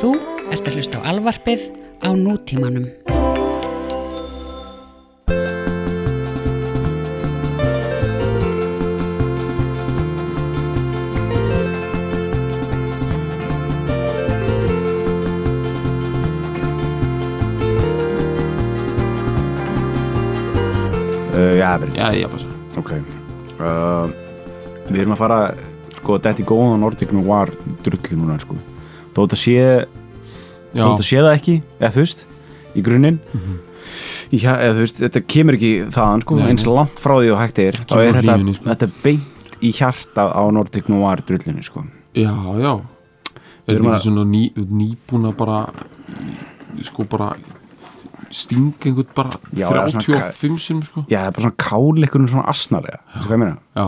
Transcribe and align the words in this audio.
Þú 0.00 0.14
ert 0.48 0.64
að 0.64 0.76
hlusta 0.78 0.96
á 1.04 1.12
alvarpið 1.12 1.66
á 2.00 2.08
nútímanum. 2.16 2.86
Uh, 21.36 21.52
já, 21.60 21.76
verið. 21.76 22.00
Já, 22.00 22.08
já, 22.16 22.26
bara 22.32 22.40
svo 22.40 22.80
Ok. 22.80 22.96
Uh, 23.60 24.08
við 24.88 25.04
erum 25.04 25.12
að 25.12 25.24
fara, 25.26 25.40
sko, 26.00 26.16
þetta 26.16 26.40
í 26.40 26.48
góðan 26.48 26.86
Nordic 26.88 27.12
Noir 27.12 27.52
drulli 27.84 28.16
núna, 28.16 28.40
sko. 28.40 28.56
Þó 29.20 29.26
þetta 29.26 29.38
sé, 29.40 29.56
Já, 30.70 30.80
þó 30.80 30.86
þetta 30.94 31.06
sé 31.10 31.18
það 31.20 31.34
ekki, 31.36 31.56
eða 31.76 31.90
þú 31.92 32.04
veist, 32.06 32.24
í 32.72 32.84
grunninn. 32.86 33.18
Já, 34.30 34.52
eða 34.54 34.72
þú 34.78 34.84
veist, 34.86 35.00
þetta 35.02 35.22
kemur 35.34 35.56
ekki 35.58 35.70
þaðan, 35.92 36.22
sko, 36.24 36.38
Nei, 36.38 36.46
eins 36.54 36.66
langt 36.70 37.02
frá 37.02 37.14
því 37.18 37.32
og 37.34 37.40
hægt 37.42 37.58
er. 37.60 37.78
Þá 37.84 37.94
er 37.98 38.12
þetta, 38.20 38.36
hlífunni, 38.38 38.54
sko. 38.56 38.68
þetta 38.70 38.86
er 38.88 38.94
beint 39.04 39.58
í 39.60 39.72
hjarta 39.76 40.26
á 40.32 40.42
Nordic 40.54 40.88
Noir 40.88 41.20
drullinu, 41.26 41.64
sko. 41.66 41.84
já, 42.16 42.32
já 42.32 42.72
Er 43.68 43.76
þetta 43.76 43.90
ekki 43.92 44.06
svona 44.08 44.24
ný, 44.26 44.42
nýbúna 44.56 45.34
bara 45.36 45.58
sko 46.86 47.04
bara 47.10 47.34
stinga 48.30 48.88
einhvern 48.88 49.10
bara 49.14 49.34
Já, 49.52 49.66
eða 49.68 49.90
svona 49.92 50.06
35 50.06 50.62
sem 50.64 50.80
sko 50.86 51.04
Já, 51.10 51.18
það 51.20 51.26
er 51.28 51.34
bara 51.36 51.44
svona 51.44 51.58
kál 51.66 52.04
einhvern 52.06 52.30
svona 52.30 52.46
asnalega, 52.50 53.00
þú 53.04 53.18
veist 53.18 53.28
hvað 53.28 53.36
ég 53.36 53.42
meina? 53.44 53.58
Já, 53.76 53.86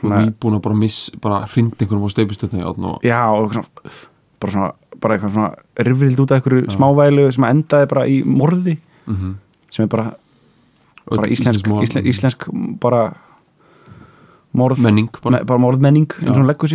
Svona- 0.00 0.22
nýbúna 0.26 0.60
bara 0.66 0.78
miss, 0.82 1.00
bara 1.22 1.40
hrind 1.46 1.74
einhvern 1.80 2.04
á 2.06 2.08
steipustöðna 2.12 2.66
og 2.70 3.06
Já, 3.06 3.20
og 3.30 3.54
svona, 3.54 3.94
bara 4.40 4.52
svona, 4.54 4.70
bara 5.00 5.16
eitthvað 5.18 5.34
svona 5.36 5.86
rifrild 5.86 6.20
út 6.24 6.30
af 6.32 6.40
einhverju 6.40 6.70
smávælu 6.76 7.26
sem 7.32 7.44
endaði 7.50 7.88
bara 7.94 8.06
í 8.08 8.20
morði 8.24 8.78
Mhm. 9.06 9.34
sem 9.70 9.84
er 9.84 9.88
bara, 9.88 10.14
bara 11.10 11.28
íslensk, 11.28 11.66
íslensk, 11.66 12.06
íslensk 12.12 12.46
bara 12.80 13.14
morð, 14.54 14.78
menning 14.82 15.08
bara, 15.22 15.38
ne, 15.38 15.44
bara 15.46 15.58
morðmenning 15.62 16.08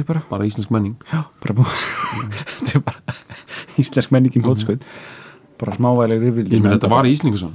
bara, 0.08 0.22
bara 0.30 0.46
íslensk 0.48 0.72
menning. 0.72 0.96
Já, 1.12 1.26
bara 1.44 1.54
búið 1.54 1.76
þetta 2.66 2.76
er 2.80 2.84
bara 2.88 3.16
íslensk 3.84 4.12
menningin 4.16 4.44
hlótskvöld 4.46 4.82
bara 5.60 5.76
smávæli 5.76 6.20
meina 6.22 6.76
þetta 6.78 6.90
var 6.92 7.06
í 7.08 7.14
Íslingason 7.16 7.52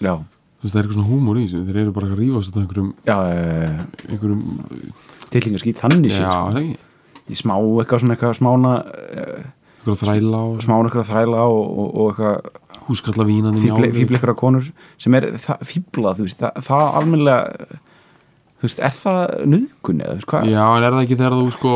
Já, 0.00 0.14
Þú 0.58 0.66
veist 0.66 0.74
það 0.74 0.78
er 0.80 0.86
eitthvað 0.88 0.96
svona 0.98 1.08
húmor 1.08 1.36
í 1.38 1.42
þessu. 1.46 1.60
Þeir 1.68 1.76
eru 1.84 1.92
bara 1.94 2.06
að 2.08 2.18
rífast 2.18 2.54
á 2.54 2.58
einhverjum, 2.58 2.88
já, 3.06 3.16
einhverjum 4.10 4.40
tillingarskít 5.30 5.78
þannig 5.78 6.10
Já, 6.10 6.32
í 7.28 7.36
smá 7.38 7.54
eitthvað 7.58 8.02
svona 8.04 8.16
eitthvað 8.16 8.38
smána 8.40 8.72
Einhverja 9.78 10.00
þræla 10.02 10.40
og 10.44 10.64
smána 10.64 10.88
eitthvað 10.88 11.10
þræla 11.12 11.44
og, 11.48 11.60
og, 11.68 11.92
og 11.94 12.08
eitthvað 12.12 12.88
húskalla 12.88 13.26
vínan 13.28 13.60
fíbli, 13.60 13.92
fíbli 13.94 14.18
ykkur 14.18 14.34
konur 14.38 14.66
sem 15.00 15.14
er 15.18 15.30
það, 15.36 15.62
fíbla, 15.68 16.14
þú 16.16 16.26
veist, 16.26 16.42
það, 16.42 16.60
það 16.68 16.98
almennilega 17.00 17.68
þú 18.58 18.66
veist, 18.66 18.82
er 18.88 18.94
það 18.98 19.22
nöðgun 19.54 20.02
eða, 20.04 20.12
þú 20.12 20.20
veist, 20.20 20.28
hvað, 20.32 20.52
Já, 20.52 20.62
en 20.66 20.86
er 20.86 20.96
það 20.96 21.04
ekki 21.04 21.18
þegar 21.20 21.38
þú 21.38 21.48
sko 21.56 21.74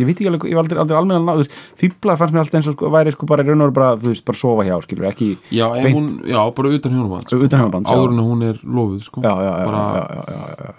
ég 0.00 0.08
veit 0.08 0.16
ekki 0.16 0.28
alveg, 0.30 0.46
ég 0.48 0.56
var 0.56 0.64
aldrei, 0.64 0.80
aldrei 0.82 0.98
almennilega 0.98 1.26
ná, 1.26 1.32
þú 1.36 1.42
veist, 1.44 1.56
fíbla 1.82 2.16
fannst 2.18 2.34
mér 2.34 2.42
alltaf 2.42 2.58
eins 2.58 2.70
og 2.70 2.76
sko, 2.78 2.92
væri 2.94 3.14
sko 3.14 3.28
bara 3.30 3.44
í 3.44 3.50
raun 3.50 3.66
og 3.66 3.74
bara, 3.76 3.90
þú 4.00 4.12
veist, 4.12 4.24
bara 4.28 4.40
sofa 4.40 4.66
hjá, 4.68 4.76
skilur, 4.86 5.08
ekki, 5.10 5.28
Já, 5.52 5.66
hún, 5.92 6.08
já, 6.30 6.40
bara 6.56 6.72
utan 6.78 6.96
hjónaband 6.96 7.28
sko. 7.28 7.42
Utan 7.46 7.62
hjónabands, 7.62 7.92
já. 7.92 7.98
Áður 7.98 8.14
en 8.14 8.22
hún 8.24 8.46
er 8.48 8.62
lofuð, 8.64 9.02
sko. 9.06 9.22
Já, 9.26 9.32
já, 9.36 9.52
já, 9.52 9.66
Bara- 9.68 9.84
já, 9.92 10.22
já, 10.32 10.72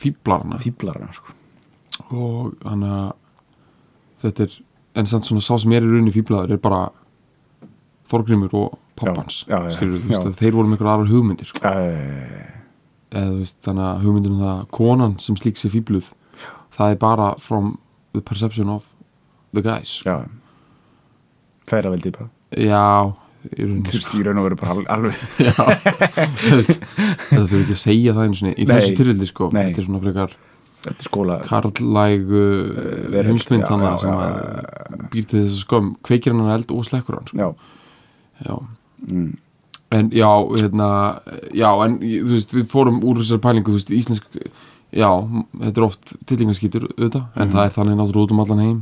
fíblar 0.01 0.43
sko. 1.15 1.35
og 2.11 2.55
hann 2.65 2.83
að 2.83 3.11
þetta 4.21 4.43
er, 4.43 4.55
en 4.95 5.07
samt 5.07 5.25
svona 5.25 5.41
sá 5.41 5.57
sem 5.61 5.71
er 5.71 5.85
í 5.85 5.91
rauninni 5.91 6.11
fíblaður 6.11 6.51
er 6.51 6.61
bara 6.61 6.89
Þorgrimur 8.11 8.55
og 8.57 8.79
pappans 8.99 9.45
Já, 9.47 9.55
já, 9.55 9.69
já, 9.69 9.75
skilur, 9.77 10.01
veist, 10.09 10.25
að 10.25 10.35
þeir 10.41 10.57
voru 10.57 10.67
með 10.67 10.75
einhverjar 10.75 10.97
aðrar 10.97 11.13
hugmyndir 11.13 11.51
sko. 11.51 11.61
eða 13.11 13.37
veist, 13.37 13.57
þannig 13.63 13.87
að 13.87 14.03
hugmyndir 14.03 14.35
um 14.35 14.41
það 14.43 14.57
að 14.57 14.67
konan 14.71 15.15
sem 15.19 15.39
slík 15.39 15.61
sér 15.61 15.71
fíbluð 15.77 16.11
það 16.75 16.91
er 16.91 16.99
bara 16.99 17.31
from 17.39 17.79
the 18.11 18.21
perception 18.21 18.69
of 18.69 18.85
the 19.53 19.61
guys. 19.61 20.01
Já. 20.03 20.25
Færa 21.67 21.91
veldið 21.91 22.17
bara 22.17 22.40
já, 22.57 22.83
þú 23.55 23.91
veist, 23.91 24.13
í 24.17 24.23
raun 24.25 24.37
og 24.41 24.45
veru 24.49 24.57
bara 24.59 24.75
al- 24.75 24.87
alveg 24.97 25.17
Já, 25.47 25.65
þú 26.43 26.55
veist, 26.59 26.79
það 27.31 27.45
þurfi 27.49 27.61
ekki 27.63 27.75
að 27.77 27.83
segja 27.83 28.13
það 28.17 28.23
einu 28.27 28.39
sinni 28.41 28.53
í 28.57 28.65
Nei. 28.67 28.73
þessu 28.75 28.95
tilvildi 28.99 29.27
sko 29.31 29.49
Nei. 29.53 29.61
þetta 29.69 29.81
er 29.81 29.87
svona 29.89 30.01
frekar 30.05 30.35
skóla 31.05 31.35
karlæg 31.45 32.23
uh, 32.25 32.41
veröld, 33.13 33.27
heimsmynd 33.29 33.67
hann 33.69 33.99
sem 34.01 34.15
að 34.17 35.05
býr 35.13 35.25
til 35.29 35.43
þess 35.43 35.53
að 35.53 35.63
skömm 35.65 35.89
kveikir 36.07 36.33
hann 36.33 36.53
eld 36.55 36.71
og 36.73 36.85
slekkur 36.87 37.19
hann 37.19 37.27
sko. 37.29 37.37
já, 37.37 37.49
já. 38.47 38.55
mm, 39.07 39.31
en 39.97 40.09
já, 40.15 40.29
hérna 40.57 40.87
já, 41.53 41.69
en 41.85 41.99
þú 42.01 42.31
veist, 42.33 42.55
við 42.57 42.65
fórum 42.71 42.97
úr 43.05 43.21
þessar 43.21 43.41
pælingu, 43.43 43.73
þú 43.73 43.77
veist, 43.77 43.93
íslensk 43.93 44.39
já, 44.91 45.09
þetta 45.61 45.77
er 45.81 45.85
oft 45.85 46.15
tillingaskýtur 46.29 46.87
auðvitað, 46.95 47.25
en 47.35 47.45
Mhm. 47.47 47.53
það 47.55 47.65
er 47.67 47.75
þannig 47.77 47.99
náttúrulega 48.01 48.25
út 48.25 48.31
um 48.37 48.41
allan 48.45 48.63
heim 48.65 48.79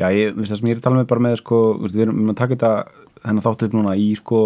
Já, 0.00 0.06
ég, 0.16 0.34
veist 0.38 0.52
það 0.54 0.60
sem 0.62 0.70
ég 0.70 0.76
er 0.76 0.80
að 0.80 0.86
tala 0.88 1.00
með 1.02 1.08
bara 1.12 1.24
með 1.28 1.36
sko, 1.42 1.60
við 1.84 2.00
erum 2.06 2.32
að 2.32 2.38
taka 2.40 2.56
þetta 2.56 2.72
þennan 3.26 3.44
þáttu 3.44 3.68
upp 3.68 3.74
núna 3.76 3.94
í 4.00 4.08
sko 4.16 4.40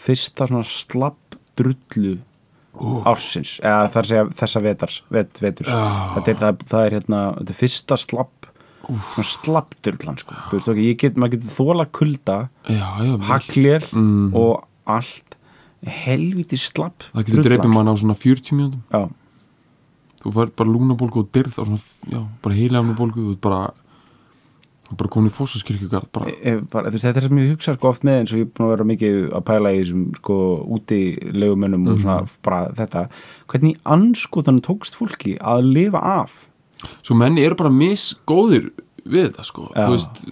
fyrsta 0.00 0.46
svona 0.48 0.64
slapp 0.64 1.36
drullu 1.60 2.14
ársins, 3.04 3.56
eða 3.60 3.88
þar 3.92 4.06
segja 4.08 4.26
þessa 4.40 4.60
vetars, 4.64 5.00
vet, 5.12 5.40
veturs. 5.42 5.68
Já. 5.74 5.80
þetta 6.16 6.30
er, 6.32 6.38
það, 6.40 6.60
það 6.70 6.84
er 6.86 6.94
hérna, 6.96 7.18
þetta 7.40 7.52
er 7.52 7.58
fyrsta 7.58 7.98
slapp 8.00 8.46
svona 8.90 9.26
slapp 9.28 9.74
drullan 9.84 10.16
sko. 10.22 10.36
Þú 10.48 10.56
veist 10.56 10.70
ok, 10.72 10.78
ég 10.86 10.96
get, 11.02 11.18
maður 11.20 11.34
getur 11.36 11.52
þóla 11.58 11.84
kulda 11.94 12.36
haglél 13.28 13.84
Mhm. 13.92 14.30
og 14.38 14.64
allt. 14.86 15.36
Helviti 15.80 16.56
slapp 16.60 17.04
það 17.12 17.24
getur 17.28 17.42
dreipið 17.44 17.62
drullan, 17.62 17.74
mann 17.74 17.88
á 17.88 17.94
svona 18.00 18.16
40 18.16 18.52
mínútum. 18.56 18.80
Sko. 18.88 18.98
Já, 19.00 19.10
þú 20.24 20.32
fær 20.36 20.50
bara 20.56 20.70
lúnabólgu 20.70 21.18
og 21.22 21.30
dyrð 21.32 21.54
á 21.56 21.62
svona, 21.64 21.80
já, 22.10 22.20
bara 22.42 22.54
heilamnabólgu 22.54 23.20
þú 23.28 23.32
ert 23.36 23.40
bara 23.40 23.60
bara 24.96 25.08
komin 25.08 25.30
í 25.30 25.34
fósaskirkjugarð 25.34 26.08
bara, 26.12 26.30
ef, 26.42 26.60
bara, 26.70 26.90
veist, 26.90 27.04
þetta 27.04 27.16
er 27.20 27.26
sem 27.28 27.38
ég 27.38 27.50
hugsa 27.54 27.74
sko 27.76 27.88
oft 27.88 28.02
með 28.02 28.18
eins 28.20 28.32
og 28.32 28.38
ég 28.40 28.46
er 28.46 28.52
búin 28.56 28.66
að 28.66 28.72
vera 28.74 28.84
mikið 28.90 29.18
að 29.38 29.44
pæla 29.50 29.72
í 29.74 29.80
þessum 29.84 30.04
sko 30.16 30.36
úti 30.76 31.00
legumönnum 31.32 31.88
og 31.92 31.98
svona 32.00 32.20
Mhm. 32.22 32.28
bara 32.42 32.60
þetta. 32.74 33.08
Hvernig 33.48 33.76
anskoðan 33.84 34.60
tókst 34.62 34.94
fólki 34.98 35.38
að 35.38 35.72
lifa 35.72 36.00
af? 36.02 36.48
Svo 37.02 37.14
menni 37.16 37.44
eru 37.44 37.54
bara 37.54 37.70
misgóðir 37.70 38.70
við 39.06 39.28
þetta 39.30 39.44
sko. 39.44 39.68
Þú 39.76 39.90
veist, 39.94 40.24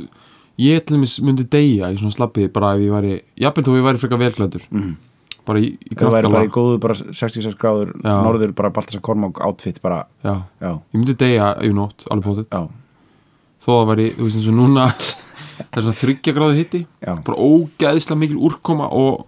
ég 0.58 0.84
til 0.86 0.96
dæmis 0.96 1.20
myndi 1.22 1.44
deyja 1.48 1.92
í 1.92 1.98
svona 1.98 2.14
slappi 2.16 2.48
bara 2.52 2.74
ef 2.74 2.80
ég 2.80 2.90
væri 2.90 3.22
jafnvel 3.38 3.64
þó 3.64 3.76
ég 3.78 3.84
væri 3.86 3.98
frekar 4.02 4.18
velklæður 4.18 4.62
Mhm. 4.72 4.96
bara 5.46 5.58
í, 5.60 5.78
í 5.78 5.94
það 5.94 6.10
væri 6.10 6.10
kraftgala 6.10 6.30
bara 6.32 6.44
í 6.44 6.50
góðu 6.50 6.80
bara 6.80 6.94
66 6.94 7.54
gráður 7.54 7.92
norður 8.02 8.54
bara 8.54 8.70
Baltasar 8.70 9.00
Kormák 9.00 9.38
outfit 9.40 9.80
bara, 9.80 10.04
já, 10.24 10.42
já, 10.60 10.72
ég 10.92 10.94
myndi 10.98 11.14
deyja 11.16 11.54
yfir 11.62 11.74
nótt 11.74 12.04
alveg 12.10 12.24
potið, 12.24 12.46
já, 12.50 12.68
þó 13.68 13.72
það 13.74 13.90
væri 13.92 14.08
þú 14.16 14.26
veist 14.26 14.40
eins 14.40 14.48
og 14.48 14.56
núna 14.56 14.88
það 15.58 15.78
er 15.78 15.84
svona 15.84 16.00
þryggja 16.00 16.34
gráðu 16.38 16.58
hitti 16.58 16.80
já. 16.88 17.12
bara 17.26 17.38
ógeðslega 17.38 18.20
mikil 18.22 18.42
úrkoma 18.48 18.90
og, 18.96 19.26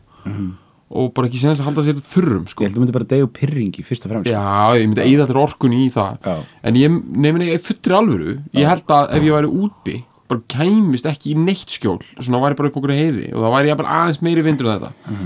og 0.90 1.08
bara 1.16 1.30
ekki 1.30 1.42
senast 1.42 1.64
að 1.64 1.70
halda 1.70 1.86
sér 1.86 2.04
þurrum 2.14 2.46
sko. 2.50 2.64
ég 2.64 2.70
held 2.70 2.74
að 2.74 2.78
þú 2.78 2.84
myndi 2.84 2.96
bara 2.98 3.10
degja 3.12 3.26
úr 3.26 3.32
pyrringi 3.36 3.86
fyrst 3.86 4.06
og 4.06 4.14
fremst. 4.14 4.30
Já, 4.32 4.44
ég 4.78 4.86
myndi 4.88 5.04
eigða 5.04 5.26
allir 5.26 5.42
orkunni 5.44 5.82
í 5.86 5.90
það. 5.94 6.20
Já. 6.24 6.36
en 6.70 6.80
ég 6.80 6.96
nefnir 7.26 7.52
ég 7.52 7.66
fullri 7.66 7.98
alvöru. 7.98 8.38
Ég 8.56 8.70
held 8.70 8.94
að 8.96 9.12
ef 9.18 9.28
ég 9.28 9.36
væri 9.36 9.52
úti 9.66 9.98
bara 10.30 10.46
kæmist 10.54 11.08
ekki 11.10 11.32
í 11.34 11.38
neitt 11.38 11.74
skjól. 11.74 11.98
Svona 12.20 12.42
væri 12.44 12.58
bara 12.58 12.70
upp 12.70 12.78
okkur 12.78 12.94
heiði 12.94 13.30
og 13.34 13.42
það 13.42 13.54
væri 13.56 13.72
jafnvel 13.72 13.92
aðeins 13.98 14.20
meiri 14.22 14.44
vindur 14.46 14.70
en 14.70 14.78
þetta. 14.78 15.16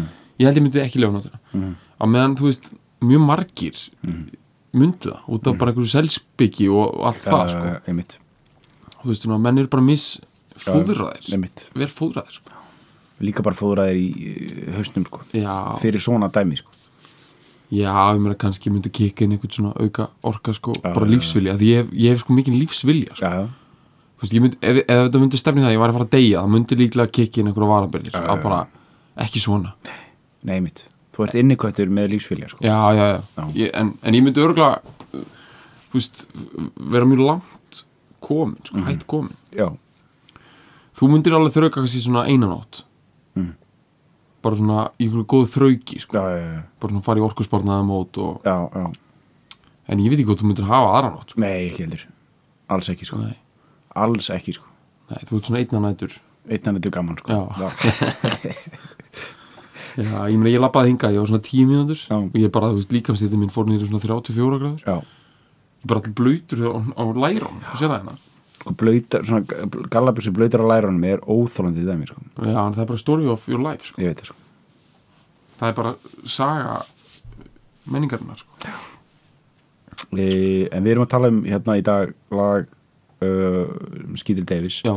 Ég 0.40 0.48
held 0.48 0.58
ég 0.58 0.64
myndi 0.64 0.82
ekki 0.82 1.02
lefa 1.02 1.18
náttúrulega 1.18 1.74
á 2.00 2.04
meðan 2.10 2.36
þú 2.38 2.48
veist 2.48 2.72
mjög 3.04 3.24
margir 3.28 3.80
myndi 4.74 5.10
það 5.10 5.30
út 5.36 5.48
af 5.48 5.58
bara 5.60 5.72
einhverju 5.72 5.92
selspiki 5.92 6.68
og, 6.72 6.98
allt 7.06 7.22
það 7.24 7.52
sko 7.54 8.22
þú 9.04 9.12
veist, 9.12 9.26
menn 9.28 9.58
eru 9.62 9.68
bara 9.72 9.84
misfóðraðir 9.84 11.32
einmitt. 11.34 11.66
Vel 11.76 11.88
fóðraðir 11.92 12.38
sko. 12.40 12.60
líka 13.24 13.44
bara 13.46 13.56
fóðraðir 13.56 13.98
í 14.00 14.70
hausnum 14.76 15.04
sko. 15.06 15.20
Fyrir 15.82 16.02
svona 16.02 16.28
dæmi 16.34 16.58
sko. 16.58 16.70
Já, 17.74 17.90
ég 18.14 18.20
meina 18.20 18.36
kannski 18.38 18.70
myndi 18.70 18.90
kikka 18.92 19.24
inn 19.24 19.32
einhvern 19.34 19.50
svona 19.54 19.72
auka 19.80 20.08
orka 20.22 20.52
sko, 20.54 20.74
Já, 20.76 20.92
bara 20.94 21.06
lífsvilja 21.08 21.54
því 21.58 21.68
ég, 21.70 21.78
hef- 21.82 21.94
ég 21.96 22.10
hef 22.14 22.20
sko 22.24 22.34
mikið 22.36 22.58
lífsvilja 22.60 23.16
sko. 23.18 23.30
Þú 24.14 24.22
veist, 24.26 24.34
myndi, 24.44 24.58
ef, 24.62 24.76
ef 24.84 25.00
þetta 25.08 25.20
myndi 25.22 25.40
stefni 25.40 25.62
það 25.64 25.70
að 25.70 25.74
ég 25.74 25.80
var 25.82 25.90
að 25.90 25.96
fara 25.98 26.06
að 26.06 26.12
deyja 26.14 26.42
það 26.44 26.52
myndi 26.54 26.78
líklega 26.80 27.12
kikka 27.18 27.40
inn 27.40 27.48
einhverja 27.50 27.70
varabyrðir 27.72 28.14
Já, 28.14 28.20
að 28.34 28.42
bara, 28.44 28.60
ekki 29.24 29.42
svona. 29.42 29.72
Nei 30.44 30.58
einmitt. 30.60 30.84
Þú 31.14 31.24
ert 31.26 31.34
innikvættur 31.40 31.90
með 31.94 32.08
lífsvilja 32.14 32.48
sko. 32.52 32.62
Já, 32.62 32.78
já, 32.94 33.04
já, 33.14 33.18
Já. 33.38 33.44
Ég, 33.58 33.70
en, 33.80 33.92
en 34.02 34.14
ég 34.18 34.22
myndi 34.28 34.42
örgulega 34.44 34.82
þú 35.90 35.98
veist, 35.98 36.24
vera 36.94 37.06
mjög 37.10 37.24
langt 37.26 37.52
komin, 38.24 38.56
sko, 38.64 38.76
Mhm. 38.80 38.86
hætt 38.88 39.06
komin. 39.10 39.36
Já, 39.52 39.68
þú 40.96 41.08
myndir 41.12 41.36
alveg 41.36 41.52
þurfa 41.54 41.70
kannski 41.76 42.00
svona 42.04 42.24
einan 42.26 42.56
átt 42.58 42.82
Mm. 43.36 43.54
bara 44.42 44.56
svona 44.56 44.90
í 45.00 45.08
ykkur 45.08 45.24
góð 45.26 45.46
þrauki 45.54 46.00
sko. 46.00 46.16
já, 46.16 46.24
já, 46.38 46.62
bara 46.80 46.92
svona 46.92 47.04
fara 47.04 47.20
í 47.20 47.24
orkusparnaða 47.28 47.84
mót 47.88 48.18
og... 48.18 48.40
en 49.88 49.98
ég 49.98 50.08
veit 50.10 50.18
ekki 50.20 50.28
hvað 50.30 50.40
þú 50.42 50.46
myndir 50.50 50.64
hafa 50.68 50.92
aðra 50.98 51.10
nótt 51.16 51.30
sko. 51.34 51.40
Nei, 51.40 51.68
ekki 51.70 51.82
heldur. 51.84 52.04
Alls 52.68 52.88
ekki, 52.88 53.04
sko. 53.04 53.16
Nei. 53.18 53.36
Alls 53.94 54.30
ekki, 54.30 54.54
sko. 54.54 54.64
Nei, 55.10 55.18
þú 55.28 55.36
ert 55.36 55.44
svona 55.50 55.58
einna 55.60 55.80
nætur. 55.92 56.12
Einn 56.48 56.64
hann 56.64 56.76
er 56.76 56.90
gaman, 56.90 57.16
sko. 57.18 57.28
Já. 57.32 57.42
Já, 59.94 60.26
ég 60.32 60.46
ég 60.50 60.58
labbaði 60.60 60.90
hingað, 60.90 61.12
ég 61.14 61.20
var 61.22 61.28
svona 61.30 61.42
10 61.46 61.66
mínútur 61.70 62.00
og 62.10 62.32
ég 62.34 62.50
bara, 62.54 62.70
þú 62.72 62.80
veist, 62.80 62.92
líkamstýtti 62.94 63.38
minn 63.38 63.52
fór 63.54 63.66
nýri 63.68 63.86
svona 63.86 64.02
34 64.02 64.58
gráður 64.58 65.04
bara 65.88 66.00
allir 66.00 66.14
blöytur 66.16 66.64
á, 66.64 66.70
á 66.96 67.02
lærum 67.12 67.60
þú 67.70 67.80
sér 67.80 67.90
það 67.90 67.98
hérna? 67.98 68.16
Sko 68.64 68.72
blöytar, 68.80 69.26
svona 69.28 69.44
gallabjörsi 69.92 70.32
blöytar 70.32 70.62
á 70.64 70.66
lærunum 70.70 71.04
er 71.04 71.20
óþólandi 71.28 71.82
í 71.82 71.84
dæmi, 71.84 72.06
sko. 72.08 72.22
Já, 72.40 72.56
en 72.62 72.72
það 72.72 72.82
er 72.84 72.88
bara 72.88 73.02
story 73.02 73.26
of 73.28 73.48
your 73.50 73.60
life, 73.60 73.84
sko. 73.84 74.00
Veit 74.00 74.22
sko. 74.24 74.36
Það 75.60 75.68
er 75.68 75.74
bara 75.76 75.92
saga 76.24 76.78
menningarinnar, 77.92 78.40
sko. 78.40 78.72
E, 80.14 80.68
En 80.72 80.86
við 80.86 80.94
erum 80.94 81.04
að 81.04 81.12
tala 81.12 81.30
um 81.32 81.42
hérna 81.44 81.76
í 81.76 81.84
dag 81.84 82.14
lag 82.32 82.64
uh, 83.20 83.68
Skítir 84.18 84.46
Davis 84.48 84.80
Já, 84.84 84.96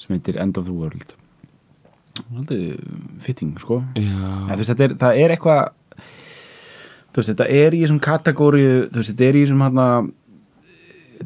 sem 0.00 0.16
heitir 0.16 0.40
End 0.40 0.56
of 0.56 0.64
the 0.70 0.72
World. 0.74 1.12
Haldið 2.32 2.80
fitting, 3.20 3.52
sko. 3.60 3.82
En 3.98 4.56
veist, 4.56 4.72
er, 4.72 4.96
það 4.96 5.20
er 5.20 5.36
eitthvað 5.36 5.62
þetta 7.20 7.44
er 7.44 7.76
í 7.76 7.84
þessum 7.84 8.00
kategóri 8.00 8.64
þú 8.88 9.00
veist, 9.02 9.12
þetta 9.12 9.28
er 9.28 9.36
í 9.36 9.44
þessum 9.44 9.64
hérna 9.66 9.86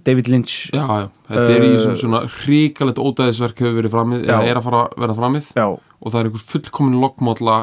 David 0.05 0.29
Lynch 0.33 0.71
já, 0.75 0.85
já. 0.85 1.09
Þetta 1.31 1.47
er 1.55 1.65
í 1.65 1.71
Uh, 1.73 1.81
svona, 1.83 1.97
svona 2.03 2.21
hrikalegt 2.43 3.01
ódæðisverk 3.03 3.63
hefur 3.63 3.79
verið 3.81 3.95
framið, 3.95 4.27
eða 4.27 4.51
er 4.51 4.61
að 4.61 4.67
fara 4.69 4.83
að 4.87 5.01
vera 5.05 5.17
framið. 5.19 5.51
Já, 5.57 5.67
og 5.67 6.13
það 6.13 6.21
er 6.21 6.31
einhver 6.31 6.47
fullkomin 6.53 7.01
loggmódla 7.03 7.57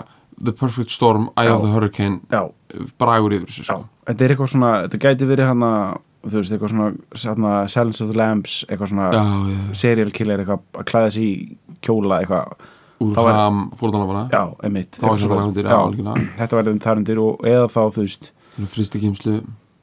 The 0.43 0.53
Perfect 0.57 0.91
Storm, 0.91 1.29
Eye 1.37 1.51
of 1.53 1.61
the 1.63 1.71
Hurricane 1.71 2.21
já, 2.31 2.41
bragur 2.99 3.35
yfir 3.37 3.51
þessu, 3.51 3.67
sko. 3.67 3.79
Þetta 4.09 4.25
er 4.25 4.33
eitthvað 4.33 4.51
svona, 4.55 4.71
þetta 4.87 5.01
gæti 5.05 5.29
verið 5.29 5.51
hana 5.51 5.71
þú 6.23 6.37
veist, 6.39 6.53
eitthvað 6.55 6.73
svona, 6.73 6.91
svona 7.25 7.55
Silence 7.71 8.03
of 8.03 8.11
the 8.11 8.17
Lambs, 8.17 8.59
eitthvað 8.69 8.93
svona 8.93 9.09
serial 9.77 10.13
killer, 10.15 10.43
eitthvað 10.43 10.63
að 10.79 10.87
klæða 10.89 11.11
sig 11.15 11.27
í 11.27 11.33
kjóla, 11.83 12.21
eitthvað, 12.23 12.69
úr 13.03 13.33
ham 13.35 13.65
fórðanafana 13.79 14.27
já, 14.31 14.43
emitt 14.63 14.99
Það 15.01 15.09
var 16.55 16.71
þar 16.85 17.01
undir 17.01 17.19
og 17.23 17.43
eða 17.47 17.67
þá, 17.67 17.81
þú 17.91 18.05
veist 18.05 18.31
fristi 18.71 19.01
kýmslu 19.01 19.41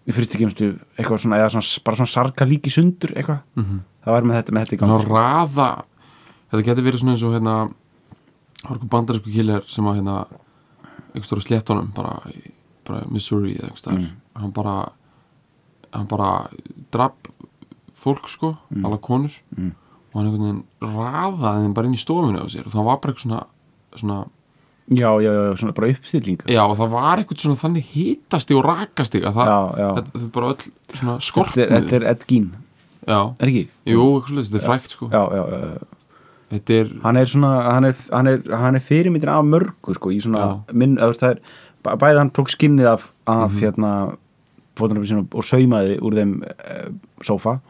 í 0.08 0.12
fyrstu 0.16 0.38
kemstu, 0.40 0.68
eitthvað 0.98 1.18
svona, 1.22 1.36
eða 1.36 1.50
svona 1.50 1.84
bara 1.84 1.96
svona 1.96 2.06
sarka 2.14 2.44
líki 2.48 2.70
sundur, 2.72 3.12
eitthvað 3.14 3.42
Mhm. 3.56 3.80
það 4.04 4.12
var 4.12 4.22
með 4.22 4.36
þetta, 4.42 4.52
með 4.52 4.64
þetta 4.64 4.76
í 4.76 4.80
Ná 4.80 4.86
gangi 4.86 5.02
sko. 5.04 5.14
raða 5.14 5.84
Þetta 6.50 6.64
getur 6.66 6.82
verið 6.82 6.98
svona 7.00 7.12
eins 7.14 7.22
og 7.22 7.32
hérna 7.36 7.70
eitthvað 8.64 8.88
bandarísku 8.90 9.32
killer 9.32 9.62
sem 9.68 9.84
að 9.84 9.96
hérna 10.00 10.26
einhver 11.14 11.26
stóra 11.28 11.44
sléttunum 11.44 11.92
bara, 11.94 12.20
bara 12.84 13.04
Missouri 13.10 13.54
eða 13.54 13.68
einhver 13.70 13.78
staðar 13.78 13.98
Mm. 14.00 14.10
hann 14.36 14.50
bara 14.50 14.92
hann 15.92 16.06
bara 16.06 16.48
drap 16.90 17.28
fólk 17.94 18.28
sko, 18.28 18.56
alla 18.84 18.98
konur 18.98 19.30
Mm. 19.56 19.72
og 20.12 20.14
hann 20.14 20.26
einhvern 20.26 20.42
veginn 20.42 20.64
raðaði 20.82 21.64
þeim 21.66 21.74
bara 21.74 21.86
inn 21.86 21.94
í 21.94 21.98
stofinu 22.04 22.40
á 22.42 22.46
sér 22.50 22.66
og 22.66 22.72
það 22.72 22.84
var 22.84 22.96
bara 22.98 23.12
eitthvað 23.14 23.26
svona, 23.26 23.46
svona 23.96 24.28
Já, 24.90 25.10
já, 25.22 25.30
já, 25.32 25.54
svona 25.56 25.72
bara 25.72 25.88
uppstilling. 25.92 26.40
Já 26.50 26.62
og 26.66 26.76
það 26.78 26.88
var 26.90 27.18
eitthvað 27.22 27.38
svona 27.44 27.60
þannig 27.60 27.84
hitastig 27.94 28.56
og 28.58 28.64
rakastig 28.66 29.22
að 29.22 29.36
það, 29.38 29.46
Já, 29.50 29.58
já. 29.78 29.88
þetta 29.94 30.10
þetta 30.16 30.24
er 30.26 30.32
bara 30.34 30.48
öll 30.50 30.96
svona 30.98 31.14
skortnuð 31.20 31.68
þetta 31.76 31.96
er 32.00 32.06
Ed 32.10 32.24
Gein, 32.26 32.48
já, 33.06 33.20
er 33.38 33.46
ekki? 33.52 33.62
jú, 33.86 34.06
þetta 34.26 34.58
er 34.58 34.66
frækt 34.66 34.90
sko. 34.96 35.08
Já, 35.12 35.22
já, 35.30 35.44
já, 35.54 35.78
þetta 36.50 36.78
er, 36.80 36.90
hann 37.04 37.16
er 37.16 37.24
svona 37.30 37.52
hann 37.70 37.84
er, 37.84 37.96
hann 38.10 38.26
er, 38.32 38.40
hann 38.64 38.74
er 38.74 38.80
fyrirmyndin 38.82 39.30
af 39.30 39.44
mörgu 39.46 39.94
sko, 39.94 40.10
í 40.10 40.18
svona, 40.20 40.40
Já. 40.42 40.74
minn, 40.74 40.96
það 40.98 41.28
er 41.30 41.38
bæ- 41.86 41.96
bæði 42.02 42.18
hann 42.18 42.30
tók 42.34 42.50
skinnið 42.50 42.86
af, 42.96 43.12
af 43.30 43.52
Mhm. 43.52 43.60
hérna 43.62 43.92
fótunarfið 44.76 45.06
sinna 45.06 45.26
og 45.34 45.44
saumaði 45.44 46.00
úr 46.00 46.14
þeim 46.18 46.34
e, 46.42 46.90
sófa 47.22 47.60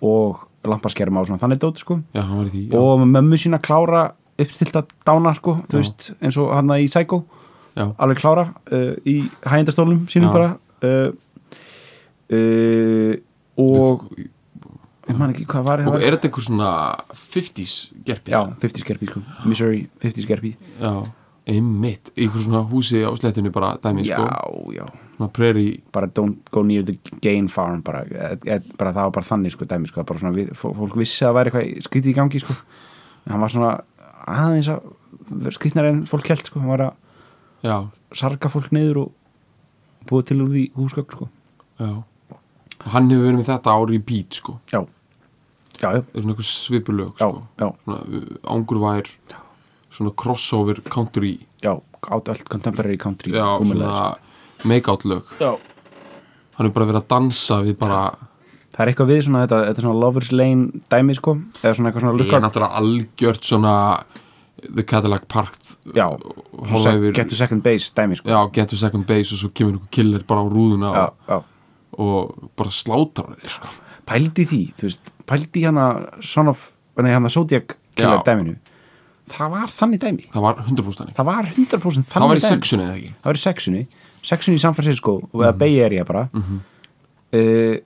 og 0.00 0.40
lampaskerma 0.64 1.20
og 1.20 1.26
svona. 1.28 1.40
Þannig 1.40 1.58
dót 1.60 1.78
sko. 1.78 2.00
Já, 2.14 2.22
hann 2.22 2.36
var 2.38 2.46
í 2.46 2.50
því 2.54 2.68
já, 2.70 2.78
og 2.78 3.00
mömmu 3.04 3.36
sína 3.36 3.58
klára 3.60 4.12
uppstilta 4.44 4.84
dána 5.06 5.34
sko, 5.36 5.58
þú 5.68 5.78
Já. 5.78 5.80
veist, 5.82 6.10
eins 6.20 6.40
og 6.40 6.52
hann 6.56 6.74
í 6.76 6.88
Psycho 6.90 7.22
já, 7.76 7.86
alveg 7.96 8.20
klára 8.20 8.48
uh, 8.72 8.92
í 9.06 9.22
hægindastólum 9.46 10.04
sínum 10.10 10.30
Já. 10.30 10.34
bara 10.36 10.50
uh, 10.84 11.10
uh, 12.34 13.14
og 13.60 14.06
ég 15.10 15.18
man 15.18 15.32
ekki 15.32 15.46
hvað 15.50 15.66
var 15.66 15.84
og 15.84 15.94
það 15.94 16.06
er 16.06 16.16
þetta 16.16 16.28
eitthvað 16.28 16.46
svona 16.48 16.72
50s 17.34 17.76
gerpi 18.06 18.34
já, 18.34 18.40
50 18.62 18.84
skerpi 18.84 19.10
sko. 19.10 19.22
Missouri 19.48 19.84
50 20.02 20.26
skerpi 20.26 20.52
já, 20.80 20.92
einmitt 21.50 22.12
eitthvað 22.14 22.46
svona 22.46 22.64
húsi 22.70 23.02
á 23.02 23.10
slettunni 23.18 23.52
bara 23.54 23.74
dæmi 23.82 24.06
já, 24.06 24.18
sko, 24.20 24.74
já, 24.76 24.84
svona 25.16 25.30
prairie 25.36 25.80
bara 25.94 26.10
don't 26.10 26.52
go 26.54 26.62
near 26.66 26.86
the 26.86 26.96
gain 27.22 27.48
farm 27.50 27.82
bara, 27.86 28.04
e, 28.06 28.36
e, 28.44 28.60
bara 28.78 28.94
það 28.94 29.10
var 29.10 29.16
bara 29.18 29.30
þannig 29.32 29.56
sko, 29.56 29.68
dæmi, 29.70 29.90
sko, 29.90 30.06
bara 30.06 30.22
svona, 30.22 30.46
fólk 30.58 30.98
vissi 31.00 31.24
að 31.24 31.30
það 31.30 31.38
væri 31.38 31.52
eitthvað 31.52 31.88
skrítið 31.88 32.12
í 32.12 32.18
gangi 32.20 32.44
sko. 32.44 32.58
en 33.26 33.34
hann 33.34 33.44
var 33.44 33.54
svona 33.56 33.72
aðeins 34.26 34.70
að 34.72 35.52
skrítnar 35.54 35.88
en 35.90 36.04
fólk 36.10 36.30
held 36.32 36.46
sko. 36.46 36.60
hann 36.60 36.72
var 36.72 36.84
að 36.88 36.94
já, 37.66 37.76
sarga 38.16 38.50
fólk 38.52 38.70
niður 38.74 39.04
og 39.04 40.08
búið 40.10 40.30
til 40.30 40.40
úr 40.44 40.54
því 40.54 40.64
húsgögn 40.78 41.16
sko. 41.16 41.28
já. 41.80 41.92
Hann 42.80 43.10
hefur 43.12 43.26
verið 43.26 43.38
með 43.42 43.50
þetta 43.50 43.76
ári 43.76 43.98
í 43.98 44.02
beat 44.08 44.40
sko. 44.40 44.56
Já, 44.72 44.80
já, 45.76 45.88
já, 45.92 46.00
það 46.00 46.16
er 46.16 46.24
svona 46.24 46.34
eitthvað 46.34 46.50
svipulög 46.50 47.12
sko. 47.14 47.30
já, 47.60 47.68
svona 47.84 48.90
uh, 48.96 49.22
svona 49.90 50.12
crossover 50.16 50.80
country. 50.88 51.38
Já 51.60 51.74
öll 52.08 52.44
contemporary 52.48 52.96
country 52.96 53.32
já, 53.32 53.58
svona 53.64 54.16
make-out 54.64 55.04
lög. 55.04 55.24
Sko. 55.36 55.44
já. 55.44 55.58
Hann 56.56 56.66
hefur 56.66 56.74
bara 56.74 56.86
verið 56.90 57.02
að 57.02 57.08
dansa 57.08 57.60
við 57.64 57.76
bara 57.80 58.00
Það 58.80 58.86
er 58.86 58.90
eitthvað 58.94 59.08
við 59.12 59.18
svona 59.26 59.40
þetta, 59.44 59.56
þetta 59.68 59.80
er 59.82 59.84
svona 59.84 60.00
Lovers 60.00 60.28
Lane 60.32 60.80
dæmi 60.88 61.14
sko, 61.18 61.32
eða 61.60 61.72
svona 61.76 61.90
eitthvað 61.90 62.04
svona 62.06 62.12
ég 62.14 62.16
er 62.16 62.22
lukkar 62.24 62.40
náttúrulega 62.46 62.78
algjört 62.80 63.44
svona 63.50 63.72
The 64.60 64.84
Cadillac 64.88 65.26
Parked 65.28 65.74
Já, 65.98 66.06
hola 66.72 66.94
yfir 66.96 67.12
get 67.18 67.28
to 67.28 67.36
second 67.36 67.60
base 67.66 67.90
dæmi 67.96 68.16
sko. 68.16 68.30
Já, 68.32 68.38
get 68.56 68.72
to 68.72 68.78
second 68.80 69.04
base 69.08 69.34
og 69.36 69.42
svo 69.42 69.50
kemur 69.52 69.74
einhver 69.76 69.90
killer 69.92 70.24
bara 70.24 70.40
á 70.40 70.46
rúðuna 70.48 70.94
já, 70.96 71.04
og, 71.04 71.28
já. 71.28 71.38
og 72.00 72.48
bara 72.56 72.72
slátrar 72.72 73.36
þeir 73.42 73.52
sko. 73.58 73.68
Pældi 74.08 74.46
því, 74.48 74.62
þú 74.80 74.88
veist, 74.88 75.12
pældi 75.28 75.66
hana 75.68 75.84
Son 76.24 76.48
of, 76.48 76.70
nei 77.04 77.12
hana 77.12 77.28
Zodiac 77.28 77.76
killer 77.96 78.24
dæminu. 78.24 78.56
Það 79.30 79.52
var 79.52 79.68
þannig 79.76 80.00
dæmi. 80.02 80.24
Það 80.32 80.42
var 80.48 80.64
100% 80.64 80.96
þannig. 81.04 81.14
Það 81.20 81.28
var 81.28 81.44
100% 81.52 81.60
þannig 81.60 82.08
það 82.16 82.32
var 82.32 82.40
í 82.40 82.40
dæmi. 82.40 82.48
Sexunni 82.48 82.86
eða 82.88 82.96
ekki? 82.96 83.12
Það 83.20 83.28
var 83.30 83.38
í 83.38 83.42
sexunni 83.44 83.82
Sexunni 84.26 84.56
í 84.58 84.62
San 84.64 84.74
Francisco 84.74 85.12
og 85.20 85.36
eða 85.44 85.52
Mhm. 85.52 85.58
Bay 85.60 85.76
Area 85.84 86.04
bara. 86.08 86.24
Uh, 86.34 87.76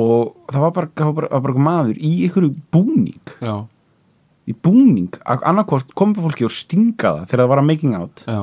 og 0.00 0.32
það 0.48 0.64
var 0.64 0.72
bara, 0.78 0.90
það 0.96 1.08
var 1.10 1.16
bara, 1.18 1.28
var 1.34 1.44
bara 1.46 1.64
maður 1.68 1.98
í 2.00 2.12
einhverju 2.26 2.50
búning. 2.72 3.34
Já, 3.42 3.54
í 4.48 4.54
búning, 4.64 5.10
annarkvort 5.28 5.92
komið 5.98 6.24
fólki 6.26 6.46
og 6.48 6.54
stinga 6.54 6.96
það 7.20 7.26
þegar 7.30 7.44
það 7.44 7.50
var 7.52 7.62
að 7.62 7.68
making 7.70 7.96
out. 7.98 8.24
Já. 8.26 8.40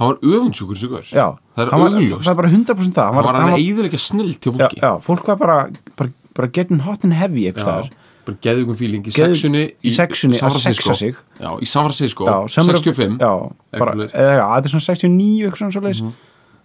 Hann 0.00 0.08
var 0.08 0.22
öfundsjúkur 0.24 0.78
Já, 1.12 1.26
það 1.54 1.66
er 1.66 1.70
var, 1.82 1.96
augljóst. 1.98 2.24
það 2.24 2.30
er 2.32 2.38
bara 2.38 2.52
100% 2.52 2.94
það. 2.96 3.08
Hann 3.10 3.18
var 3.18 3.40
hann 3.42 3.56
eðilega 3.58 3.98
snill 4.00 4.32
til 4.40 4.54
fólki? 4.54 4.78
Já, 4.80 4.92
fólk 5.04 5.26
var 5.28 5.36
bara, 5.42 5.58
bara, 5.98 6.14
bara 6.38 6.48
getting 6.48 6.80
hot 6.86 7.04
and 7.04 7.12
heavy 7.12 7.44
eitthvað 7.50 7.90
bara 8.26 8.38
geðu 8.44 8.62
ykkur 8.64 8.78
fíling 8.78 9.06
í 9.06 9.12
sexunni 9.14 9.62
í 9.82 9.92
sexunni 9.92 10.38
að 10.38 10.58
sexa 10.62 10.94
sig. 10.94 11.16
já, 11.40 11.48
í 11.58 11.66
of- 11.66 12.50
65 12.54 13.18
já, 13.18 13.30
bara, 13.78 13.94
eða, 14.06 14.10
þetta 14.12 14.68
er 14.68 14.72
svona 14.72 14.86
69 14.86 15.42
eitthvað 15.42 15.58
svona 15.62 15.74
svo 15.76 15.82
leis 15.82 16.02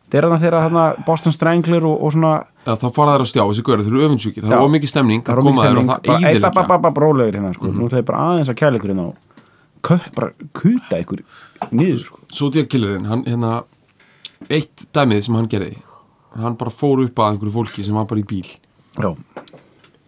þetta 0.07 0.17
er 0.17 0.23
þarna 0.27 0.39
þegar 0.39 0.63
þarna 0.67 1.05
Boston 1.05 1.31
Strangler 1.35 1.85
og, 1.85 2.03
og 2.03 2.11
svona 2.15 2.33
já, 2.65 2.73
þá 2.79 2.87
fara 2.95 3.13
þær 3.17 3.23
að 3.25 3.29
stjá 3.31 3.43
þessi 3.43 3.63
görður, 3.67 3.87
þeir 3.87 3.95
eru 3.97 4.05
öfundsjúkir 4.07 4.43
það 4.47 4.51
er 4.57 4.65
ómikið 4.67 4.89
stemning, 4.93 5.23
það 5.23 5.35
það 5.35 5.47
koma 5.47 5.63
þær 5.67 5.77
og 5.81 5.87
það 5.87 6.03
bara, 6.07 6.17
ei, 6.17 6.39
ba, 6.39 6.51
ba, 6.51 6.61
eðilegja 6.61 6.81
ba, 6.87 6.91
brólegur 6.99 7.35
hérna 7.39 7.53
sko. 7.57 7.71
nú 7.75 7.85
er 7.85 7.95
það 7.97 8.05
bara 8.11 8.21
aðeins 8.31 8.49
að 8.53 8.59
kæla 8.61 8.79
ykkur 8.79 8.93
hérna 8.93 9.07
og 9.07 9.15
kö- 9.83 10.13
bara 10.15 10.31
kuta 10.53 11.01
ykkur 11.03 11.23
niður 11.71 11.99
sko. 12.05 12.19
Zodiac 12.33 12.69
Killerinn, 12.71 13.05
hann 13.11 13.23
hérna 13.27 13.51
eitt 14.53 14.85
dæmið 14.93 15.21
sem 15.27 15.35
hann 15.35 15.47
gerði 15.51 15.75
hann 16.37 16.55
bara 16.55 16.71
fór 16.71 17.03
upp 17.03 17.15
að 17.19 17.31
einhverju 17.33 17.53
fólki 17.55 17.83
sem 17.83 17.95
var 17.97 18.05
bara 18.05 18.21
í 18.21 18.27
bíl 18.29 18.45
já, 18.97 19.11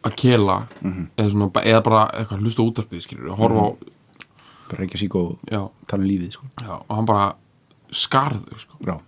að 0.06 0.15
kela 0.15 0.62
Mhm. 0.82 1.08
eða, 1.18 1.29
svona, 1.32 1.51
eða 1.65 1.84
bara 1.84 2.03
eitthvað 2.13 2.39
hlusta 2.46 2.63
útarpið 2.63 3.01
skilur, 3.03 3.32
að 3.34 3.38
horfa 3.41 3.63
á, 3.65 3.70
bara 4.70 4.79
reykja 4.84 5.00
sík 5.01 5.15
og 5.15 5.39
tala 5.50 6.03
um 6.03 6.08
lífið 6.08 6.32
sko. 6.38 6.46
já, 6.62 6.72
og 6.88 6.96
hann 6.96 7.06
bara 7.06 7.34
skarðu 7.91 8.60
sko. 8.62 9.01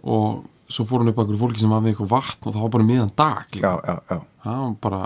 Já, 0.00 0.10
og 0.16 0.70
svo 0.70 0.86
fór 0.86 1.02
hann 1.02 1.10
upp 1.12 1.18
að 1.22 1.38
fólki 1.40 1.62
sem 1.62 1.72
var 1.72 1.82
með 1.82 1.94
eitthvað 1.94 2.12
vatn 2.12 2.46
og 2.46 2.54
það 2.54 2.62
var 2.64 2.74
bara 2.76 2.88
miðan 2.88 3.14
dag 3.18 3.56
já, 3.58 3.72
já, 3.74 3.94
já, 4.10 4.18
það 4.44 4.76
bara 4.84 5.00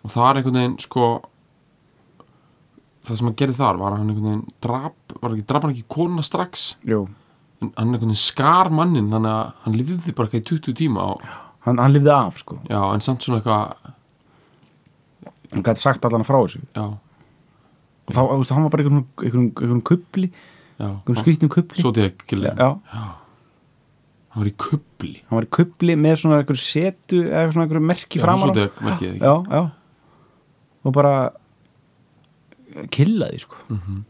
og 0.00 0.10
það 0.14 0.30
er 0.30 0.40
einhvern 0.40 0.58
veginn 0.60 0.80
sko 0.82 1.10
það 3.06 3.20
sem 3.20 3.30
hann 3.30 3.38
gerði 3.40 3.58
þar 3.58 3.80
var 3.80 3.94
að 3.94 4.00
hann 4.00 4.12
einhvern 4.12 4.28
veginn 4.28 4.58
drap, 4.64 5.14
var 5.20 5.34
ekki, 5.34 5.46
drap 5.48 5.66
hann 5.66 5.74
ekki 5.74 5.86
kona 5.96 6.24
strax? 6.26 6.66
Jú. 6.88 7.04
En 7.60 7.72
hann 7.76 7.94
einhvern 7.94 8.12
veginn 8.12 8.22
skar 8.22 8.70
mannin 8.74 9.10
þannig 9.12 9.36
að 9.36 9.54
hann 9.64 9.78
lifði 9.78 10.16
bara 10.16 10.28
eitthvað 10.28 10.42
í 10.42 10.48
20 10.50 10.78
tíma 10.80 11.06
og, 11.14 11.24
hann, 11.66 11.80
hann 11.80 11.94
lifði 11.94 12.12
af 12.14 12.42
sko. 12.42 12.58
Já, 12.70 12.80
en 12.82 13.04
samt 13.04 13.26
svona 13.26 13.40
eitthvað 13.40 13.64
hann 15.50 15.66
gæti 15.66 15.84
sagt 15.84 16.06
allan 16.06 16.26
frá 16.26 16.38
þessu. 16.38 16.62
Já, 16.76 16.86
og 18.10 18.14
þá, 18.14 18.20
þú 18.20 18.40
veist, 18.42 18.54
hann 18.56 18.66
var 18.66 18.74
bara 18.74 18.86
einhvern, 18.86 19.06
einhvern, 19.24 19.84
kubli 19.86 20.30
já, 20.30 20.88
einhvern 20.90 21.20
skrýtnum 21.22 21.52
kubli. 21.52 21.82
Zodiac 21.82 22.24
killer 22.30 22.54
já, 22.54 22.70
hann 24.30 24.42
var 24.44 24.48
í 24.50 24.54
kubli. 24.62 25.16
Hann 25.28 25.36
var 25.40 25.46
í 25.48 25.50
kubli 25.58 25.96
með 25.98 26.16
svona 26.22 26.38
einhver 26.42 26.58
setu 26.60 27.22
eða 27.24 27.40
eitthvað 27.40 27.54
svona 27.56 27.66
einhver 27.66 27.86
merki 27.90 28.20
framar 28.22 28.52
já, 29.18 29.34
já. 29.50 29.62
Og 30.86 30.94
bara 30.96 31.14
killaði 32.94 33.40
sko. 33.42 33.56
Mhm. 33.68 34.04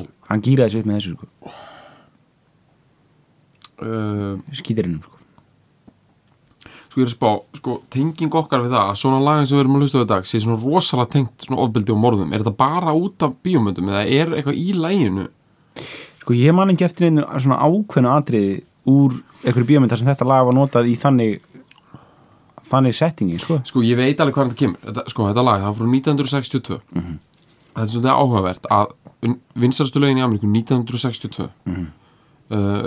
Og- 0.00 0.08
hann 0.30 0.42
gýraði 0.42 0.70
sig 0.72 0.80
upp 0.80 0.86
með 0.90 1.00
þessu 1.00 1.16
sko. 1.18 1.52
Uh, 3.84 4.38
skýtirinnum 4.54 5.02
sko. 5.02 5.18
Sko 6.88 7.00
ég 7.02 7.08
er 7.08 7.10
að 7.10 7.14
spá, 7.16 7.30
sko 7.58 7.72
tenging 7.90 8.30
okkar 8.38 8.62
við 8.62 8.70
það 8.76 8.90
að 8.92 8.98
svona 9.00 9.18
lagin 9.26 9.48
sem 9.50 9.58
við 9.58 9.62
erum 9.64 9.76
að 9.76 9.82
hlusta 9.84 10.02
í 10.04 10.08
dag 10.12 10.28
sé 10.30 10.38
svona 10.40 10.60
rosalega 10.62 11.10
tengt 11.16 11.46
svona 11.48 11.60
ofbeldi 11.64 11.90
og 11.92 11.98
morðum. 11.98 12.32
Er 12.32 12.44
þetta 12.44 12.56
bara 12.56 12.94
út 12.94 13.24
af 13.26 13.34
bíómyndum 13.42 13.90
eða 13.90 14.04
er 14.06 14.30
eitthvað 14.38 14.60
í 14.62 14.68
læginu 14.78 15.26
sko 16.24 16.36
ég 16.36 16.56
man 16.56 16.72
ekki 16.72 16.88
eftir 16.88 17.10
einu 17.10 17.26
svona 17.36 17.60
ákveðnu 17.60 18.10
atriði 18.10 18.62
úr 18.88 19.20
einhverju 19.44 19.68
bíómynd 19.68 19.92
þar 19.92 20.00
sem 20.00 20.10
þetta 20.10 20.28
lag 20.28 20.48
var 20.48 20.56
notað 20.56 20.88
í 20.88 20.96
þannig 21.00 21.38
þannig 22.64 22.96
settingi 22.96 23.38
sko. 23.40 23.60
Sko 23.68 23.84
ég 23.84 23.98
veit 24.00 24.20
alveg 24.20 24.34
hvað 24.34 24.50
þetta 24.50 24.60
kemur. 24.62 24.80
Þetta, 24.88 25.04
sko 25.12 25.28
þetta 25.28 25.44
lag, 25.44 25.62
það 25.62 25.70
var 25.70 25.78
frá 25.78 25.88
1962 25.92 26.80
það 27.74 27.82
er 27.82 27.90
svolítið 27.90 28.12
áhugavert 28.14 28.68
að 28.72 28.92
vinsarstu 29.58 30.02
lögin 30.02 30.20
í 30.20 30.24
Ameríku 30.24 30.48
1962 30.50 31.46
uh, 31.46 31.86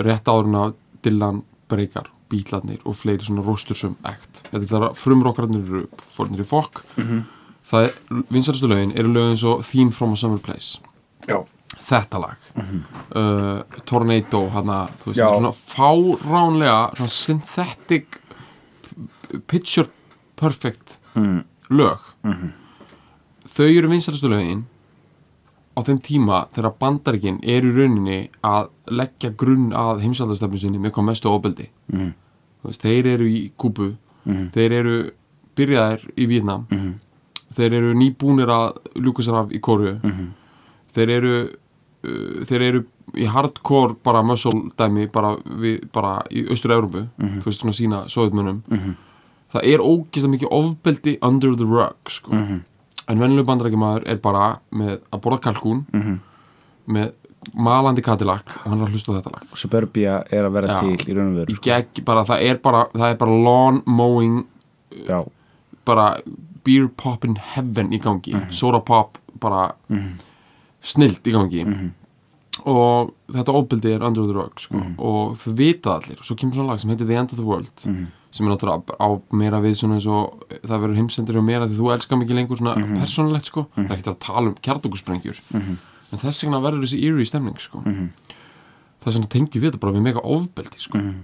rétt 0.06 0.30
áður 0.30 0.48
en 0.48 0.60
að 0.62 0.76
Dylan 1.04 1.42
Breykar, 1.68 2.08
Bílarnir 2.32 2.80
og 2.88 2.96
fleiri 2.96 3.26
svona 3.26 3.44
rostursum 3.44 3.96
act. 4.08 4.42
Þetta 4.48 4.64
er 4.64 4.70
það 4.72 4.86
frumrokkarnir 4.98 5.66
eru 5.66 5.84
fórnir 6.14 6.42
í 6.44 6.48
fokk. 6.48 6.82
Það 7.68 7.86
er, 7.86 7.96
vinsarstu 8.32 8.70
lögin 8.70 8.94
eru 8.96 9.12
lögin 9.12 9.40
svo 9.40 9.58
Theme 9.64 9.92
from 9.92 10.14
a 10.16 10.20
Summer 10.20 10.40
Place. 10.40 10.80
Já, 11.28 11.42
þetta 11.88 12.20
lag 12.20 12.36
uh, 13.16 13.62
Tornado 13.88 14.42
hana, 14.52 14.78
þú 15.00 15.10
veist, 15.12 15.20
er 15.20 15.34
svona 15.34 15.52
fáránlega 15.52 16.80
svona 16.96 17.10
synthetic 17.10 18.18
picture 19.46 19.88
perfect 20.36 20.98
Mm. 21.18 21.40
lög 21.70 21.98
þau 23.48 23.64
eru 23.66 23.88
vinstarastu 23.90 24.28
lögin 24.30 24.60
á 25.74 25.80
þeim 25.82 25.98
tíma 26.04 26.44
þegar 26.54 26.74
bandaríkin 26.78 27.40
eru 27.42 27.72
í 27.72 27.76
rauninni 27.78 28.18
að 28.46 28.68
leggja 28.92 29.30
grunn 29.40 29.72
að 29.72 30.02
heimsaldastefnu 30.04 30.58
sinni 30.62 30.78
með 30.78 30.92
hvað 30.94 31.08
mestu 31.08 31.30
ofbeldi 31.32 31.68
Mhm. 31.92 32.12
Veist, 32.64 32.82
þeir 32.82 33.06
eru 33.06 33.24
í 33.30 33.50
Kúbu 33.58 33.96
Mhm. 34.26 34.50
þeir 34.52 34.72
eru 34.72 35.10
byrjaðir 35.56 36.06
í 36.16 36.26
Vietnam 36.28 36.66
Mhm. 36.70 36.94
þeir 37.54 37.72
eru 37.72 37.94
nýbúnir 37.94 38.46
að 38.48 38.76
ljúka 38.94 39.22
sér 39.24 39.34
af 39.42 39.48
í 39.50 39.60
Kóru 39.60 39.98
þeir 40.94 41.08
eru 41.10 41.50
þeir 42.48 42.62
eru 42.68 42.84
í 43.16 43.24
hardcore 43.26 43.94
bara 44.04 44.22
muscle 44.22 44.70
dæmi 44.78 45.06
bara, 45.12 45.36
við, 45.36 45.90
bara 45.92 46.22
í 46.30 46.46
Austur-Európu 46.48 47.08
Mhm. 47.18 47.40
þú 47.40 47.44
veist 47.44 47.60
svona 47.62 47.72
sína 47.76 48.04
sovjetmönnum 48.08 48.62
það 49.52 49.62
er 49.64 49.78
ógeðslega 49.80 50.34
mikið 50.36 50.50
ofbeldi 50.52 51.18
under 51.22 51.54
the 51.56 51.64
rug 51.64 51.96
sko. 52.08 52.30
Mhm. 52.34 52.60
en 53.08 53.18
venjuleg 53.18 53.46
bandarækjamaður 53.46 54.02
er 54.06 54.16
bara 54.16 54.58
með 54.72 54.98
að 55.12 55.20
borða 55.22 55.40
kalkún 55.40 55.86
Mhm. 55.92 56.18
með 56.88 57.12
malandi 57.54 58.02
Cadillac 58.02 58.44
og 58.64 58.70
hann 58.70 58.80
er 58.82 58.86
að 58.86 58.92
hlusta 58.92 59.12
þetta 59.22 59.32
lag 59.32 59.42
Suburbia 59.56 60.24
er 60.30 60.44
að 60.44 60.52
vera 60.52 60.66
Já. 60.68 60.80
til 60.80 61.14
í 61.14 61.16
raun 61.16 61.30
og 61.32 61.46
veru 61.46 62.04
bara, 62.04 62.24
það, 62.24 62.42
er 62.42 62.56
bara, 62.58 63.14
bara 63.14 63.30
lawn 63.30 63.82
mowing 63.86 64.44
já, 65.08 65.26
bara 65.86 66.18
beer 66.64 66.88
pop 66.88 67.24
in 67.24 67.36
heaven 67.36 67.90
í 67.90 67.98
gangi 68.02 68.34
Mhm. 68.34 68.52
soda 68.52 68.80
pop 68.80 69.16
bara 69.40 69.72
snilt 70.82 71.22
í 71.24 71.32
gangi 71.32 71.64
Mhm. 71.64 71.90
Og 72.66 73.12
þetta 73.30 73.54
ofbeldi 73.54 73.92
er 73.94 74.02
under 74.02 74.24
the 74.26 74.32
rug 74.34 74.58
sko. 74.60 74.74
Mhm. 74.76 74.94
og 74.98 75.36
þau 75.36 75.52
vita 75.56 75.90
allir 75.98 76.18
og 76.18 76.24
svo 76.24 76.34
kemur 76.36 76.54
svona 76.54 76.68
lag 76.72 76.80
sem 76.80 76.90
heitir 76.90 77.06
The 77.06 77.16
End 77.16 77.30
of 77.32 77.36
the 77.38 77.44
World 77.44 77.84
Mhm. 77.86 78.06
sem 78.32 78.46
er 78.46 78.50
náttúrulega 78.56 78.96
á 79.00 79.08
meira 79.32 79.60
við 79.60 79.76
svona 79.76 79.94
eins 79.96 80.06
og 80.06 80.44
það 80.62 80.80
verður 80.82 80.96
heimsendur 80.96 81.36
og 81.38 81.44
meira 81.44 81.66
því 81.68 81.76
þú 81.78 81.92
elskar 81.94 82.18
mikið 82.18 82.34
lengur 82.36 82.56
svona 82.58 82.76
Mhm. 82.76 82.96
persónulegt 82.96 83.44
sko 83.46 83.66
það 83.76 83.90
er 83.90 83.96
ekkert 83.96 84.14
að 84.14 84.18
tala 84.20 84.48
um 84.48 84.54
kjartokursprengjur 84.62 85.40
en 85.54 86.18
þess 86.18 86.44
vegna 86.44 86.60
verður 86.60 86.82
þessi 86.84 87.02
eerie 87.04 87.24
stemning 87.26 87.58
sko 87.60 87.78
Mhm. 87.84 88.08
þess 89.04 89.14
vegna 89.16 89.28
tengjum 89.28 89.62
við 89.62 89.70
þetta 89.72 89.80
bara 89.80 89.92
við 89.92 90.02
mega 90.02 90.20
ofbeldi 90.20 90.78
sko 90.78 90.98
Mhm. 90.98 91.14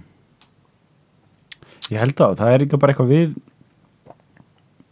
ég 1.91 1.99
held 1.99 2.15
að 2.15 2.37
það 2.37 2.53
er 2.53 2.59
líka 2.65 2.79
bara 2.79 2.93
eitthvað 2.93 3.11
við 3.13 3.35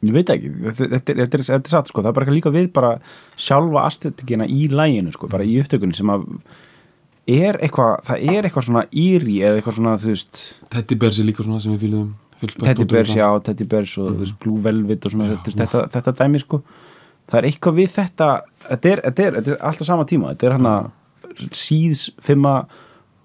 ég 0.03 0.15
veit 0.15 0.29
ekki 0.33 0.51
þetta, 0.63 0.85
er- 0.85 1.21
þetta, 1.23 1.39
er, 1.39 1.45
er 1.57 1.71
satt 1.73 1.91
sko, 1.91 2.01
það 2.03 2.11
er 2.11 2.17
bara 2.19 2.35
líka 2.35 2.51
við 2.53 2.69
bara 2.75 2.91
sjálfa 3.39 3.85
astetikina 3.87 4.47
í 4.49 4.67
læginu 4.71 5.13
sko, 5.15 5.29
bara 5.31 5.47
í 5.47 5.57
upptökunni 5.63 5.95
sem 5.97 6.11
að 6.13 6.25
er 7.33 7.55
eitthvað, 7.63 8.01
það 8.09 8.25
er 8.33 8.47
eitthvað 8.49 8.65
svona 8.67 8.83
íri 8.91 9.37
eða 9.47 9.59
eitthvað 9.61 9.77
svona, 9.79 9.95
þú 10.01 10.09
veist 10.11 10.41
Teddy 10.73 10.97
Bears 10.99 11.19
er 11.23 11.29
líka 11.29 11.45
svona 11.45 11.61
sem 11.63 11.75
við 11.77 11.85
fýlum 11.87 12.11
Teddy 12.43 12.83
Bears, 12.91 13.13
já, 13.15 13.27
Teddy 13.45 13.63
Bears 13.71 13.93
og 14.01 14.09
þú 14.09 14.17
veist, 14.19 14.35
Blue 14.43 14.59
Velvet 14.65 15.05
og 15.07 15.13
svona, 15.13 15.29
þetta, 15.31 15.53
þetta, 15.63 15.83
þetta 15.93 16.13
dæmi 16.19 16.41
sko. 16.43 16.57
Það 17.31 17.37
er 17.39 17.45
eitthvað 17.47 17.77
við 17.77 17.93
þetta 17.93 18.27
þetta 18.67 18.89
er, 18.91 19.01
þetta 19.05 19.23
er, 19.23 19.37
þetta 19.37 19.53
er 19.53 19.61
alltaf 19.69 19.87
sama 19.87 20.05
tíma. 20.09 20.33
Þetta 20.33 20.49
er 20.49 20.55
hann 20.57 20.67
að 20.67 20.89
síðs 21.55 22.01
fimma 22.25 22.55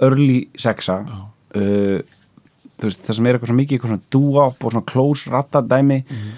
early 0.07 0.39
sexa. 0.55 1.01
Já. 1.03 1.19
uh, 1.59 1.99
þú 2.79 2.87
veist, 2.87 3.03
það 3.09 3.19
sem 3.19 3.27
er 3.27 3.35
eitthvað 3.39 3.51
svona 3.51 3.63
mikið 3.65 3.77
eitthvað 3.81 3.93
svona 3.97 4.13
dúop 4.15 4.63
og 4.69 4.77
svona 4.77 4.87
close 4.93 5.33
ratta 5.35 5.65
dæmi. 5.75 5.99
Uh, 6.07 6.29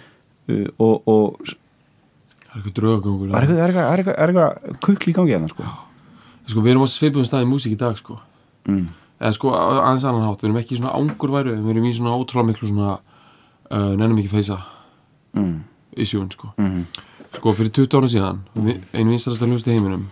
og, 0.78 1.08
og 1.08 1.40
það 1.44 2.54
er 2.54 2.56
eitthvað 2.60 2.74
draugagangur 2.80 3.30
það 3.30 3.36
er 3.36 3.52
eitthvað, 3.66 3.90
eitthvað, 3.90 4.16
eitthvað, 4.24 4.80
kukli 4.86 5.12
í 5.12 5.16
gangi 5.18 5.34
hérna 5.36 5.50
sko. 5.52 5.68
Sko, 6.50 6.64
við 6.64 6.72
erum 6.72 6.86
á 6.86 6.88
svipum 6.90 7.26
staði 7.28 7.46
í 7.46 7.50
músík 7.50 7.76
í 7.76 7.78
dag 7.80 7.98
sko. 8.00 8.16
Mm. 8.68 8.88
eða 9.20 9.32
sko 9.36 9.52
aðeins 9.56 10.04
annan 10.08 10.26
hátt, 10.26 10.42
við 10.42 10.48
erum 10.50 10.58
ekki 10.60 10.74
í 10.76 10.80
svona 10.80 10.96
ángurværu 10.98 11.54
við 11.60 11.70
erum 11.74 11.86
í 11.88 11.94
svona 11.96 12.16
ótrúlega 12.16 12.48
miklu 12.50 12.68
svona 12.70 12.90
uh, 12.96 13.92
nennum 13.96 14.18
ekki 14.22 14.32
feysa 14.36 14.58
Mm. 15.30 15.60
issuein 15.94 16.26
sko. 16.34 16.48
Mm. 16.58 16.86
sko 17.36 17.52
fyrir 17.54 17.70
20 17.70 17.94
ára 18.00 18.08
síðan 18.10 18.38
einu 18.90 19.12
vinstarasta 19.12 19.46
hljóðst 19.46 19.68
í 19.70 19.76
heiminum 19.76 20.08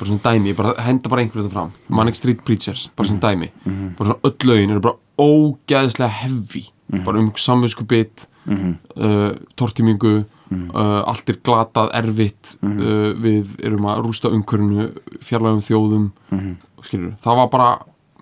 bara 0.00 0.08
svona 0.08 0.24
dæmi, 0.24 0.50
ég 0.50 0.56
bara 0.58 0.72
henda 0.82 1.10
bara 1.12 1.22
einhverju 1.22 1.44
þetta 1.44 1.52
fram. 1.54 1.70
Manic 1.92 2.16
Street 2.18 2.40
Preachers, 2.42 2.86
bara 2.96 3.08
svona 3.10 3.20
dæmi. 3.20 3.50
Bara 3.98 4.08
svona 4.08 4.18
öll 4.26 4.48
lögin 4.48 4.70
eru 4.74 4.80
bara 4.80 4.96
ógæðislega 5.20 6.08
heavy, 6.22 6.62
bara 7.04 7.20
um 7.20 7.28
samvinsku 7.36 7.84
bit 7.86 8.24
Mhm. 8.46 8.70
uh, 8.96 9.32
tortímingu 9.56 10.24
uh, 10.50 11.02
allt 11.06 11.28
er 11.28 11.36
glatað, 11.44 11.90
erfitt 11.94 12.54
uh, 12.64 13.12
við 13.20 13.58
erum 13.62 13.84
að 13.86 14.00
rústa 14.06 14.30
umhverfinu 14.32 14.86
fjarlægum 15.20 15.60
þjóðum. 15.66 16.06
Mhm. 16.30 16.56
skilur, 16.82 17.12
það 17.20 17.36
var 17.36 17.48
bara 17.52 17.70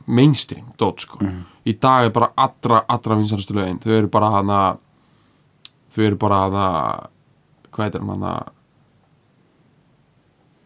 mainstream 0.08 0.72
dót 0.80 1.00
sko, 1.04 1.18
í 1.68 1.72
dag 1.78 2.06
er 2.08 2.10
bara 2.10 2.32
allra, 2.36 2.82
allra 2.88 3.16
vinsarastu 3.20 3.54
lögin, 3.54 3.78
þau 3.78 3.92
eru 3.92 4.08
bara 4.08 4.30
hana 4.34 4.58
þau 5.94 6.04
eru 6.06 6.16
bara 6.16 6.38
hana 6.46 6.64
hvað 7.70 7.84
heitir 7.84 8.00
hann 8.00 8.10
hana? 8.16 8.32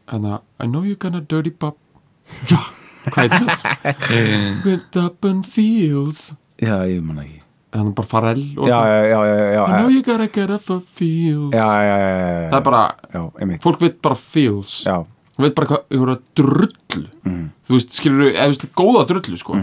Hana 0.09 0.41
I 0.61 0.67
know 0.67 0.83
you're 0.83 0.97
gonna 0.97 1.21
dirty 1.21 1.51
pop 1.51 1.77
ja, 2.51 2.59
hvað 3.11 3.29
heitir 3.29 3.49
hann? 3.51 4.63
Went 4.65 4.97
up 4.97 5.25
and 5.25 5.45
feels. 5.47 6.33
Já, 6.63 6.79
ég 6.89 7.03
manna 7.03 7.27
ekki 7.27 7.42
hann 7.73 7.87
er 7.89 7.95
bara 7.97 8.07
Farrell 8.09 8.43
og 8.59 8.69
já, 8.69 9.91
you 9.91 10.03
gotta 10.03 10.27
get 10.29 10.51
up 10.51 10.61
for 10.61 10.81
feels. 10.81 11.53
Það 12.53 12.59
er 12.59 12.67
bara, 12.67 12.83
fólk 13.65 13.81
veit 13.81 13.99
bara 14.05 14.15
feels. 14.19 14.83
Já, 14.87 14.99
þú 15.39 15.47
veit 15.47 15.55
bara 15.57 15.67
hvað, 15.71 15.83
einhverja 15.91 16.21
drullu. 16.37 17.09
Mhm. 17.25 17.49
þú 17.69 17.79
veist, 17.79 17.91
skilur 17.97 18.21
þú, 18.27 18.29
eða 18.35 18.45
þú 18.45 18.53
veist, 18.53 18.69
góða 18.77 19.07
drullu 19.09 19.39
sko. 19.41 19.57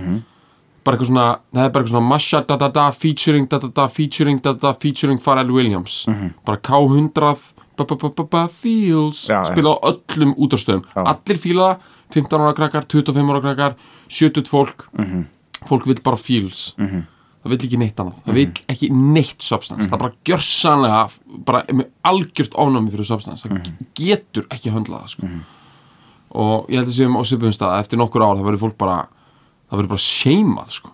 Bara 0.84 0.96
eitthvað 0.98 1.10
svona, 1.12 1.28
það 1.54 1.66
er 1.66 1.70
bara 1.70 1.84
eitthvað 1.84 1.94
svona 1.94 2.08
Masha 2.10 2.42
da 2.48 2.56
da 2.58 2.68
da 2.70 2.86
featuring 2.92 3.48
da 3.52 3.58
da 3.60 3.68
da 3.68 3.88
featuring 3.88 4.40
da 4.42 4.54
da 4.54 4.74
featuring 4.74 5.20
Pharrell 5.20 5.52
Williams. 5.54 6.06
Bara 6.46 6.58
K100 6.58 7.54
ba 7.78 7.86
ba 7.86 7.96
ba 7.96 8.10
ba 8.10 8.24
ba 8.24 8.48
feels. 8.50 9.28
Já, 9.30 9.44
spila 9.46 9.76
á 9.76 9.94
öllum 9.94 10.34
útastöðum 10.36 10.84
allir 10.96 11.38
fíla 11.38 11.78
það, 11.78 12.26
15 12.26 12.42
ára 12.42 12.54
krakkar 12.58 12.88
25 12.90 13.30
ára 13.30 13.42
krakkar, 13.42 13.76
70 14.10 14.48
fólk. 14.50 14.88
Fólk 15.68 15.86
vil 15.86 16.00
bara 16.02 16.18
feels 16.18 16.74
það 17.50 17.56
vil 17.56 17.68
ekki 17.68 17.80
neitt 17.82 18.02
annað, 18.02 18.20
það 18.26 18.38
vil 18.38 18.44
ekki 18.74 18.90
neitt 18.94 19.46
substance, 19.46 19.88
það 19.90 20.02
bara 20.04 20.18
gjörsanlega 20.28 21.00
bara 21.48 21.62
með 21.74 21.88
algjört 22.10 22.58
ofnámi 22.62 22.94
fyrir 22.94 23.10
substance. 23.10 23.48
Það 23.48 23.72
getur 23.98 24.46
ekki 24.54 24.74
höndla 24.74 25.02
það 25.04 25.16
sko. 25.16 25.32
og 26.40 26.70
ég 26.70 26.78
held 26.78 26.92
að 26.92 26.98
séum 27.00 27.18
á 27.18 27.22
svipum 27.26 27.56
stað. 27.56 27.74
Að 27.74 27.86
eftir 27.86 28.02
nokkur 28.02 28.26
ár 28.26 28.38
það 28.38 28.46
verður 28.50 28.64
fólk 28.68 28.78
bara 28.78 29.00
það 29.70 29.82
verður 29.82 29.92
bara 29.96 30.06
seimað 30.06 30.78
sko, 30.78 30.94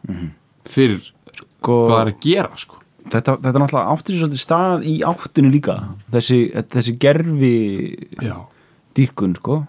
fyrir 0.72 1.04
sko, 1.04 1.52
hvað 1.66 1.92
það 1.92 2.02
er 2.06 2.14
að 2.14 2.24
gera 2.30 2.62
sko. 2.64 2.82
þetta, 3.04 3.38
þetta 3.44 3.62
náttúrulega 3.64 3.98
áttir 3.98 4.20
svolítið 4.22 4.44
stað 4.46 4.88
í 4.88 4.96
áttinu 5.12 5.52
líka. 5.52 5.78
Þessi, 6.16 6.40
þessi 6.78 6.96
gerfi 7.04 7.54
já, 8.24 8.40
dýrkun 8.96 9.38
sko. 9.42 9.62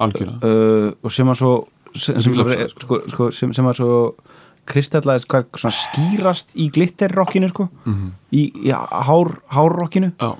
Algjörða 0.00 0.38
uh, 0.40 0.88
og 1.04 1.12
sem 1.12 1.28
að 1.28 1.42
svo 1.42 1.52
sem, 1.94 2.20
sem, 2.22 2.34
Glöpsaði, 2.34 2.68
sko, 2.78 2.98
sko, 3.10 3.28
sem, 3.34 3.52
sem 3.56 3.66
að 3.66 3.80
svo 3.80 3.94
kristallaðist 4.68 5.28
hvað 5.30 5.48
svona 5.56 5.76
skýrast 5.76 6.54
í 6.58 6.68
glitterrockinu 6.74 7.48
sko. 7.50 7.68
Í, 8.30 8.44
í 8.68 8.72
hár, 8.74 9.34
hárrockinu. 9.54 10.12
Já, 10.20 10.34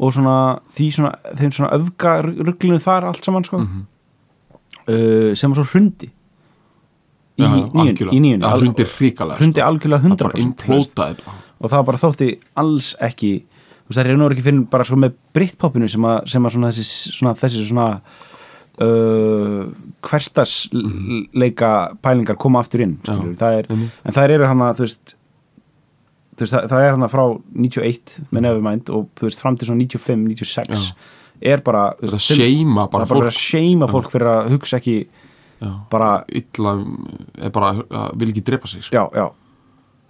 og 0.00 0.14
svona 0.16 0.36
því 0.72 0.86
svona 0.96 1.10
þeim 1.36 1.52
svona 1.52 1.74
öfga 1.76 2.14
rugglinu 2.24 2.80
þar 2.80 3.10
allt 3.10 3.26
saman 3.26 3.44
sko. 3.46 3.60
Uh, 4.88 5.36
sem 5.36 5.52
var 5.52 5.60
svo 5.60 5.66
hrundi. 5.74 6.10
Í, 7.40 7.44
algjörlega. 7.44 8.12
í 8.12 8.20
nýjun 8.20 8.44
hrundi 8.44 8.84
sko. 8.84 9.28
hrundi 9.38 9.62
algjörlega 9.64 10.04
það 10.04 10.16
bara 10.20 10.40
100% 10.40 10.64
þú 10.64 10.72
veist. 10.74 10.90
implótaði 10.92 11.22
bara. 11.24 11.36
Og 11.60 11.72
það 11.72 11.84
bara 11.88 12.00
þótti 12.00 12.28
alls 12.60 12.90
ekki 13.00 13.30
þú 13.44 13.92
veist 13.92 14.00
það 14.00 14.10
er 14.10 14.18
nú 14.20 14.26
ekki 14.28 14.44
fyrir 14.44 14.64
bara 14.72 14.86
sko 14.88 14.98
með 15.00 15.14
Britpopinu 15.36 15.88
sem 15.88 16.04
að, 16.08 16.18
sem 16.32 16.48
að 16.48 16.56
svona 16.56 16.72
þessi 16.72 17.14
svona, 17.16 17.32
þessi 17.40 17.64
svona 17.68 17.86
hverstasleika 18.80 21.70
pælingar 22.02 22.36
koma 22.40 22.60
aftur 22.64 22.80
inn 22.84 22.94
Já, 23.06 23.14
það 23.40 23.52
er, 23.60 23.64
en 23.74 24.12
það 24.16 24.30
eru 24.36 24.44
hann 24.48 24.62
að 24.64 24.80
veist, 24.84 25.04
veist 26.40 26.54
það, 26.54 26.62
það 26.72 26.80
er 26.86 26.92
hann 26.96 27.06
að 27.06 27.12
frá 27.14 27.24
91 27.66 28.08
með 28.32 28.40
Nevermind 28.46 28.86
og 28.96 29.02
þú 29.18 29.22
veist 29.28 29.40
fram 29.42 29.56
til 29.60 29.66
svona 29.70 29.82
95, 29.84 30.20
96 30.32 30.84
er 31.40 31.58
bara 31.64 31.82
það 32.00 32.16
fimm- 32.16 32.40
seima 32.40 32.82
bara 32.92 33.02
er 33.04 33.08
bara 33.12 33.20
fólk. 33.20 33.30
að 33.30 33.36
seima 33.40 33.86
fólk 33.90 34.08
fyrir 34.12 34.28
að 34.34 34.40
hugsa 34.54 34.74
ekki 34.80 34.96
já, 35.60 35.70
bara, 35.92 36.10
illa 36.40 36.72
er 37.44 37.50
bara, 37.54 37.68
vil 38.16 38.30
ekki 38.32 38.42
drepa 38.44 38.66
sig 38.68 38.82
sko. 38.84 38.92
já, 38.96 39.04
já. 39.16 39.26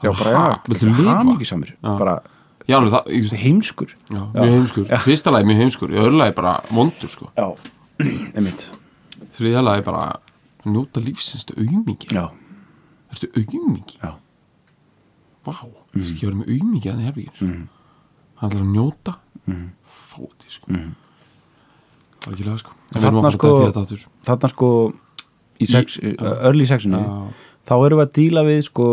Já, 0.01 0.11
bara, 0.17 0.31
Ha, 0.39 0.43
já, 0.51 0.55
viltu 0.71 0.85
lifa? 0.89 1.15
hamingjusamur 1.19 1.71
Já. 1.83 1.91
bara 1.99 2.15
heimskur? 2.71 3.91
Mjög 4.11 4.49
heimskur. 4.49 4.85
Fyrsta 5.05 5.29
lagi 5.35 5.45
mjög 5.51 5.59
heimskur, 5.61 5.89
í 5.93 5.97
öðru 6.01 6.17
lagi 6.23 6.33
bara 6.37 6.53
vondur 6.71 7.09
sko. 7.11 7.25
já, 7.37 7.47
þriðja 9.37 9.63
lagi 9.65 9.85
bara 9.87 10.05
njóta 10.69 11.01
lífsins, 11.05 11.45
þetta 11.49 11.61
auðmingi 11.65 12.11
já, 12.15 12.25
þetta 13.13 13.29
auðmingi, 13.41 13.99
já, 14.03 14.11
vá 15.47 15.53
mm. 15.95 16.03
ekki 16.15 16.27
verið 16.29 16.41
með 16.41 16.51
auðmingi 16.55 16.91
að 16.91 16.99
það 17.01 17.07
sko. 17.37 17.47
Mm. 17.51 17.69
hann 18.41 18.51
ætlar 18.51 18.65
að 18.67 18.73
njóta 18.75 19.17
Mhm. 19.47 19.69
fóti 20.11 20.51
sko. 20.53 20.67
það 22.21 22.27
er 22.29 22.35
ekki 22.35 22.45
lega 22.45 22.59
sko 22.61 22.77
Þarna 22.91 23.21
að 23.25 23.35
sko- 23.37 23.55
að 23.71 24.07
þarna 24.27 24.49
sko 24.53 24.69
í 25.61 25.67
sex, 25.71 25.97
Í- 26.03 26.17
early 26.21 26.67
sexinu 26.67 27.01
þá 27.67 27.73
erum 27.87 28.01
við 28.01 28.07
að 28.07 28.13
díla 28.19 28.43
við 28.45 28.61
sko 28.67 28.87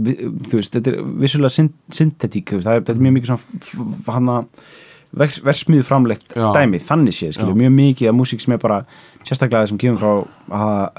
við, 0.00 0.22
þú 0.48 0.58
veist, 0.58 0.72
þetta 0.72 0.92
er 0.92 1.02
vissulega 1.22 1.52
syn 1.52 1.68
syntetík, 1.92 2.54
það 2.62 2.76
er, 2.78 2.80
þetta 2.86 2.96
er 2.96 3.04
mjög 3.06 3.16
mikið 3.18 3.30
svona 3.32 4.14
hann 4.16 4.32
að 4.32 4.46
versmiðu 5.12 5.84
framlegt 5.86 6.32
Já. 6.32 6.48
dæmi, 6.56 6.80
þannig 6.80 7.16
séð, 7.16 7.34
skilju, 7.36 7.56
mjög 7.58 7.72
mikið 7.76 8.10
af 8.10 8.16
músík 8.16 8.42
sem 8.42 8.54
er 8.56 8.60
bara, 8.62 8.78
sérstaklega 9.22 9.64
það 9.64 9.72
sem 9.72 9.80
kemur 9.82 10.00
frá 10.00 10.12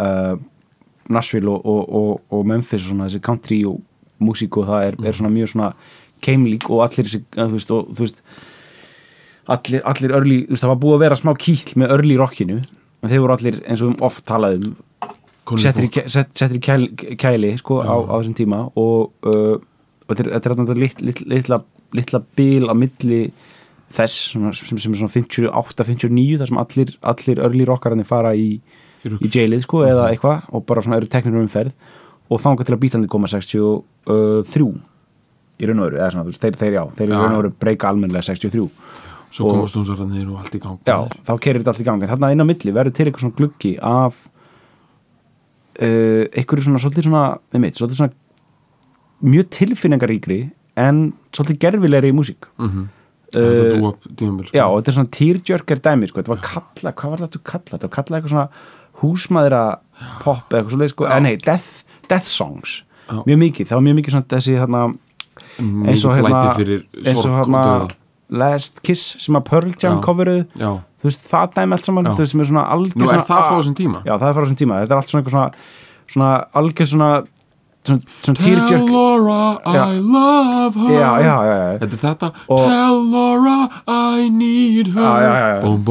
uh, 0.06 0.36
Nashville 1.14 1.50
og, 1.50 1.66
og, 1.66 2.22
og, 2.30 2.46
Memphis 2.48 2.86
og 2.86 2.94
svona 2.94 3.10
þessi 3.10 3.24
country 3.26 3.60
og 3.68 3.82
músík 4.24 4.60
og 4.62 4.70
það 4.70 4.88
er, 4.90 5.00
er 5.02 5.18
svona 5.18 5.34
mjög 5.34 5.54
svona 5.56 5.72
keimlík 6.24 6.70
og 6.70 6.86
allir 6.86 7.10
þessi, 7.10 7.24
þú 7.34 7.50
veist, 7.56 7.74
og 7.74 7.90
þú 7.90 8.06
veist 8.06 8.24
allir, 9.52 9.84
allir 9.90 10.16
örli, 10.20 10.40
þú 10.46 10.56
veist, 10.56 10.64
það 10.64 10.74
var 10.76 10.82
búið 10.86 10.98
að 10.98 11.06
vera 11.08 11.20
smá 11.20 11.34
kýll 11.46 11.76
með 11.82 11.98
örli 11.98 12.20
rockinu, 12.22 12.62
en 13.04 13.12
þeir 13.12 13.26
voru 13.26 13.38
allir 13.38 13.60
eins 13.66 13.84
og 13.84 13.92
um 13.92 14.06
oft 14.06 14.26
talað 14.30 14.62
um 14.62 14.74
Konur 15.44 15.60
settir 15.60 15.90
í, 15.90 16.04
sett, 16.08 16.30
settir 16.40 16.56
í 16.56 16.64
kæli, 16.64 17.16
kæli 17.20 17.50
sko, 17.60 17.82
á, 17.84 17.96
á 18.00 18.16
þessum 18.16 18.36
tíma 18.38 18.62
og, 18.80 19.12
uh, 19.28 19.58
og 20.08 20.16
þetta 20.16 20.54
er, 20.54 20.78
lit, 20.80 21.02
litla, 21.04 21.60
litla 21.92 22.22
bil 22.38 22.70
á 22.72 22.74
milli 22.78 23.26
þess 23.94 24.32
sem, 24.34 24.78
sem 24.78 24.94
er 24.96 25.02
svona 25.02 25.14
58-59 25.14 26.40
þar 26.42 26.52
sem 26.52 26.62
allir, 26.64 26.96
allir 27.14 27.44
örli 27.48 27.68
rockararnir 27.70 28.10
fara 28.10 28.34
í, 28.38 28.58
Í 29.04 29.28
jailið 29.28 29.66
sko, 29.66 29.82
eða 29.84 30.08
eitthvað 30.14 30.46
og 30.56 30.62
bara 30.68 30.82
svona 30.84 30.96
eru 31.02 31.10
teknir 31.12 31.36
um 31.36 31.44
umferð 31.44 31.74
og 32.32 32.40
þangað 32.40 32.70
til 32.70 32.76
að 32.76 32.84
bítandi 32.86 33.10
koma 33.12 33.28
63 33.28 34.70
í 35.60 35.68
raun 35.68 35.82
og 35.84 35.90
öru, 35.90 35.98
eða 36.00 36.12
svona, 36.14 36.28
veist, 36.30 36.40
þeir, 36.40 36.56
þeir 36.62 36.78
já 36.78 36.84
þeir 36.96 37.10
í 37.10 37.18
raun 37.18 37.36
og 37.36 37.42
öru 37.42 37.52
breyka 37.60 37.90
almennilega 37.92 38.30
63 38.30 38.64
svo 39.34 39.50
komast 39.50 39.76
hljómsararnir 39.76 40.30
og 40.30 40.40
allt 40.40 40.56
í 40.56 40.62
gang. 40.62 40.80
Já, 40.88 40.98
þá 41.28 41.34
kerir 41.42 41.62
þetta 41.62 41.74
allt 41.74 41.84
í 41.84 41.88
gang 41.90 42.06
en 42.06 42.12
þarna 42.14 42.32
inn 42.32 42.46
á 42.46 42.48
milli 42.48 42.76
verður 42.76 42.96
til 42.96 43.08
eitthvað 43.08 43.26
svona 43.26 43.38
gluggi 43.42 43.74
af 43.92 44.24
uh, 45.82 46.24
einhverju 46.32 46.68
svona 46.70 46.82
svolítið 46.84 47.10
svona, 47.10 47.24
með 47.52 47.66
mitt, 47.66 47.80
svolítið 47.80 48.02
svona 48.02 49.34
mjög 49.34 49.50
tilfinningaríkri 49.58 50.42
en 50.80 51.08
svolítið 51.34 51.62
gerfilegri 51.66 52.14
í 52.14 52.18
músík. 52.18 52.52
Mm 52.62 52.70
þetta 53.40 53.74
Uh, 53.74 53.82
dúa 53.82 54.16
tímabil 54.20 54.48
sko. 54.48 54.58
já, 54.58 54.64
og 54.68 54.78
þetta 54.78 54.92
er 54.92 54.98
svona 55.00 55.14
tearjerker 55.18 55.84
dæmi 55.88 56.10
sko, 56.10 56.22
þetta 56.22 56.34
var 56.34 56.44
kalla, 56.46 56.94
hvað 56.94 57.14
var 57.14 57.24
þetta 57.24 57.40
að 57.40 57.46
kalla 57.52 57.74
þetta 57.74 57.90
var 57.90 57.96
kalla 57.98 58.20
eitthvað 58.20 58.34
svona 58.36 58.48
húsmaðra 59.04 59.64
pop 60.24 60.54
eða 60.54 60.60
eitthvað 60.60 60.76
svolítið 60.76 60.94
sko, 60.94 61.10
en 61.10 61.28
nei, 61.28 61.36
death, 61.44 61.84
death 62.12 62.30
songs, 62.30 62.84
Já. 63.10 63.18
mjög 63.28 63.42
mikið. 63.42 63.68
Það 63.70 63.80
var 63.80 63.86
mjög 63.88 63.98
mikið 64.00 64.16
svona 64.16 64.30
þessi 64.34 64.56
hérna 64.60 64.84
eins 65.90 66.06
og 66.08 66.16
hérna, 66.18 66.42
eins 67.04 67.26
og 67.26 67.36
hérna. 67.38 67.64
Last 68.34 68.82
Kiss 68.86 69.18
sem 69.22 69.38
að 69.38 69.46
Pearl 69.50 69.74
Jam 69.78 70.00
coveruð 70.04 70.46
þú 70.58 71.10
veist, 71.10 71.26
það 71.30 71.58
dæmi 71.58 71.76
allt 71.76 71.88
saman 71.90 72.10
þú 72.10 72.24
veist, 72.24 72.34
sem 72.34 72.42
er 72.42 72.50
svona 72.50 72.64
algjör 72.74 72.98
nú 72.98 73.06
er 73.06 73.12
svona, 73.12 73.26
það 73.28 73.42
ah, 73.44 73.56
þessum 73.60 73.78
tíma? 73.78 74.02
Já, 74.08 74.14
það 74.14 74.28
er 74.30 74.38
frá 74.38 74.44
þessum 74.46 74.60
tíma, 74.62 74.80
þetta 74.82 74.96
er 74.96 75.02
allt 75.02 75.12
svona 75.12 75.24
eitthvað 75.24 75.36
svona, 75.36 75.72
svona 76.14 76.30
algjör 76.62 76.90
svona 76.94 77.10
svona, 77.84 78.02
tearjerk 78.24 78.68
Tell 78.70 78.88
Laura. 78.90 79.60
I 79.66 80.00
love 80.00 80.76
her. 80.80 80.94
Já, 80.96 81.10
já, 81.24 81.36
já, 81.50 81.78
Þetta 81.82 81.98
er 81.98 82.02
þetta. 82.04 82.30
Og- 82.48 82.64
Tell 82.68 83.02
Laura 83.12 83.58
I 83.88 84.30
need 84.30 84.88
her. 84.96 85.62
Búm, 85.64 85.84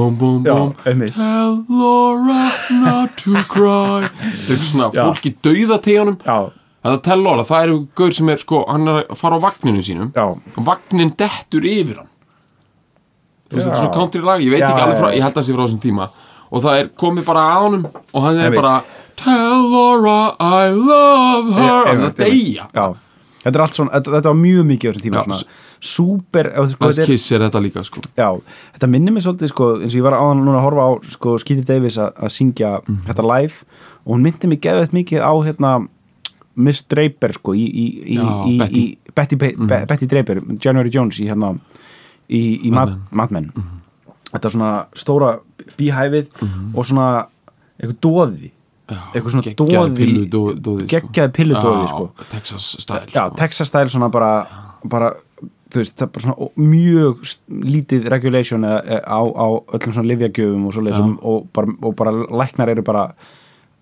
Já, 0.46 0.54
búm 0.54 0.74
einmitt. 0.86 1.14
Tell 1.14 1.64
Laura 1.68 2.50
not 2.80 3.16
to 3.24 3.32
cry. 3.54 4.08
Þetta 4.32 4.56
er 4.56 4.64
svona 4.70 4.90
fólk 4.96 5.26
í 5.28 5.34
dauðategjunum 5.44 6.16
já, 6.24 6.38
Þetta 6.82 7.02
Tell 7.02 7.22
Laura, 7.22 7.44
það 7.46 7.62
er 7.68 7.74
gaur 8.00 8.12
sem 8.16 8.28
er 8.32 8.40
sko 8.42 8.64
Hann 8.68 8.88
er 8.88 9.02
að 9.04 9.18
fara 9.20 9.36
á 9.38 9.44
vagninu 9.44 9.84
sínum. 9.86 10.08
Og 10.16 10.64
vagnin 10.66 11.12
dettur 11.16 11.62
yfir 11.68 12.00
hann. 12.02 12.08
Þú 13.52 13.58
veist, 13.58 13.66
þetta 13.68 13.76
er 13.76 13.82
svona 13.84 13.94
country 13.94 14.22
lag 14.24 14.40
Ég 14.40 14.50
veit 14.54 14.62
ekki 14.64 14.80
alveg 14.86 14.98
frá, 15.02 15.10
ég 15.12 15.20
held 15.22 15.34
að 15.34 15.38
það 15.42 15.46
sé 15.50 15.54
frá 15.58 15.64
þessum 15.66 15.82
tíma. 15.84 16.08
Og 16.52 16.60
það 16.64 16.78
er 16.82 16.88
komið 17.00 17.24
bara 17.28 17.42
að 17.52 17.62
honum 17.66 17.84
Og 18.12 18.22
hann 18.24 18.38
er 18.40 18.48
Einmitt. 18.48 18.60
bara 18.62 18.74
Tell 19.24 19.62
Laura 19.72 20.36
I 20.40 20.70
love 20.72 21.52
her. 21.54 21.62
Hann 21.62 21.86
er 21.86 21.90
einmitt, 21.92 22.18
að 22.18 22.30
deyja. 22.30 22.68
Þetta 23.42 23.58
er 23.58 23.62
allt 23.64 23.74
svona, 23.74 23.90
þetta, 23.96 24.10
þetta 24.16 24.30
var 24.30 24.38
mjög 24.38 24.66
mikið 24.68 24.86
á 24.86 24.90
þessum 24.92 25.02
tíma 25.02 25.22
svona, 25.24 25.38
þú 25.82 26.06
sko, 26.70 26.90
er, 26.92 27.06
Kiss 27.08 27.32
er 27.34 27.42
þetta 27.42 27.62
líka 27.64 27.82
sko. 27.84 28.02
Já, 28.16 28.28
þetta 28.76 28.88
minnir 28.92 29.12
mig 29.16 29.24
svolítið, 29.24 29.50
sko, 29.50 29.70
eins 29.82 29.96
og 29.96 29.98
ég 29.98 30.04
var 30.06 30.14
áðan 30.14 30.44
núna 30.46 30.60
að 30.60 30.66
horfa 30.68 30.84
á, 30.86 30.90
sko, 31.10 31.32
Skeeter 31.42 31.66
Davis 31.66 31.96
að 31.98 32.12
að 32.22 32.30
syngja 32.36 32.70
Mhm. 32.86 33.00
þetta 33.08 33.26
live 33.26 33.64
og 34.06 34.14
hún 34.14 34.22
myndi 34.22 34.48
mig 34.48 34.60
geðveitt 34.62 34.92
mikið 34.94 35.20
á, 35.26 35.32
hérna 35.42 35.88
Miss 36.54 36.82
Draper, 36.86 37.32
sko, 37.32 37.52
í, 37.54 37.66
í, 37.66 37.86
í, 38.14 38.16
Já, 38.16 38.46
í, 38.46 38.58
Betty. 38.58 38.98
Mhm. 39.02 39.14
Betty, 39.14 39.36
Be, 39.36 39.86
Betty 39.86 40.06
Draper, 40.06 40.40
January 40.62 40.90
Jones 40.90 41.18
í, 41.18 41.26
hérna, 41.26 41.58
í, 42.30 42.60
í 42.62 42.70
Mad 42.70 42.94
Mad 43.10 43.30
Men, 43.32 43.50
Mhm. 43.56 43.82
þetta 44.32 44.44
er 44.44 44.50
svona 44.50 44.86
stóra 44.94 45.40
bíhæfið 45.76 46.28
og 46.76 46.84
svona 46.86 47.26
eitthvað 47.82 47.98
dóði 48.00 48.50
Já, 48.50 48.61
Eitthvað 49.14 49.30
svona 49.34 49.44
geggjaður 49.48 49.88
doði- 49.90 49.96
pillu 49.98 50.24
dó- 50.26 50.54
dóði, 50.66 50.86
sko. 50.86 52.06
geggjaði. 52.16 52.30
Texas 52.30 52.70
style 52.80 53.06
já, 53.06 53.26
sko. 53.28 53.36
Texas 53.36 53.68
style 53.68 53.88
svona 53.94 54.08
bara, 54.12 54.30
bara 54.84 55.12
veist, 55.74 55.96
það 55.96 56.02
er 56.02 56.10
bara 56.12 56.24
svona 56.26 56.48
mjög 56.56 57.36
lítið 57.74 58.08
regulation 58.12 58.64
eða, 58.68 59.00
á, 59.08 59.20
á 59.24 59.46
öllum 59.72 59.92
svona 59.96 60.08
livjagjöfum 60.12 60.66
og 60.66 60.72
og, 61.22 61.48
og 61.82 61.96
bara 61.96 62.12
læknar 62.12 62.68
eru 62.68 62.82
bara 62.82 63.06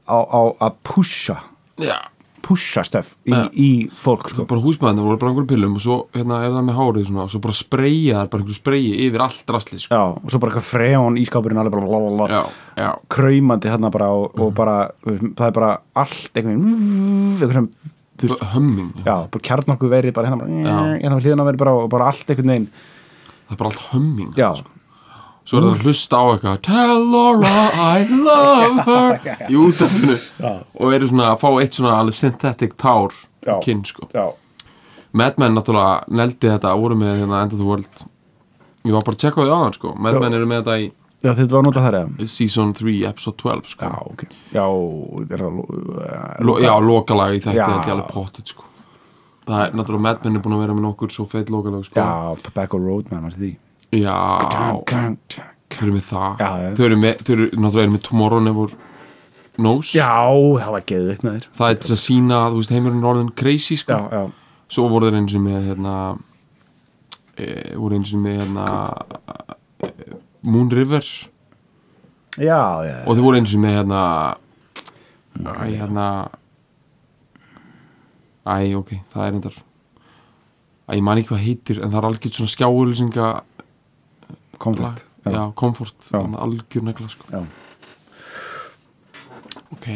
á, 0.06 0.18
á 0.22 0.40
að 0.60 0.74
pusha 0.84 1.36
já, 1.78 1.96
pusha 2.44 2.84
stöf 2.86 3.12
í, 3.24 3.34
Já. 3.34 3.42
í 3.52 3.68
fólk 4.00 4.28
sko 4.30 4.40
sko. 4.40 4.48
bara 4.50 4.64
húsmaðurinn 4.64 5.06
voru 5.06 5.20
bara 5.20 5.32
einhverjum 5.32 5.50
pillum 5.50 5.76
og 5.78 5.84
svo 5.84 5.98
hérna 6.16 6.40
er 6.46 6.54
það 6.54 6.66
með 6.68 6.80
hárið 6.80 7.06
svona 7.10 7.26
og 7.26 7.32
svo 7.34 7.42
bara 7.44 7.58
spreyja 7.60 8.24
bara 8.24 8.42
einhverju 8.42 8.58
spreyi 8.58 8.96
yfir 9.06 9.24
allt 9.26 9.54
rastlið 9.56 9.84
sko. 9.84 9.94
já, 9.94 10.02
og 10.16 10.32
svo 10.32 10.42
bara 10.42 10.54
eitthvað 10.54 10.68
frejón 10.70 11.20
í 11.20 11.26
skápurinn 11.28 11.62
alveg 11.62 11.76
bara 11.76 12.42
já, 12.76 12.90
kraumandi 13.12 13.72
hérna 13.72 13.92
bara 13.92 14.10
og, 14.16 14.36
og 14.40 14.52
bara, 14.56 14.76
þú 15.04 15.14
veist, 15.14 15.30
það 15.38 15.46
er 15.46 15.56
bara 15.60 15.72
allt 16.04 16.40
einhvern 16.40 16.68
veginn 17.40 17.78
hömming 18.54 18.92
já, 19.04 19.16
bara 19.30 19.44
kjarnorku 19.48 19.88
verið 19.90 20.16
bara 20.16 20.28
hérna 20.28 20.42
bara, 20.42 20.82
hérna 21.00 21.16
við 21.18 21.28
hlýðan 21.28 21.46
verið 21.48 21.62
bara 21.62 21.76
og 21.78 21.88
bara 21.92 22.10
allt 22.10 22.28
einhvern 22.28 22.52
veginn 22.54 22.68
það 22.74 23.54
er 23.56 23.60
bara 23.62 23.72
allt 23.72 23.86
hömming 23.90 24.32
já, 24.36 24.50
svo 25.50 25.58
er 25.58 25.64
það 25.66 25.72
að 25.74 25.80
hlusta 25.88 26.20
á 26.20 26.24
eitthvað 26.30 26.60
Tell 26.68 27.00
Laura 27.10 27.54
I 27.98 28.04
love 28.14 28.84
her 28.90 29.48
í 29.50 29.58
útafinu 29.58 30.14
Já. 30.38 30.52
og 30.78 30.94
eru 30.94 31.08
svona 31.10 31.32
að 31.32 31.40
fá 31.42 31.48
eitt 31.64 31.78
svona 31.80 31.96
alveg 31.98 32.18
synthetic 32.20 32.76
tár 32.78 33.16
Já. 33.42 33.56
kinn 33.64 33.82
sko 33.88 34.06
já, 34.14 34.28
Mad 35.16 35.38
Men 35.42 35.56
náttúrulega 35.58 36.04
neldi 36.14 36.46
þetta 36.52 36.76
voru 36.78 36.94
með 37.00 37.16
hérna 37.24 37.42
End 37.42 37.54
of 37.56 37.58
the 37.58 37.66
World 37.66 38.04
ég 38.86 38.94
var 38.94 39.02
bara 39.04 39.16
að 39.18 39.22
checka 39.26 39.42
á 39.42 39.44
því 39.44 39.54
áðan 39.58 39.76
sko 39.80 39.94
Mad 39.98 40.14
Já. 40.16 40.20
Men 40.22 40.38
eru 40.38 40.46
með 40.54 40.60
þetta 40.62 40.78
í 40.84 40.88
já 41.20 41.32
þetta 41.36 41.52
var 41.58 41.64
notað 41.66 41.84
þar 41.84 41.96
eða 41.98 42.26
season 42.32 42.70
3 42.78 42.92
episode 43.10 43.36
12 43.42 43.72
sko 43.74 43.88
Já, 43.90 43.96
ok. 44.12 44.22
Já, 44.54 44.66
er 45.34 45.42
það 45.42 46.44
Lo, 46.48 46.54
já, 46.62 46.70
lokalag 46.80 47.34
í 47.36 47.42
þetta 47.44 47.58
Já. 47.58 47.66
held 47.74 47.88
ég 47.90 47.96
alveg 47.96 48.12
pottit 48.14 48.54
sko. 48.54 48.64
það 49.50 49.64
er 49.66 49.74
náttúrulega 49.80 50.06
Mad 50.06 50.22
Men 50.28 50.38
er 50.38 50.44
búin 50.46 50.56
að 50.56 50.62
vera 50.64 50.76
með 50.78 50.86
nokkur 50.86 51.12
svo 51.12 51.26
feit 51.28 51.50
lokalag 51.52 51.84
sko. 51.88 51.98
Já, 52.00 52.40
Tobacco 52.46 52.78
Road, 52.80 53.10
mann, 53.10 53.26
varstu 53.26 53.42
því 53.42 53.52
já. 53.94 54.16
Já, 54.50 55.46
þau 55.70 55.82
eru 55.86 55.94
með 55.96 56.06
það. 56.10 56.30
Já, 56.42 56.50
já. 56.62 56.70
þau 56.76 56.84
eru 56.86 57.00
með, 57.00 57.24
þau 57.26 57.32
eru 57.36 57.48
náttúrulega 57.56 57.94
með 57.94 58.02
Tomorrow 58.08 58.44
Never 58.44 58.74
Knows. 59.60 59.92
Það 59.94 60.74
var 60.76 60.84
geðvikt 60.88 61.26
með 61.26 61.38
þér. 61.38 61.48
Það 61.58 61.74
er 61.74 61.80
til 61.84 61.94
að 61.94 62.02
sína, 62.04 62.40
þú 62.48 62.60
veist, 62.60 62.74
heimurinn 62.74 63.02
er 63.02 63.10
orðin 63.12 63.32
crazy 63.36 63.78
sko. 63.80 63.98
Já, 63.98 64.20
já, 64.20 64.66
svo 64.70 64.86
voru 64.92 65.10
þeir 65.10 65.20
eins 65.20 65.36
og 65.36 65.44
með 65.44 65.68
hérna 65.70 65.96
e, 67.36 67.48
voru 67.74 67.98
eins 67.98 68.14
og 68.14 68.22
með 68.24 68.38
hérna 68.44 68.66
e, 69.84 69.90
Moon 70.46 70.70
River. 70.72 71.08
Já, 72.38 72.60
já, 72.86 73.00
og 73.04 73.18
þau 73.18 73.24
voru 73.26 73.40
eins 73.40 73.56
og 73.56 73.64
með 73.64 73.80
hérna 73.80 74.04
æ, 75.40 75.66
hérna 75.74 76.06
æ, 78.46 78.74
ok, 78.78 78.94
það 79.12 79.26
er 79.26 79.36
endar 79.36 79.56
æ, 79.58 80.94
ég 80.96 81.04
man 81.06 81.20
ekki 81.20 81.32
hvað 81.32 81.44
heitir 81.44 81.80
en 81.80 81.90
það 81.90 82.00
er 82.00 82.08
algjört 82.08 82.38
svona 82.38 82.54
skjáulýsinga 82.54 83.28
komfort 84.60 85.04
já, 85.26 85.42
komfort, 85.58 85.96
Já. 86.12 86.20
algjör 86.40 86.82
negla 86.86 87.08
sko. 87.12 87.44
Ok 89.76 89.86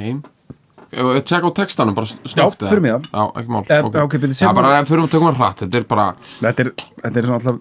við 0.95 1.25
tjekka 1.27 1.49
á 1.51 1.53
textanum 1.59 1.95
bara 1.97 2.07
snögt 2.07 2.61
Já, 2.63 2.69
förum 2.71 2.85
í 2.87 2.91
það. 2.93 3.07
Já, 3.11 3.23
ekki 3.41 3.51
mál 3.51 3.65
Eh, 3.67 3.85
ok. 3.89 3.95
ok, 4.05 4.13
byrju, 4.23 4.35
Já, 4.39 4.51
bara 4.55 4.85
förum 4.87 5.07
að 5.09 5.11
tökum 5.15 5.27
hann 5.27 5.39
hratt 5.41 5.63
Þetta 5.65 5.79
er 5.81 5.87
bara, 5.91 6.05
þetta 6.39 6.63
er, 6.63 6.69
þetta 7.03 7.19
er 7.19 7.27
svona 7.27 7.39
alltaf 7.41 7.59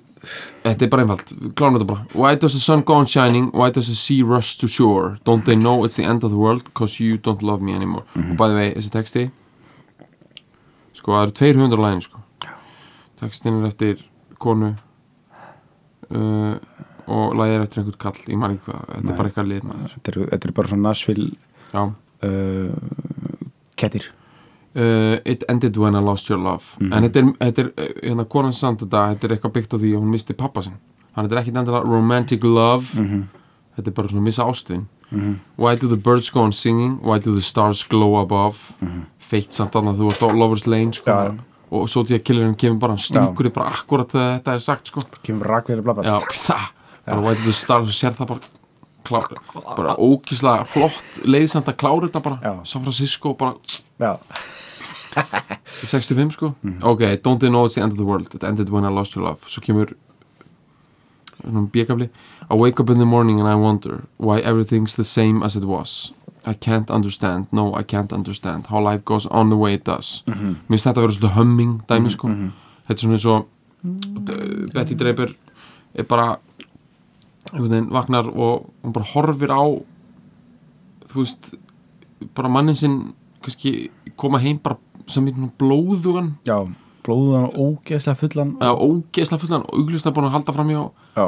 þetta 0.67 0.85
er 0.85 0.91
bara 0.93 1.01
einfalt 1.07 1.33
Klárum 1.57 1.77
þetta 1.79 1.87
bara 1.89 2.05
Why 2.13 2.35
does 2.35 2.53
the 2.53 2.59
sun 2.61 2.83
go 2.85 2.93
on 2.99 3.07
shining? 3.09 3.47
Why 3.57 3.71
does 3.73 3.87
the 3.89 3.95
sea 3.97 4.21
rush 4.23 4.57
to 4.61 4.67
shore? 4.67 5.17
Don't 5.25 5.45
they 5.49 5.55
know 5.55 5.83
it's 5.83 5.95
the 5.97 6.03
end 6.05 6.23
of 6.23 6.29
the 6.29 6.37
world? 6.37 6.69
Cause 6.75 6.99
you 7.03 7.17
don't 7.17 7.41
love 7.41 7.61
me 7.63 7.73
anymore 7.73 8.05
Og 8.15 8.37
bæði 8.37 8.59
vegi, 8.59 8.75
þessi 8.77 8.93
texti 8.93 9.25
Sko, 10.93 11.11
það 11.17 11.23
eru 11.23 11.33
200 11.57 11.81
lægin 11.83 12.01
sko. 12.05 12.19
Textin 13.19 13.57
er 13.63 13.65
eftir 13.71 14.05
konu 14.39 14.75
uh, 16.13 16.55
Og 17.11 17.33
lagið 17.35 17.53
er 17.57 17.63
eftir 17.65 17.81
einhvern 17.81 17.99
kall 17.99 18.19
Ég 18.31 18.37
man 18.39 18.53
ekki 18.55 18.69
hvað, 18.69 18.83
þetta 18.95 19.11
er 19.11 19.17
bara 19.19 19.29
eitthvað 19.31 19.49
lið 19.51 19.63
maður. 19.67 19.95
Þetta 19.97 20.11
er, 20.13 20.19
þetta 20.33 20.47
er 20.49 20.53
bara 20.59 20.71
svona 20.71 20.87
Nashville 20.89 21.29
uh, 22.23 22.75
kettir. 23.75 24.09
Uh, 24.75 25.17
It 25.25 25.43
ended 25.49 25.77
when 25.77 25.95
I 25.95 25.99
lost 26.01 26.29
your 26.29 26.39
love. 26.39 26.77
En 26.81 27.03
þetta 27.05 27.19
er, 27.21 27.29
þetta 27.43 27.61
er 27.65 27.71
uh, 27.75 27.93
hérna 28.07 28.25
konan 28.25 28.53
samt 28.55 28.81
þetta 28.85 29.03
Þetta 29.13 29.27
er 29.29 29.35
eitthvað 29.37 29.55
byggt 29.59 29.75
á 29.75 29.77
því 29.83 29.91
að 29.93 30.01
hún 30.01 30.13
misti 30.15 30.33
pappa 30.37 30.63
sinn. 30.65 30.79
Þannig 31.13 31.29
þetta 31.29 31.37
er 31.37 31.43
ekki 31.43 31.53
endilega 31.59 31.85
romantic 31.91 32.43
love. 32.47 33.05
Þetta 33.75 33.89
er 33.91 33.95
bara 33.99 34.09
svona 34.13 34.25
missa 34.25 34.45
ástvin. 34.49 34.85
Why 35.61 35.75
do 35.77 35.87
the 35.91 35.97
birds 35.99 36.31
go 36.33 36.41
on 36.41 36.53
singing? 36.53 36.95
Why 37.05 37.19
do 37.21 37.35
the 37.35 37.41
stars 37.45 37.83
glow 37.85 38.15
above? 38.17 38.73
Feitt 39.21 39.53
samt 39.53 39.75
annað 39.77 39.99
þú 40.01 40.07
ert 40.09 40.23
á 40.25 40.27
Lover's 40.33 40.65
Lane 40.65 40.93
sko. 40.95 41.11
Já. 41.13 41.35
Og 41.73 41.87
svo 41.89 42.01
því 42.05 42.17
að 42.19 42.23
killerinn 42.27 42.55
kemur 42.57 42.79
bara 42.81 42.93
Hann 42.97 43.01
stingur 43.01 43.47
þið 43.47 43.53
bara 43.55 43.71
akkurat 43.77 44.09
þegar 44.13 44.33
þetta 44.39 44.53
er 44.57 44.63
sagt 44.65 44.89
sko. 44.91 45.03
kemur 45.25 45.49
rakverið 45.49 45.85
bla 45.85 45.95
bla 45.97 46.03
Já, 46.05 46.17
það 46.47 46.65
Bara 47.05 47.21
why 47.21 47.33
do 47.35 47.43
the 47.43 47.53
stars 47.53 47.97
sér 47.99 48.13
það 48.15 48.27
bara 48.27 48.39
klár, 49.03 49.33
bara 49.75 49.95
ókíslega 49.99 50.63
flott 50.65 51.23
leiðsamt 51.27 51.67
að 51.67 51.77
klára 51.81 52.07
þetta 52.07 52.21
bara. 52.23 52.53
San 52.65 52.81
Francisco 52.85 53.33
bara 53.35 53.55
já, 53.99 54.17
65 55.83 56.31
sko. 56.33 56.53
Ok, 56.81 57.01
don't 57.23 57.39
they 57.39 57.49
know 57.49 57.65
it's 57.65 57.75
the 57.75 57.81
end 57.81 57.91
of 57.91 57.97
the 57.97 58.05
world? 58.05 58.33
It 58.33 58.43
ended 58.43 58.69
when 58.69 58.85
I 58.85 58.89
lost 58.89 59.15
your 59.15 59.25
love. 59.25 59.43
Svo 59.47 59.61
kemur 59.61 59.93
bjökabli 61.43 62.09
I 62.49 62.55
wake 62.55 62.79
up 62.79 62.89
in 62.89 62.97
the 62.99 63.05
morning 63.05 63.39
and 63.39 63.47
I 63.49 63.55
wonder 63.55 64.03
why 64.17 64.39
everything's 64.39 64.95
the 64.95 65.03
same 65.03 65.43
as 65.43 65.55
it 65.55 65.63
was. 65.63 66.13
I 66.45 66.53
can't 66.53 66.89
understand, 66.89 67.47
no 67.51 67.73
I 67.75 67.83
can't 67.83 68.11
understand 68.13 68.65
how 68.67 68.79
life 68.81 69.03
goes 69.05 69.25
on 69.31 69.49
the 69.49 69.55
way 69.57 69.73
it 69.73 69.83
does. 69.85 70.23
Mér 70.27 70.57
finnst 70.69 70.85
þetta 70.87 70.99
að 70.99 71.05
vera 71.05 71.15
svolítið 71.17 71.35
humming 71.37 71.73
dæmi 71.87 72.11
sko. 72.11 72.27
þetta 72.87 72.97
er 72.97 73.03
svona 73.03 73.15
eins 73.19 73.25
og 73.25 73.45
uh, 73.83 74.73
Betty 74.73 74.95
Draper 74.99 75.35
er 75.95 76.03
bara 76.09 76.37
veginn 77.51 77.91
vaknar 77.91 78.29
og 78.32 78.69
hún 78.84 78.95
bara 78.95 79.10
horfir 79.13 79.51
á 79.51 79.63
þú 81.12 81.19
veist 81.19 81.53
bara 82.36 82.49
mannin 82.49 82.77
sinn 82.79 82.97
kannski 83.43 83.91
koma 84.15 84.39
heim 84.39 84.62
bara 84.63 84.79
sem 85.12 85.27
í 85.27 85.34
blóðugan. 85.60 86.38
Já 86.47 86.63
blóðuðan 87.03 87.49
og 87.49 87.58
ógeðslega 87.84 88.19
fullan. 88.19 88.56
Eða 88.63 88.88
ógeðslega 88.88 89.41
fullan 89.43 89.65
og 89.67 89.79
augljóslega 89.79 90.15
búin 90.15 90.27
að 90.29 90.36
halda 90.38 90.56
fram 90.56 90.71
hjá 90.71 90.82
já, 91.17 91.25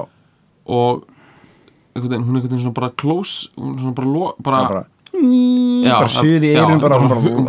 og 0.75 1.05
veginn, 1.95 2.25
hún 2.25 2.35
er 2.35 2.41
einhvern 2.41 2.49
veginn 2.49 2.63
svona 2.63 2.77
bara 2.79 2.91
close 3.01 3.51
hún 3.55 3.75
er 3.75 3.83
svona 3.83 3.95
bara, 3.97 4.11
lo, 4.11 4.31
bara, 4.43 4.61
bara, 4.69 4.83
já, 5.15 5.93
bara 5.93 6.11
suði 6.11 6.51
í 6.51 6.55
já, 6.55 6.63
eirun 6.63 6.81
það 6.81 6.95
er 6.95 6.99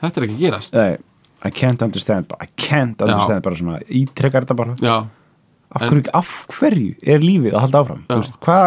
þetta 0.00 0.14
er 0.14 0.26
ekki 0.26 0.36
að 0.36 0.44
gerast. 0.44 0.76
Nei, 0.76 0.92
I 1.40 1.50
can't 1.50 1.82
understand 1.82 2.34
I 2.40 2.48
can't 2.56 3.00
understand 3.00 3.42
bara 3.46 3.56
svona 3.56 3.80
ítrekkar 3.88 4.44
þetta 4.44 4.56
bara. 4.58 4.76
Já, 4.84 4.96
af 5.70 5.84
hverju, 5.86 6.04
af 6.16 6.32
hverju 6.56 6.94
er 7.06 7.22
lífið 7.24 7.54
að 7.54 7.64
halda 7.66 7.84
áfram? 7.84 8.02
Veist, 8.10 8.40
hvað 8.44 8.66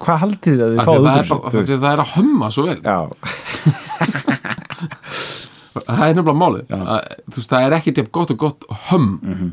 hva 0.00 0.16
haldið 0.22 0.54
þið 0.54 0.62
að 0.64 0.70
þið 0.72 0.80
fáið 0.88 1.00
út 1.00 1.06
úr 1.06 1.14
er, 1.14 1.24
að 1.60 1.70
það 1.70 1.90
er 1.90 2.02
að 2.02 2.12
humma 2.14 2.48
svo 2.54 2.62
vel. 2.68 2.80
Það 5.70 6.00
er 6.02 6.16
nefnilega 6.16 6.40
málið. 6.40 6.72
Að, 6.74 7.04
þú 7.30 7.36
veist, 7.36 7.52
það 7.52 7.64
er 7.66 7.74
ekki 7.76 7.92
til 7.94 8.04
gott 8.10 8.32
og 8.34 8.38
gott 8.40 8.64
hum 8.88 9.06
mm 9.06 9.34
-hmm. 9.34 9.50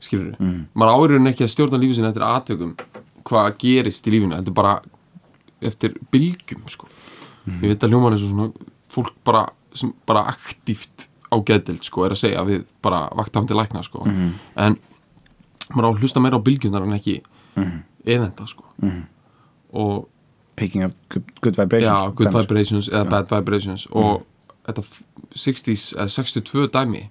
skilur 0.00 0.26
við 0.30 0.36
maður 0.72 0.94
áriðin 0.96 1.30
ekki 1.30 1.44
að 1.44 1.52
stjórna 1.52 1.80
lífið 1.80 1.94
sinni 1.96 2.08
eftir 2.08 2.24
aðtökum 2.24 2.72
hvað 3.24 3.58
gerist 3.58 4.06
í 4.06 4.10
lífinu 4.14 4.36
heldur 4.36 4.54
bara 4.54 4.80
eftir 5.60 5.94
bylgjum 6.10 6.62
sko. 6.68 6.86
ég 7.60 7.68
veit 7.68 7.84
að 7.84 7.90
hljóman 7.90 8.12
er 8.12 8.18
svona 8.18 8.50
fólk 8.88 9.14
bara, 9.24 9.46
sem 9.74 9.92
bara 10.06 10.24
aktíft 10.32 11.09
á 11.30 11.36
geðdild 11.46 11.84
sko, 11.86 12.04
er 12.04 12.10
að 12.16 12.22
segja 12.24 12.44
við 12.44 12.64
bara 12.82 13.08
vaktafandi 13.16 13.54
lækna 13.54 13.82
sko. 13.86 14.02
en 14.56 14.76
maður 15.74 15.86
á 15.86 15.90
að 15.94 16.00
hlusta 16.02 16.20
meira 16.22 16.38
á 16.38 16.46
bylgjunar 16.46 16.82
en 16.86 16.96
ekki 16.98 17.20
evenda 18.04 18.46
sko. 18.50 18.64
og 19.72 20.08
picking 20.56 20.84
up 20.84 20.92
good, 21.08 21.24
good 21.40 21.56
vibrations 21.56 21.90
Já, 21.90 22.10
good 22.14 22.26
dæmis. 22.28 22.40
vibrations 22.42 22.88
eða 22.88 23.08
bad 23.10 23.30
vibrations. 23.30 23.86
Og 23.92 24.26
þetta 24.66 24.82
60s 25.34 25.94
eða 25.96 26.08
62 26.10 26.66
dæmi 26.74 27.04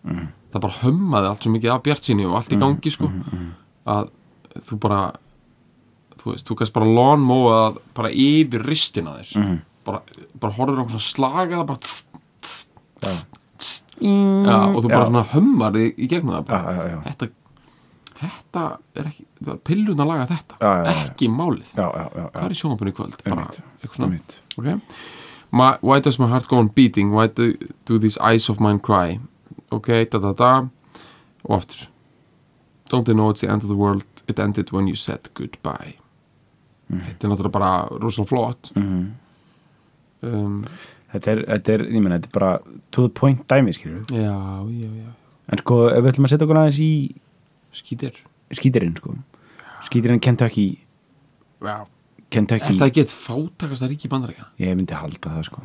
það 0.53 0.61
bara 0.61 0.73
hömmaði 0.83 1.29
allt 1.29 1.43
svo 1.43 1.51
mikið 1.53 1.71
af 1.73 1.83
bjart 1.83 2.03
síni 2.03 2.25
og 2.27 2.35
allt 2.37 2.51
í 2.53 2.59
gangi 2.59 2.91
sko 2.91 3.09
að 3.89 4.09
þú 4.67 4.77
bara 4.79 5.13
þú 6.19 6.33
veist, 6.33 6.45
þú 6.49 6.55
kannst 6.59 6.73
bara 6.75 6.85
lawnmowa 6.85 7.57
bara 7.95 8.09
yfir 8.11 8.61
ristina 8.67 9.15
þér. 9.21 9.59
Bara, 9.85 10.01
bara 10.39 10.53
horfður 10.53 10.83
á 10.83 10.85
svona 10.91 11.05
slagaða 11.07 11.65
bara 11.65 11.79
tss, 11.79 12.05
tss, 12.41 12.67
tss, 13.01 13.28
tss. 13.99 14.47
já, 14.49 14.57
og 14.75 14.79
þú 14.83 14.87
bara 14.89 15.03
Já. 15.03 15.09
svona 15.11 15.23
hömmar 15.33 15.71
þig 15.75 15.99
í 15.99 16.07
gegnum 16.09 16.33
það 16.35 16.49
Já, 16.49 16.71
já, 16.71 16.87
já. 16.89 16.99
þetta 17.09 17.29
þetta 18.19 18.63
er 18.99 19.05
ekki, 19.09 19.25
pillun 19.63 19.99
að 20.03 20.09
laga 20.11 20.25
þetta 20.27 20.55
Já, 20.59 20.71
já, 20.71 20.83
já. 20.83 21.05
ekki 21.05 21.29
málið 21.31 21.69
já, 21.77 21.85
já, 21.87 22.05
já, 22.15 22.25
hvað 22.33 22.43
er 22.45 22.55
í 22.55 22.59
sjónvapunni 22.61 22.91
í 22.91 22.97
kvöld 22.97 23.17
bara, 23.23 23.35
Einmitt. 23.45 23.61
eitthvað 23.83 23.95
svona 23.95 24.19
okay. 24.57 24.79
my, 25.51 25.69
why 25.81 25.99
does 25.99 26.19
my 26.19 26.27
heart 26.27 26.47
go 26.47 26.57
on 26.59 26.67
beating 26.75 27.11
why 27.15 27.27
do, 27.27 27.53
do 27.85 27.97
these 27.99 28.17
eyes 28.19 28.49
of 28.49 28.59
mine 28.59 28.79
cry 28.79 29.19
ok, 29.71 29.87
da 30.11 30.19
da 30.19 30.33
da 30.33 30.51
og 31.45 31.55
aftur 31.61 31.87
don't 32.91 33.05
they 33.05 33.13
know 33.13 33.29
it's 33.29 33.41
the 33.41 33.47
end 33.51 33.61
of 33.63 33.69
the 33.69 33.75
world 33.77 34.05
it 34.27 34.39
ended 34.39 34.71
when 34.73 34.87
you 34.87 34.95
said 34.95 35.29
goodbye 35.35 35.95
þetta 36.89 37.27
er 37.27 37.29
náttúrulega 37.31 37.51
bara 37.53 37.71
rosalega 38.01 38.29
flott 38.33 38.71
Mhm. 38.75 39.11
um, 40.23 40.55
þetta 41.13 41.31
er, 41.33 41.39
þetta 41.47 41.73
er, 41.75 41.83
ég 41.89 42.01
meina, 42.03 42.17
þetta 42.19 42.29
er 42.29 42.35
bara 42.39 42.51
to 42.91 43.05
the 43.07 43.13
point 43.19 43.41
dæmi, 43.49 43.73
skilur 43.73 44.03
já, 44.13 44.33
já, 44.69 44.89
já. 45.03 45.13
En 45.49 45.57
sko, 45.63 45.79
ef 45.89 46.03
við 46.05 46.11
ætlum 46.13 46.27
að 46.27 46.33
setja 46.35 46.45
okkur 46.45 46.59
aðeins 46.61 46.79
í 46.85 46.91
skýtir 47.79 48.19
skítirinn, 48.53 48.95
sko. 48.97 49.15
Skítirinn 49.85 50.19
Kentucky. 50.21 50.67
Já. 51.63 51.75
er 51.81 51.87
Kentucky, 52.29 52.75
það 52.77 52.87
ekki 52.91 53.01
eitt 53.05 53.13
fátakast 53.15 53.83
að 53.85 53.93
ríki 53.95 54.09
bandarækja 54.11 54.45
ég 54.61 54.75
myndi 54.77 54.93
halda 54.97 55.33
það, 55.33 55.43
sko. 55.49 55.63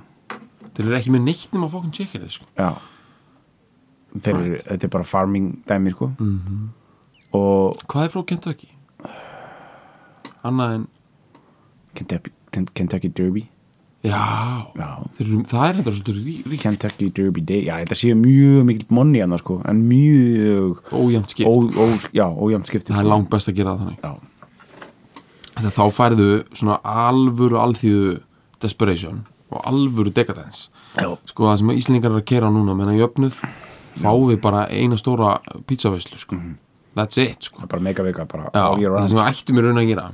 Þeir 0.74 0.86
eru 0.88 0.96
ekki 0.98 1.12
með 1.14 1.22
neitt 1.28 1.52
nema 1.52 1.68
að 1.68 1.74
fókun 1.76 1.92
tjekkir 1.94 2.24
sko. 2.32 2.46
já. 2.56 2.70
Þeir, 4.14 4.34
eru, 4.34 4.44
Right. 4.54 4.64
þetta 4.70 4.84
er 4.84 4.92
bara 4.94 5.04
farming 5.04 5.50
dæmi, 5.68 5.90
sko. 5.92 6.10
Mhm. 6.18 6.68
og 7.34 7.76
hvað 7.90 8.04
er 8.04 8.08
frá 8.14 8.22
Kentucky? 8.26 8.68
annað 10.44 10.74
en 10.74 10.88
Kentucky, 11.94 12.32
Kentucky 12.74 13.08
Derby 13.08 13.48
já, 14.04 14.20
já, 14.76 14.88
eru, 15.24 15.38
það 15.48 15.64
er 15.68 15.78
þetta 15.80 15.92
svolítið 15.96 16.18
rí- 16.20 16.44
ríkt. 16.52 16.62
Kentucky 16.66 17.08
Derby 17.16 17.40
Day, 17.48 17.62
já, 17.68 17.78
þetta 17.82 17.96
séu 17.98 18.16
mjög 18.20 18.64
mikil 18.68 18.86
monni 18.92 19.22
annars, 19.24 19.40
sko, 19.44 19.60
en 19.64 19.80
mjög 19.88 20.82
ójæmt 20.92 21.30
skipt. 21.32 21.48
ó, 21.48 21.54
ó, 21.64 21.86
já, 22.12 22.26
ójæmt 22.28 22.66
skipti 22.68 22.92
það 22.92 23.00
er 23.04 23.10
langt 23.14 23.30
best 23.32 23.48
að 23.48 23.56
gera 23.60 23.74
það 23.76 23.84
þannig. 23.84 24.00
Já, 24.04 24.12
þegar 25.54 25.76
þá 25.78 25.84
færðu 25.98 26.28
svona 26.58 26.78
alvöru 26.84 27.60
alþýðu 27.62 28.10
desperation 28.64 29.22
og 29.54 29.62
alvöru 29.70 30.12
decadence. 30.14 30.68
Já, 30.98 31.08
sko 31.30 31.48
það 31.48 31.58
sem 31.62 31.70
Íslingar 31.78 32.10
er 32.12 32.20
að 32.20 32.26
kera 32.30 32.50
núna 32.52 32.74
menna 32.76 32.94
jöfnuð 32.98 33.40
fáum 34.02 34.28
við 34.30 34.40
bara 34.42 34.66
eina 34.74 34.96
stóra 34.98 35.38
pizzaveislu 35.68 36.18
sko. 36.18 36.36
That's 36.94 37.18
it 37.18 37.42
sko. 37.48 37.66
Bara 37.66 37.82
mega 37.82 38.02
vika 38.06 38.24
bara 38.30 38.50
Já, 38.54 38.68
það 38.78 39.08
sem 39.10 39.18
við 39.18 39.30
ættum 39.30 39.58
í 39.58 39.64
raun 39.64 39.80
að 39.82 39.88
gera 39.88 40.04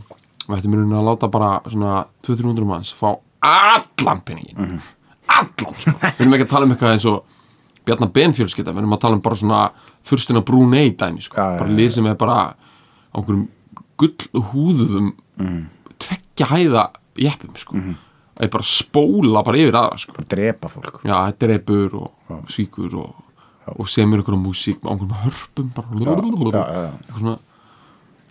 við 0.47 0.57
ættum 0.59 0.75
í 0.75 0.79
raun 0.81 0.95
að 1.01 1.09
láta 1.11 1.29
bara 1.33 1.51
svona 1.69 2.05
200-300 2.25 2.65
manns 2.69 2.93
fá 2.97 3.11
allan 3.43 4.21
penningin 4.25 4.57
Mhm. 4.57 4.81
allan 5.29 5.75
sko. 5.75 5.91
Við 6.19 6.21
erum 6.21 6.35
ekki 6.35 6.47
að 6.47 6.51
tala 6.55 6.65
um 6.67 6.73
eitthvað 6.75 6.93
eins 6.97 7.07
og 7.11 7.25
Bjarnar 7.87 8.11
Ben 8.13 8.33
fjölskylda, 8.37 8.73
við 8.75 8.83
erum 8.83 8.93
að 8.93 9.01
tala 9.01 9.15
um 9.17 9.21
bara 9.25 9.37
svona 9.41 9.61
fyrstina 10.05 10.43
Brunei 10.45 10.91
dæmi 11.01 11.23
sko. 11.25 11.37
Já, 11.41 11.59
bara 11.59 11.71
lið 11.71 11.89
sem 11.91 12.07
er 12.07 12.15
bara 12.21 12.35
á 12.37 13.17
einhverjum 13.17 13.49
gull 13.97 14.45
húðuðum 14.53 15.13
Mhm. 15.41 15.65
tveggja 15.99 16.47
hæða 16.47 16.91
jeppum 17.17 17.57
sko. 17.57 17.75
Að 17.77 18.47
ég 18.47 18.51
bara 18.51 18.65
spóla 18.65 19.43
bara 19.45 19.57
yfir 19.59 19.73
aðra 19.81 19.99
sko. 19.99 20.13
Bara 20.13 20.29
drepa 20.29 20.69
fólk. 20.69 21.01
Já, 21.05 21.17
þetta 21.33 21.43
er 21.49 21.55
eppur 21.59 21.95
og 21.95 22.45
svíkur 22.49 22.95
og, 23.01 23.15
og 23.79 23.89
semur 23.89 24.19
einhverjum 24.21 24.45
músík 24.45 24.81
á 24.85 24.93
einhverjum 24.93 25.17
hörpum 25.25 25.73
bara. 25.75 25.89
Eitthvað 25.91 27.19
svona 27.19 27.39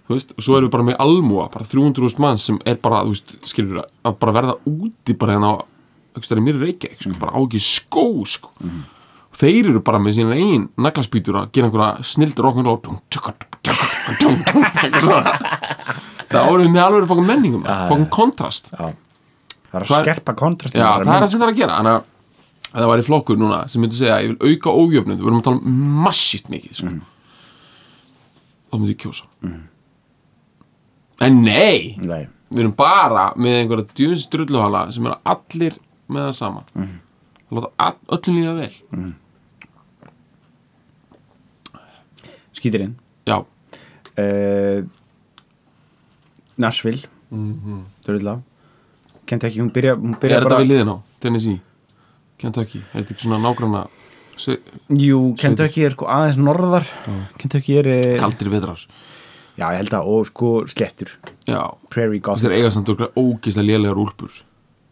þú 0.10 0.18
veist, 0.18 0.32
og 0.36 0.44
svo 0.46 0.58
erum 0.58 0.68
við 0.70 0.74
bara 0.76 0.88
með 0.90 1.00
almúa 1.06 1.48
bara 1.54 1.68
300.000 1.70 2.24
mann 2.24 2.40
sem 2.42 2.58
er 2.68 2.80
bara, 2.82 3.04
þú 3.06 3.14
veist, 3.14 3.36
skilur 3.50 3.84
að 3.86 4.18
bara 4.24 4.36
verða 4.40 4.56
úti 4.70 5.16
bara 5.20 5.36
hérna 5.38 5.52
á 5.54 5.56
aukstar 6.18 6.42
í 6.42 6.46
mér 6.46 6.58
Reykjavík, 6.64 7.04
sko, 7.04 7.14
bara 7.22 7.36
á 7.38 7.40
ekki 7.44 7.62
skó 7.64 8.06
sko. 8.28 8.50
og 9.30 9.38
þeir 9.40 9.70
eru 9.70 9.82
bara 9.86 10.02
með 10.02 10.18
sína 10.18 10.36
einn 10.36 10.66
naglaspýtur 10.82 11.38
að 11.38 11.52
gera 11.54 11.70
einhverja 11.70 12.08
snildur 12.10 12.50
okkur 12.50 12.72
og 12.74 12.78
það 16.30 16.46
áriðum 16.46 16.74
með 16.74 16.84
alveg 16.84 17.08
fokkum 17.10 17.30
menningum, 17.30 17.64
fokkum 17.66 18.10
kontrast. 18.14 18.70
Já. 18.74 18.90
Það 19.70 19.78
er 19.80 19.86
að 19.86 19.94
er- 20.00 20.06
skerpa 20.06 20.34
kontrast 20.38 20.76
Já, 20.78 20.88
það 20.98 21.14
er 21.14 21.24
það 21.24 21.30
sem 21.30 21.40
það 21.42 21.48
er 21.48 21.54
að 21.54 21.62
gera. 21.62 21.78
Þannig 21.78 21.96
að 22.00 22.04
að 22.70 22.84
það 22.84 22.92
væri 22.92 23.06
flokkur 23.08 23.40
núna 23.42 23.60
sem 23.72 23.82
myndi 23.82 23.98
segja 23.98 24.18
að 24.18 24.26
ég 24.26 24.34
vil 24.34 24.52
auka 24.54 24.74
ójöfnuð 24.78 25.18
við 25.22 25.30
erum 25.30 25.40
að 25.40 25.46
tala 25.48 25.62
um 25.72 25.88
massíft 26.06 26.52
mikið 26.54 26.76
sko. 26.78 26.92
þá 28.70 28.76
myndi 28.78 28.94
ég 28.94 29.02
kjósa 29.02 29.26
en 31.22 31.42
nei. 31.44 31.96
Nei, 32.02 32.28
við 32.52 32.64
erum 32.64 32.76
bara 32.80 33.30
með 33.36 33.58
einhverja 33.62 33.88
djúins 33.98 34.28
drulluhala 34.32 34.86
sem 34.96 35.06
eru 35.10 35.18
allir 35.34 35.78
með 36.10 36.28
það 36.28 36.36
sama. 36.40 36.64
Mm. 36.76 37.00
láta 37.52 37.72
all- 37.78 38.18
öllum 38.18 38.36
líða 38.38 38.56
vel. 38.60 39.14
Skýtir 42.60 42.82
inn. 42.82 42.96
Já, 43.26 43.40
uh, 43.40 44.84
Nashville. 46.58 47.08
Mm 47.32 47.54
-hmm. 47.54 47.82
Dörðla 48.06 48.40
Kentucky, 49.26 49.60
hún 49.62 49.70
byrja, 49.72 49.96
hún 49.96 50.14
er 50.16 50.20
byrja 50.20 50.40
þetta 50.40 50.50
bara 50.50 50.64
við 50.64 50.72
liðin 50.72 50.90
á? 50.90 50.98
Tennessee, 51.20 51.60
Kentucky. 52.42 52.80
Er 52.94 53.04
þetta 53.04 53.14
ekki 53.14 53.28
svona 53.28 53.88
se- 54.38 54.60
Jú, 54.90 55.36
Kentucky 55.38 55.84
er 55.86 55.92
sko 55.92 56.06
aðeins 56.08 56.38
norðar. 56.38 56.88
Kentucky 57.38 57.78
er 57.78 57.88
eh, 57.88 58.20
kaldri 58.20 58.50
vetrar 58.50 58.80
Já, 59.60 59.66
ég 59.74 59.82
held 59.82 59.96
að, 59.98 60.12
og 60.14 60.28
sko 60.30 60.52
slettur 60.72 61.10
já, 61.50 61.60
Prairie 61.92 62.20
þeir 62.20 62.24
Gothic 62.30 62.54
eiga 62.56 62.70
samt 62.74 62.92
örugglega 62.94 63.20
ógeðslega 63.20 63.68
lélegar 63.68 64.00
úlpur. 64.00 64.38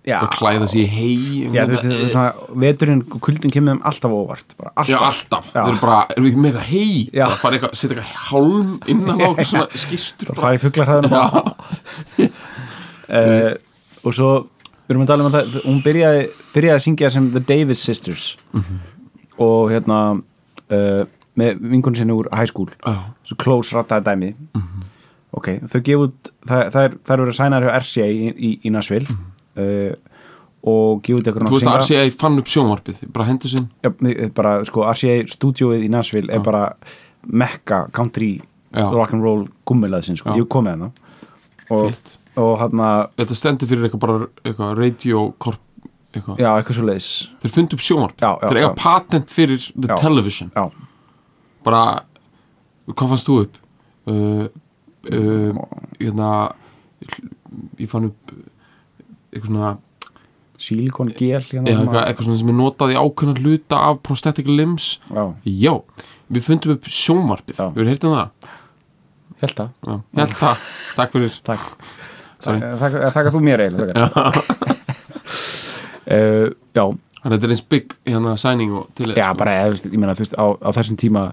Já, 0.08 0.21
og 0.23 0.30
klæða 0.32 0.67
sig 0.71 0.86
í 0.86 0.88
hei 0.88 1.47
Já, 1.51 1.65
þú 1.67 1.73
veist, 1.73 1.84
þetta 1.84 1.95
er 1.99 2.12
svona, 2.13 2.51
veturinn 2.63 3.01
og 3.03 3.17
kuldin 3.25 3.51
kemur 3.51 3.73
þeim 3.73 3.82
alltaf 3.89 4.13
óvart 4.15 4.53
bara 4.56 4.71
alltaf, 4.71 4.91
Já, 4.93 4.99
alltaf, 5.03 5.49
Já. 5.51 5.58
þeir 5.58 5.71
eru 5.73 5.82
bara, 5.82 5.97
erum 6.13 6.23
við 6.27 6.32
ekki 6.32 6.43
með 6.43 6.51
eitthvað 6.51 6.69
hei 6.69 6.91
Já. 7.12 7.23
bara 7.25 7.39
fara 7.41 7.58
eitthvað, 7.58 7.73
setja 7.82 7.97
eitthvað 7.97 8.21
hálm 8.30 8.69
innan 8.93 9.19
á 9.19 9.27
eitthvað 9.27 9.49
svona 9.51 9.82
skýrtur 9.84 10.30
bara 10.32 10.43
fara 10.45 10.56
í 10.56 10.62
fuglarhæðinu 10.63 11.12
bara 11.12 12.30
uh, 13.19 13.51
og 14.08 14.15
svo 14.15 14.30
við 14.88 14.95
erum 14.95 15.03
að 15.03 15.12
tala 15.12 15.25
um 15.25 15.30
að 15.30 15.38
það, 15.38 15.60
hún 15.67 15.84
byrjaði, 15.84 16.23
byrjaði 16.53 16.77
að 16.77 16.84
syngja 16.86 17.12
sem 17.12 17.25
The 17.34 17.43
Davis 17.43 17.84
Sisters. 17.84 18.27
Og 19.43 19.73
hérna 19.73 19.97
uh, 20.15 21.03
með 21.38 21.62
vingunni 21.73 22.00
sinni 22.02 22.15
úr 22.17 22.30
high 22.34 22.50
school. 22.50 22.69
Já, 22.86 22.95
svo 23.30 23.38
close 23.43 23.76
rattaði 23.78 24.08
dæmi 24.10 24.32
ok, 25.38 25.47
þau 25.69 25.80
gefa 25.86 26.06
út 26.08 26.30
það, 26.47 26.62
það 26.73 26.84
er, 26.88 26.93
það 27.06 27.13
er 27.13 27.21
verið 27.23 27.34
að 27.34 27.39
sæna 27.39 27.62
hjá 27.62 27.71
RCA 27.78 28.06
í, 28.10 28.30
í, 28.34 28.52
í 28.65 28.71
Nashville 28.73 29.17
uh, 29.60 29.95
og 30.67 31.02
gefa 31.06 31.19
út 31.21 31.28
eitthvað 31.30 31.50
þú 31.52 31.58
veist 31.60 31.69
að 31.69 31.80
RCA 31.84 32.06
fann 32.23 32.39
upp 32.41 32.50
sjónvarpið 32.52 33.02
bara 33.13 33.28
hendur 33.30 33.52
sinn 33.54 33.67
mig- 34.02 34.21
bara, 34.38 34.56
sko, 34.67 34.86
RCA 34.89 35.17
stúdíóið 35.36 35.86
í 35.86 35.91
Nashville 35.93 36.34
er 36.34 36.41
bara 36.45 36.63
mekka 37.28 37.84
country 37.93 38.38
Já. 38.73 38.88
rock'n'roll 38.91 39.45
gummilaðsinn, 39.67 40.17
sko, 40.19 40.32
Já. 40.34 40.36
ég 40.38 40.43
hef 40.43 40.50
komið 40.52 40.73
hana. 40.76 40.89
Og, 41.71 42.12
og 42.39 42.52
hann 42.62 42.82
að 42.84 43.00
Þetta 43.21 43.38
stendur 43.39 43.69
fyrir 43.71 43.88
eitthvað 43.88 44.02
bara 44.04 44.17
eitthvað 44.43 44.73
radio 44.82 45.21
corp 45.41 45.63
eitthvað? 46.13 46.41
Já, 46.43 46.50
eitthvað 46.52 46.78
svo 46.78 46.86
leiðis 46.88 47.08
Þeir 47.43 47.54
fundu 47.56 47.78
upp 47.78 47.86
sjónvarpið. 47.88 48.26
Já, 48.26 48.30
já, 48.43 48.47
Þeir 48.52 48.60
eiga 48.62 48.73
patent 48.82 49.34
fyrir 49.34 49.65
the 49.76 49.97
television. 50.00 50.52
Já, 50.56 50.67
bara, 51.67 51.82
hvað 52.93 53.12
fannst 53.13 53.27
þú 53.30 53.41
upp? 53.45 53.60
Uh, 54.08 54.47
uh, 55.12 55.60
hérna 55.99 56.32
ég 57.77 57.89
fann 57.91 58.10
upp 58.10 58.34
eitthvað 59.32 59.51
svona 59.51 59.73
silikon 60.58 61.12
gel 61.13 61.43
hérna, 61.43 61.69
eða 61.69 61.84
eitthvað, 61.84 62.03
eitthvað 62.03 62.27
svona 62.27 62.41
sem 62.41 62.51
er 62.51 62.58
notað 62.58 62.93
í 62.93 62.97
ákveðna 62.97 63.43
hluta 63.43 63.82
af 63.91 63.99
prosthetic 64.06 64.49
limbs. 64.49 64.88
Já, 65.13 65.23
Já, 65.45 65.73
við 66.34 66.47
fundum 66.47 66.73
upp 66.77 66.88
sjónvarpið. 66.89 67.60
Já. 67.60 67.67
Við 67.75 67.84
erum 67.84 67.91
heyrt 67.93 68.08
um 68.08 68.15
það. 68.17 68.53
Held 69.38 69.58
það. 69.60 69.73
Já, 69.86 69.93
ég 69.93 70.21
held 70.23 70.38
það, 70.41 70.69
takk 70.97 71.17
fyrir. 71.17 71.36
Takk, 71.45 71.67
Sorry. 72.41 72.71
þakka 72.82 73.12
þakka 73.15 73.34
þú 73.34 73.43
mér 73.45 73.63
eiginlega 73.65 74.08
uh, 76.08 76.47
já, 76.77 76.84
Þannig 77.17 77.34
að 77.34 77.34
þetta 77.34 77.47
er 77.47 77.53
eins 77.56 77.63
bygg 77.73 77.93
hérna 78.08 78.34
sæning 78.39 78.73
og 78.77 78.89
til 78.95 79.10
já, 79.17 79.27
bara, 79.38 79.56
eða, 79.58 79.69
þú 79.69 79.75
veist, 79.75 79.88
ég 79.89 80.01
meina, 80.01 80.13
þú 80.15 80.23
veist, 80.23 80.36
á, 80.38 80.45
á 80.53 80.69
þessum 80.77 80.99
tíma 81.01 81.23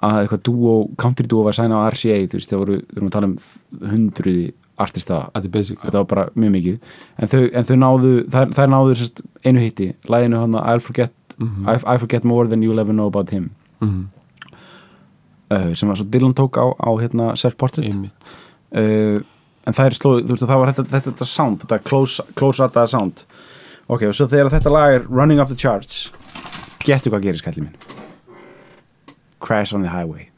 að 0.00 0.22
eitthvað 0.22 0.42
dúo, 0.48 0.74
country 1.00 1.28
dúo 1.28 1.44
var 1.44 1.56
sæna 1.56 1.82
á 1.84 1.88
RCA, 1.92 2.18
þú 2.30 2.38
veist, 2.38 2.50
það 2.50 2.62
voru, 2.62 2.76
við 2.80 2.98
erum 2.98 3.08
að 3.10 3.16
tala 3.16 3.28
um 3.28 3.88
hundruði 3.90 4.46
artista. 4.80 5.18
Þetta 5.36 5.96
var 5.98 6.06
bara 6.08 6.26
mjög 6.40 6.54
mikið. 6.56 6.94
En 7.20 7.30
þau, 7.32 7.42
en 7.52 7.66
þau 7.68 7.74
náðu, 7.82 8.12
þær, 8.32 8.54
þær 8.56 8.70
náðu 8.74 8.94
sérst, 9.00 9.20
einu 9.44 9.64
hitti, 9.64 9.90
læginu 10.08 10.40
hann 10.40 10.56
I'll 10.62 10.84
forget, 10.84 11.12
I, 11.40 11.76
I 11.76 11.98
forget 12.00 12.24
more 12.24 12.48
than 12.48 12.64
you'll 12.64 12.80
ever 12.80 12.96
know 12.96 13.10
about 13.12 13.30
him. 13.30 13.50
Mhm. 13.80 14.08
uh, 15.50 15.74
sem 15.74 15.88
var 15.88 15.96
svo 15.98 16.06
Dylan 16.06 16.34
tók 16.34 16.56
á, 16.56 16.70
á 16.78 16.90
hérna, 17.00 17.32
self-portrait. 17.36 17.92
Uh, 18.70 19.20
en 19.66 19.74
það 19.76 19.86
er 19.86 19.96
slóð, 19.98 20.20
þú 20.24 20.34
veist, 20.36 20.44
það 20.46 20.60
var 20.62 20.72
þetta, 20.72 20.84
þetta, 20.94 21.10
þetta 21.10 21.26
sound, 21.26 21.64
þetta 21.64 21.80
close, 21.84 22.22
close 22.38 22.62
rataða 22.62 22.92
sound. 22.94 23.24
Ok, 23.90 24.06
og 24.06 24.14
svo 24.14 24.28
þegar 24.30 24.52
þetta 24.54 24.70
lag 24.70 24.94
er 24.94 25.08
running 25.10 25.42
up 25.42 25.50
the 25.50 25.58
charts 25.58 26.12
getur 26.86 27.12
hvað 27.12 27.26
gerist, 27.26 27.44
kallið 27.44 27.66
minn 27.66 27.99
Crash 29.40 29.72
on 29.74 29.82
the 29.82 29.88
Highway. 29.90 30.28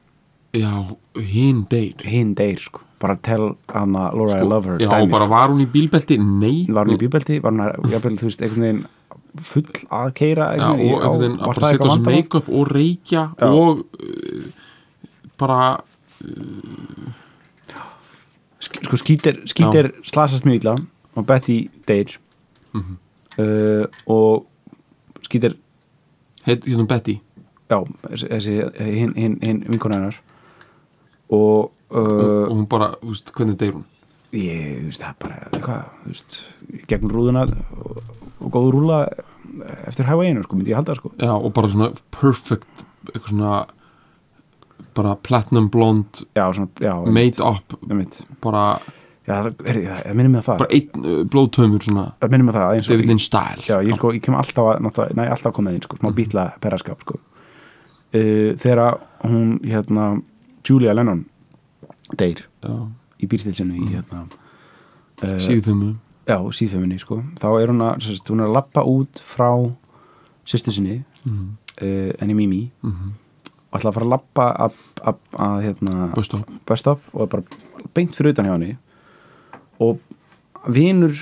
Já, 0.54 0.72
hinn 1.16 1.64
deyr 1.70 2.02
hinn 2.04 2.34
deyr, 2.36 2.58
sko, 2.60 2.80
bara 3.00 3.16
tell 3.16 3.54
hana 3.72 4.10
Laura 4.14 4.38
I 4.38 4.46
love 4.46 4.66
her, 4.68 4.78
Já, 4.78 4.88
dæmi, 4.92 5.10
bara 5.10 5.24
sko. 5.26 5.30
var 5.32 5.48
hún 5.48 5.62
í 5.64 5.66
bílbelti? 5.72 6.18
Nei. 6.20 6.66
Var 6.68 6.86
hún 6.86 6.94
í 6.94 7.00
bíbeldi, 7.00 7.38
var 7.42 7.52
hún 7.54 7.62
að, 7.64 7.78
jafnvel, 7.90 8.18
þú 8.20 8.28
veist, 8.28 8.42
einhvern 8.44 8.66
veginn 8.66 8.82
full 9.40 9.64
að 9.88 10.10
keira 10.18 10.50
Já, 10.60 10.66
og 10.74 10.82
einhvern 10.84 11.22
veginn 11.22 11.38
að 11.40 11.46
bara 11.48 11.70
setja 11.72 11.90
sig 11.94 12.02
make-up 12.04 12.48
og 12.52 12.68
reykja 12.76 13.22
Já. 13.40 13.48
og 13.48 13.80
uh, 13.96 14.50
bara 15.40 15.60
sko 18.62 18.96
skítir, 19.00 19.40
skítir 19.50 19.90
slasast 20.06 20.44
mjög 20.46 20.60
illa 20.60 20.76
og 21.16 21.26
Betty 21.26 21.68
deyr 21.88 22.18
Mhm. 22.74 22.96
uh, 23.38 23.84
og 24.06 24.46
skítir 25.26 25.56
heit, 26.46 26.64
hérna 26.64 26.86
Betty 26.86 27.18
já, 27.72 27.78
þessi, 28.12 28.58
hinn 28.78 29.16
hin, 29.16 29.38
hin, 29.42 29.64
vinkona 29.72 30.00
hennar. 30.00 30.20
Og 31.32 31.72
uh, 31.92 32.46
og 32.46 32.54
hún 32.54 32.68
bara, 32.70 32.94
þú 33.00 33.14
veist, 33.14 33.34
hvernig 33.36 33.58
deyr 33.60 33.76
hún? 33.78 33.88
ég, 34.32 34.78
þú 34.80 34.88
veist, 34.88 35.02
það 35.02 35.10
er 35.10 35.18
bara 35.22 35.42
eitthvað, 35.50 35.84
þú 35.98 36.14
veist, 36.14 36.38
gegnum 36.88 37.12
rúðuna 37.12 37.44
og, 37.82 38.00
og 38.38 38.54
góð 38.54 38.70
rúla 38.76 39.02
eftir 39.90 40.08
highwayinu, 40.08 40.44
sko, 40.46 40.56
myndi 40.56 40.72
ég 40.72 40.80
halda, 40.80 40.96
sko. 40.96 41.12
Já, 41.20 41.32
og 41.34 41.52
bara 41.56 41.70
svona 41.72 41.90
perfect 42.14 42.86
eitthvað 43.10 43.34
svona 43.34 43.52
bara 44.96 45.14
platinum 45.24 45.68
blond 45.72 46.24
já, 46.36 46.44
svona, 46.52 46.68
já, 46.80 46.92
made 47.12 47.44
up 47.44 47.76
bara, 48.44 48.64
já, 49.26 49.34
það, 49.34 49.62
er, 49.72 50.14
minnir 50.16 50.32
mig 50.32 50.44
á 50.44 50.48
það. 50.48 50.64
bara 50.64 50.78
einn 50.78 51.04
uh, 51.04 51.20
blóðtömmur 51.32 51.84
svona 51.84 52.06
það 52.22 52.34
minnir 52.34 52.48
mig 52.48 52.56
á 52.56 52.60
það, 52.60 52.80
David 52.88 53.12
Lynch 53.12 53.26
style. 53.26 53.66
Já, 53.68 53.76
ég, 53.84 53.98
sko, 54.00 54.14
ég 54.16 54.24
kem 54.24 54.38
alltaf 54.38 54.72
að, 54.72 54.88
næ, 55.18 55.26
alltaf 55.26 55.52
að 55.52 55.58
koma 55.60 55.76
inn, 55.76 55.84
sko, 55.84 56.00
smá 56.00 56.12
bítla 56.16 56.48
perraskap, 56.64 57.04
sko. 57.04 57.20
Uh, 58.12 58.52
þegar 58.60 58.98
hún, 59.24 59.58
hérna, 59.64 60.20
Julia 60.68 60.92
Lennon 60.92 61.24
deyr 62.20 62.42
Já, 62.60 62.74
í 63.16 63.28
bílstilsinu 63.30 63.78
í, 63.78 63.86
hérna, 63.94 64.26
uh, 65.22 65.38
síðfimmu 65.40 65.94
já, 66.28 66.38
síðfeminni, 66.54 66.98
sko, 67.02 67.20
þá 67.40 67.48
er 67.56 67.72
hún 67.72 67.82
að, 67.84 68.04
sérst, 68.06 68.30
hún 68.30 68.42
er 68.42 68.50
að 68.50 68.56
lappa 68.58 68.84
út 68.88 69.22
frá 69.26 69.50
sýstu 70.48 70.74
sinni, 70.74 71.00
mm. 71.24 71.48
uh, 71.78 72.10
enni 72.22 72.36
Mimi, 72.36 72.62
-hmm. 72.82 73.12
og 73.70 73.78
ætla 73.78 73.90
að 73.90 73.98
fara 73.98 74.06
að 74.06 74.14
lappa 74.14 74.48
að, 74.66 74.80
að, 75.02 75.20
að, 75.46 75.56
hérna, 75.66 76.08
bus 76.14 76.80
stop. 76.80 77.00
og 77.12 77.28
bara 77.28 77.42
beint 77.94 78.16
fyrir 78.16 78.32
utan 78.32 78.46
hjá 78.46 78.52
henni. 78.52 78.76
Og 79.78 79.98
vinur 80.68 81.14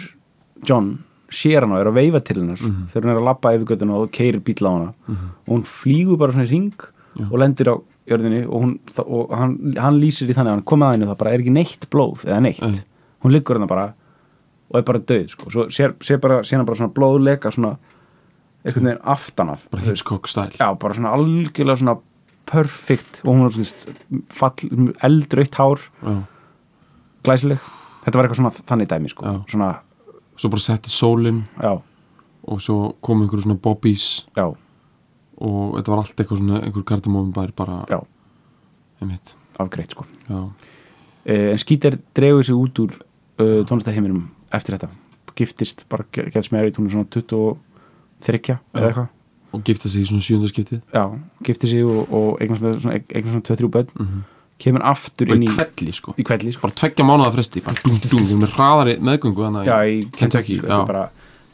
John 0.68 1.04
sér 1.30 1.60
hann 1.64 1.72
og 1.72 1.78
er 1.80 1.86
að 1.90 1.94
veifa 2.00 2.20
til 2.24 2.36
hennar 2.42 2.60
Mhm. 2.60 2.86
þegar 2.90 3.02
hún 3.06 3.10
er 3.14 3.20
að 3.20 3.24
lappa 3.30 3.52
yfir 3.54 3.66
göttuna 3.70 3.94
og 4.02 4.10
keirir 4.12 4.40
bíl 4.40 4.66
á 4.66 4.70
hana 4.70 4.94
og 5.08 5.48
hún 5.54 5.62
flýgur 5.64 6.18
bara 6.18 6.32
svona 6.32 6.46
í 6.46 6.50
ring 6.50 6.72
Já. 7.16 7.24
og 7.30 7.38
lendir 7.38 7.66
á 7.70 7.74
jörðinni 8.10 8.46
og, 8.46 8.62
hún, 8.62 8.78
og 9.06 9.30
hann, 9.36 9.74
hann 9.78 10.00
lýsir 10.00 10.28
í 10.30 10.34
þannig 10.34 10.50
að 10.50 10.56
hann 10.58 10.62
kom 10.62 10.80
að 10.82 10.92
henni 10.94 11.06
og 11.06 11.10
það 11.14 11.18
bara 11.18 11.30
er 11.34 11.38
ekki 11.40 11.52
neitt 11.54 11.86
blóð 11.90 12.24
eða 12.26 12.40
neitt, 12.42 12.60
Nei. 12.62 12.82
hún 13.22 13.32
liggur 13.32 13.58
hann 13.58 13.66
bara 13.68 13.94
og 14.70 14.76
er 14.78 14.82
bara 14.82 14.98
döð 14.98 15.28
sko. 15.30 15.50
svo 15.50 15.66
sér, 15.70 15.94
sér 16.00 16.18
bara, 16.20 16.40
sér 16.42 16.56
hann 16.58 16.66
bara 16.66 16.76
svona 16.78 16.92
blóðleika 16.94 17.50
svona 17.52 17.76
einhvern 18.64 18.84
veginn 18.90 19.02
aftan 19.04 19.48
að 19.50 19.68
bara. 19.70 19.82
Hitchcock 19.82 20.28
style 20.28 20.50
já, 20.58 20.78
bara 20.78 20.94
svona 20.94 21.12
algjörlega 21.16 21.78
svona 21.78 21.98
perfect 22.46 23.22
og 23.24 23.34
hún 23.36 23.46
er 23.46 23.50
svona 23.50 23.94
fall, 24.30 24.54
eldrautt 25.02 25.54
hár 25.54 25.78
glæsileg 27.24 27.58
þetta 28.04 28.16
var 28.16 28.26
eitthvað 28.26 28.40
svona 28.40 28.52
þannig 28.70 28.88
dæmi 28.90 29.10
sko. 29.12 29.24
Já. 29.26 29.34
svona, 29.50 29.70
svo 30.40 30.50
bara 30.52 30.64
setti 30.64 30.92
sólin 30.92 31.42
já, 31.60 31.74
og 32.48 32.62
svo 32.64 32.94
kom 33.04 33.20
einhverju 33.22 33.44
svona 33.44 33.60
bobbies 33.60 34.06
já, 34.36 34.46
og 35.40 35.76
þetta 35.76 35.92
var 35.92 36.02
allt 36.02 36.16
eitthvað 36.16 36.40
svona 36.40 36.62
einhver 36.64 36.86
kardamófum 36.88 37.34
bær 37.36 37.52
bara 37.56 37.82
já. 37.90 38.00
Einmitt, 39.00 39.34
afgreitt 39.60 39.94
sko. 39.94 40.04
Uh, 40.28 40.50
en 41.24 41.60
Skítar 41.60 41.96
dregur 42.16 42.44
sig 42.44 42.56
út 42.56 42.82
úr 42.82 42.92
uh, 43.40 43.62
tónlistaheiminum 43.68 44.26
eftir 44.52 44.76
þetta. 44.76 44.90
Giftist, 45.40 45.86
bara 45.88 46.04
gets 46.12 46.50
married 46.52 46.76
hún 46.76 46.90
er 46.90 46.92
svona 46.92 47.08
23 47.08 48.58
eða 48.74 48.90
eitthvað. 48.90 49.08
Og 49.56 49.62
gifta 49.66 49.88
sig 49.88 50.04
í 50.04 50.08
svona 50.10 50.22
sjöndarskiptið 50.22 50.82
já, 50.94 51.04
gifti 51.46 51.70
sig 51.70 51.86
og, 51.86 52.12
og 52.12 52.42
eignast 52.44 52.66
svona, 52.84 53.00
eignast 53.00 53.32
svona 53.32 53.48
2-3 53.48 53.72
börn. 53.76 53.88
Mhm. 53.96 54.20
Kemur 54.60 54.84
aftur 54.90 55.32
inn 55.34 55.42
í 55.46 55.48
kvelli 55.50 55.92
sko. 55.96 56.14
Í 56.20 56.24
kvelli 56.28 56.52
sko. 56.52 56.66
bara 56.68 56.76
tveggja 56.82 57.06
mánuða 57.08 57.32
fresti 57.38 57.62
bara 57.64 57.80
dung 57.84 57.98
dung 58.04 58.28
dung 58.28 58.42
með 58.44 58.54
hraðari 58.58 58.98
meðgöngu 59.00 59.48
já, 59.66 59.78
í 59.88 60.04
Kentucky 60.16 60.58
sko, 60.60 60.84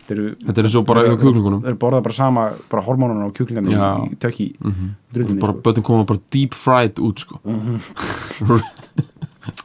þetta 0.07 0.53
er 0.61 0.67
eins 0.69 0.75
og 0.79 0.85
bara 0.87 1.03
yfir 1.03 1.19
kjúklingunum. 1.25 1.63
þeir 1.67 1.79
borða 1.83 1.99
bara 2.07 2.15
sama, 2.15 2.43
bara 2.71 2.83
hormónunum 2.87 3.27
á 3.27 3.35
kjúklingarnir 3.35 3.75
Já. 3.75 3.89
í 4.07 4.17
tökki 4.23 4.47
Mhm. 4.63 4.91
drullunni, 5.13 5.41
bara 5.43 5.53
sko. 5.53 5.63
bötum 5.67 5.83
koma 5.83 6.05
bara 6.05 6.21
deep 6.31 6.55
fried 6.55 6.95
út 7.03 7.19
sko. 7.19 7.41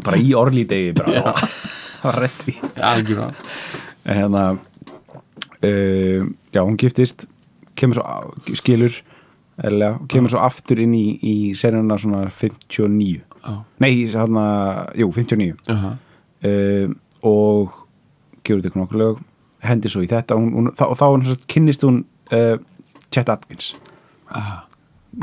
Bara 0.05 0.17
í 0.21 0.33
orlídegi 0.37 0.93
bara, 0.97 1.33
það 1.33 2.03
var 2.05 2.19
rétt 2.21 2.43
í. 2.51 2.53
En 4.05 4.17
hérna 4.17 4.43
uh, 5.63 6.27
já, 6.53 6.61
hún 6.61 6.77
giftist 6.77 7.25
kemur 7.77 7.97
svo, 7.97 8.35
skilur 8.57 8.93
eðlilega, 9.61 9.99
og 10.01 10.07
kemur 10.09 10.33
svo 10.33 10.41
aftur 10.45 10.81
inn 10.81 10.93
í, 10.97 11.05
í 11.21 11.33
seríuna 11.57 11.97
svona 12.01 12.27
59 12.29 13.21
já, 13.43 13.53
nei, 13.79 13.91
hérna, 14.07 14.45
jú, 14.95 15.11
59 15.11 15.55
jaha, 15.67 15.95
uh, 16.45 16.95
og 17.21 17.77
gefur 18.43 18.63
þetta 18.63 18.81
nokkuð 18.81 19.03
lög 19.03 19.21
hendi 19.65 19.91
svo 19.91 20.01
í 20.01 20.09
þetta 20.09 20.37
hún, 20.39 20.51
hún, 20.57 20.71
þá, 20.77 20.85
og 20.89 20.97
þá 20.97 21.45
kynnist 21.51 21.85
hún 21.85 22.03
uh, 22.33 22.57
Chet 23.11 23.29
Atkins. 23.29 23.73
Ah, 24.31 24.63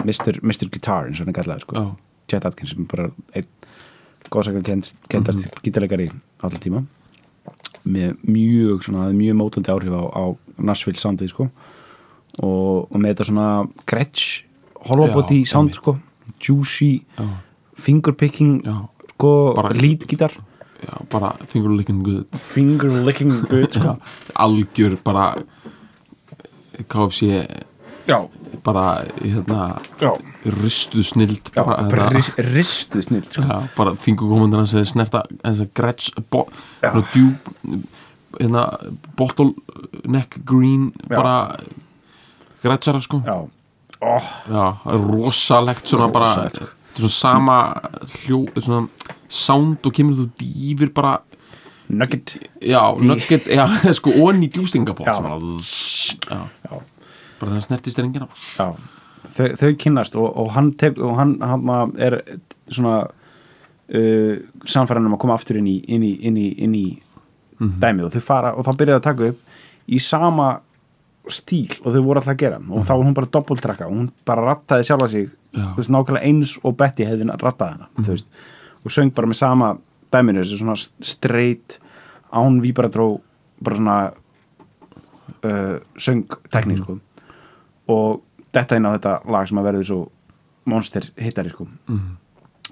Mr. 0.04 0.42
Mr. 0.44 0.68
Guitar 0.68 1.08
eins 1.08 1.22
og 1.22 1.26
hann 1.26 1.36
kallaði 1.36 1.64
sko. 1.64 1.74
já, 1.74 1.86
Chet 2.28 2.46
Atkins 2.46 2.74
sem 2.74 2.86
bara 2.86 3.08
einn 3.32 3.48
góðsakar 4.28 4.62
kendast 4.62 4.96
mm 5.08 5.24
-hmm. 5.24 5.60
gítarleikari 5.62 6.10
allir 6.42 6.60
tíma 6.60 6.84
með 7.84 8.16
mjög 8.22 8.84
svona, 8.84 9.08
mjög 9.12 9.36
mótandi 9.36 9.70
áhrif 9.72 9.94
á, 9.94 10.04
á 10.12 10.24
Nashville 10.58 10.98
soundið 10.98 11.28
sko. 11.32 11.48
Og, 12.38 12.92
og 12.92 12.96
með 13.00 13.14
þetta 13.14 13.24
svona 13.24 13.48
gretsch 13.86 14.44
hollowbody 14.88 15.40
Já, 15.42 15.46
sound 15.46 15.74
sko. 15.74 15.96
Juicy, 16.38 17.02
já, 17.18 17.24
fingerpicking 17.78 18.62
já, 18.66 18.88
sko, 19.14 19.52
Bara- 19.56 19.74
já 20.82 20.94
bara 21.10 21.32
finger 21.46 21.70
licking 21.70 22.02
good. 22.04 22.26
Finger 22.36 22.90
licking 23.04 23.32
good 23.50 23.72
sko. 23.72 23.96
algjör 24.34 24.96
bara 25.04 25.34
KFC 26.88 27.22
já, 28.06 28.26
bara 28.64 29.04
hérna 29.22 29.76
ristuð 30.44 31.04
snild 31.04 31.50
bara, 31.54 31.64
bara 31.66 31.82
hérna, 31.88 32.10
ris- 32.10 32.34
ristuð 32.38 33.02
snill 33.04 33.22
sko. 33.30 33.42
já, 33.42 33.68
bara 33.76 33.94
fingur 33.96 34.38
hans 34.54 34.74
eða 34.74 34.84
snerta 34.84 35.22
eins 35.44 35.60
og 35.60 35.68
gretsch 35.74 36.14
bara 36.30 37.02
hérna 38.40 38.64
bottle 39.16 39.52
neck 40.04 40.38
green 40.44 40.92
Já. 41.10 41.16
bara 41.16 41.56
gretschara 42.62 43.00
sko. 43.00 43.22
Já, 43.26 43.34
oh, 44.00 44.22
Já, 44.48 44.76
rosalegt 44.84 45.86
svona 45.88 46.08
bara 46.08 46.26
Rosalegt, 46.26 46.56
sko. 46.56 46.66
Þetta 46.98 47.06
er 47.06 47.14
svona 47.14 47.14
sama 47.14 47.56
hljó, 48.24 48.42
svona 48.58 49.10
sound 49.28 49.86
og 49.86 49.94
kemur 49.94 50.18
þú 50.18 50.28
dýfir 50.40 50.92
bara 50.94 51.18
nugget. 51.88 52.36
Já, 52.60 52.82
nugget, 53.00 53.46
já, 53.46 53.64
sko 53.98 54.12
onni 54.26 54.50
já, 56.66 56.80
bara 57.40 57.54
það 57.54 57.66
snertist 57.68 57.98
rengina 57.98 58.28
já. 58.58 58.74
Þau, 59.28 59.48
þau 59.60 59.72
kynnast 59.78 60.16
og, 60.16 60.28
og 60.40 60.52
hann, 60.54 60.72
tek, 60.78 60.98
og 60.98 61.16
hann, 61.18 61.36
hann 61.42 61.94
er 61.98 62.20
svona 62.70 63.00
uh, 63.06 64.34
samfæran 64.66 65.06
um 65.06 65.16
að 65.16 65.22
koma 65.22 65.36
aftur 65.38 65.58
inn 65.60 65.68
í, 65.70 65.78
inn 65.86 66.04
í, 66.06 66.14
inn 66.26 66.38
í, 66.38 66.48
inn 66.64 66.74
í 66.76 66.86
dæmið 67.58 68.08
og 68.08 68.14
þau 68.14 68.24
fara 68.24 68.54
og 68.54 68.66
þá 68.66 68.72
byrjaði 68.78 69.00
að 69.00 69.06
taka 69.06 69.30
upp 69.32 69.38
í 69.88 70.00
sama 70.02 70.48
stíl 71.34 71.74
og 71.82 71.92
þau 71.94 72.02
voru 72.04 72.20
alltaf 72.20 72.34
að 72.34 72.40
gera 72.42 72.58
og 72.58 72.86
þá 72.86 72.94
var 72.94 73.04
hún 73.06 73.16
bara 73.16 73.32
doppeltrakka. 73.36 73.88
Og 73.88 73.96
hún 73.96 74.08
bara 74.28 74.46
rattaði 74.50 74.86
sjálfa 74.88 75.08
sig 75.12 75.28
veist, 75.52 75.90
nákvæmlega 75.90 76.24
eins 76.26 76.56
og 76.64 76.76
Betty 76.78 77.06
hefði 77.08 77.28
rattað 77.30 77.74
hana 77.74 77.88
þú 77.98 78.14
veist, 78.14 78.30
og 78.84 78.94
söng 78.94 79.12
bara 79.14 79.30
með 79.30 79.40
sama 79.40 79.72
dæminu, 80.12 80.42
þessu 80.42 80.60
svona 80.62 80.76
straight 81.04 81.78
án 82.32 82.60
víbaratró 82.64 83.20
bara 83.64 83.76
svona 83.76 83.98
uh, 85.44 85.76
söngtekni 85.96 86.78
sko. 86.80 86.98
og 87.88 88.22
þetta 88.52 88.78
inn 88.78 88.88
á 88.88 88.94
þetta 88.96 89.14
lag 89.32 89.48
sem 89.48 89.60
að 89.60 89.70
verður 89.70 89.88
svo 89.90 90.00
monster 90.68 91.08
hittari 91.16 91.52
sko. 91.52 91.68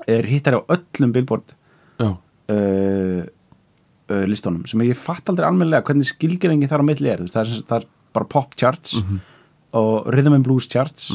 er 0.06 0.28
hittari 0.28 0.60
á 0.60 0.68
öllum 0.76 1.12
billboard 1.12 1.56
já, 1.98 2.12
uh, 2.12 3.22
uh, 4.10 4.24
listunum 4.28 4.66
sem 4.68 4.84
ég 4.84 4.96
fatt 5.00 5.28
aldrei 5.28 5.48
almennilega 5.48 5.86
hvernig 5.88 6.08
skilgeringi 6.12 6.68
þar 6.68 6.84
á 6.84 6.88
milli 6.88 7.12
er 7.12 7.24
það 7.24 7.42
er, 7.42 7.62
það 7.68 7.78
er 7.80 7.92
bara 8.16 8.28
pop 8.36 8.56
charts 8.58 8.96
og 9.76 10.08
rhythm 10.12 10.38
and 10.38 10.46
blues 10.46 10.68
charts. 10.72 11.12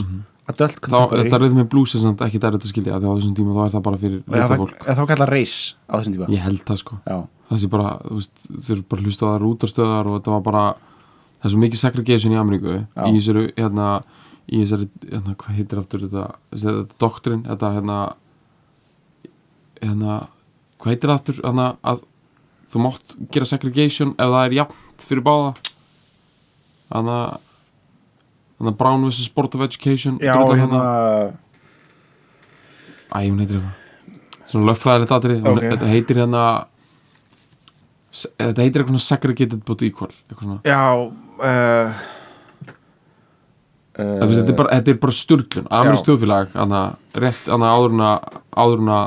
Adult 0.49 0.79
þá, 0.79 0.87
contemporary. 0.87 1.29
það 1.29 1.43
reyður 1.43 1.57
með 1.59 1.67
blues 1.71 1.93
er 1.95 2.01
samt 2.01 2.21
ekki 2.25 2.39
dærið 2.41 2.63
að 2.65 2.71
skilja 2.71 2.97
því 2.97 3.07
á 3.07 3.13
þessum 3.13 3.35
tíma 3.37 3.53
þá 3.55 3.61
er 3.63 3.73
það 3.75 3.83
bara 3.87 3.99
fyrir 4.01 4.21
það, 4.25 4.55
fólk 4.61 4.81
eða 4.81 4.95
þá 4.97 5.03
kallar 5.11 5.31
race 5.31 5.59
á 5.85 5.93
þessum 5.93 6.15
tíma. 6.15 6.29
Ég 6.33 6.45
held 6.45 6.63
það 6.67 6.79
sko. 6.81 6.97
Já, 7.05 7.17
það 7.51 7.61
sé 7.61 7.69
bara, 7.71 7.91
þú 8.07 8.17
veist, 8.17 8.41
þeir 8.49 8.73
eru 8.75 8.85
bara 8.93 9.05
hlustaðar 9.05 9.45
útarstöðar 9.47 10.09
og 10.09 10.17
þetta 10.17 10.33
var 10.33 10.43
bara 10.47 10.63
það 10.73 11.47
er 11.47 11.53
svo 11.53 11.61
mikið 11.61 11.83
segregation 11.83 12.33
í 12.33 12.39
Ameríku. 12.41 12.77
Í 12.81 13.13
þessari, 13.19 13.45
hérna 13.59 13.87
í 14.47 14.63
þessari, 14.63 14.89
hérna, 15.05 15.37
hvað 15.43 15.59
heitir 15.59 15.81
aftur 15.81 16.05
þetta 16.07 16.27
þetta 16.51 17.01
doktrin, 17.05 17.43
þetta 17.47 17.73
hérna 17.77 17.99
hérna 19.81 20.17
hvað 20.81 20.95
heitir 20.95 21.13
aftur, 21.13 21.41
hérna 21.45 21.73
að 21.85 22.03
þú 22.71 22.85
mátt 22.87 23.15
gera 23.33 23.49
segregation 23.49 24.15
ef 24.17 24.33
það 24.33 24.47
er 24.47 24.57
jafnt 24.61 25.05
fyrir 25.07 25.25
báða 25.25 25.53
hérna 26.91 27.17
hérna 28.62 28.75
Brown 28.77 29.08
vs. 29.10 29.30
Board 29.36 29.56
of 29.56 29.62
Education 29.62 30.19
já 30.21 30.36
hérna 30.36 30.82
Æ, 33.12 33.27
hún 33.27 33.41
heitir 33.43 33.60
eitthvað 33.60 33.80
Svona 34.51 34.67
lögfræðilegt 34.71 35.13
aðri 35.15 35.38
Ok. 35.41 35.62
Þetta 35.65 35.89
heitir 35.91 36.21
hérna 36.21 36.43
Þetta 38.12 38.63
heitir 38.63 38.84
eitthvað 38.84 38.95
svona 38.95 39.08
segregated 39.08 39.63
but 39.67 39.84
equal 39.88 40.12
Eitthvað 40.30 40.45
svona 40.47 40.60
já 40.67 40.84
uh, 41.01 42.04
uh, 43.97 44.23
Þetta 44.23 44.45
er 44.45 44.58
bara, 44.60 44.77
þetta 44.77 44.93
er 44.93 45.01
bara 45.04 45.17
sturglun 45.17 45.67
Já. 45.71 45.99
stjóðfélag 46.04 46.56
Þannig 46.56 46.80
að 46.80 47.21
rétt 47.25 47.43
Þannig 47.47 47.67
að 47.67 47.75
áðurna 47.77 48.13
Áðurna 48.51 48.99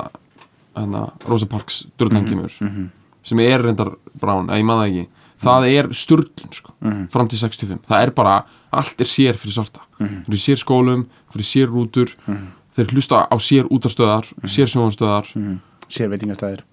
Þannig 0.75 1.01
að 1.01 1.29
Rosa 1.31 1.51
Parks 1.51 1.83
kemur 1.99 2.61
mhm. 2.61 2.89
Sem 3.25 3.41
er 3.41 3.63
reyndar 3.65 3.95
Brown 4.21 4.51
Eða 4.51 4.61
ég 4.61 4.73
það 4.75 4.89
ekki 4.91 5.07
Það 5.45 5.69
er 5.71 5.89
sturglun 5.93 6.53
sko 6.53 6.73
Mhm. 6.85 7.07
Fram 7.11 7.29
til 7.29 7.39
65 7.39 7.81
Það 7.89 8.03
er 8.03 8.11
bara 8.11 8.45
Allt 8.75 9.01
er 9.01 9.07
sér 9.07 9.37
fyrir 9.39 9.55
svarta. 9.55 9.81
Mhm. 10.01 10.25
Fyrir 10.27 10.43
sér 10.43 10.59
skólum 10.59 11.07
Fyrir 11.33 11.47
sér 11.47 11.69
rútur. 11.71 12.11
Þeir 12.77 12.87
hlusta 12.91 13.27
á 13.31 13.37
sér 13.39 13.69
útastöðar 13.71 14.27
Sér 14.51 14.67
sjónastöðar 14.67 15.31
mm, 15.37 15.59
sér 15.89 16.09
veitingastæðir 16.11 16.65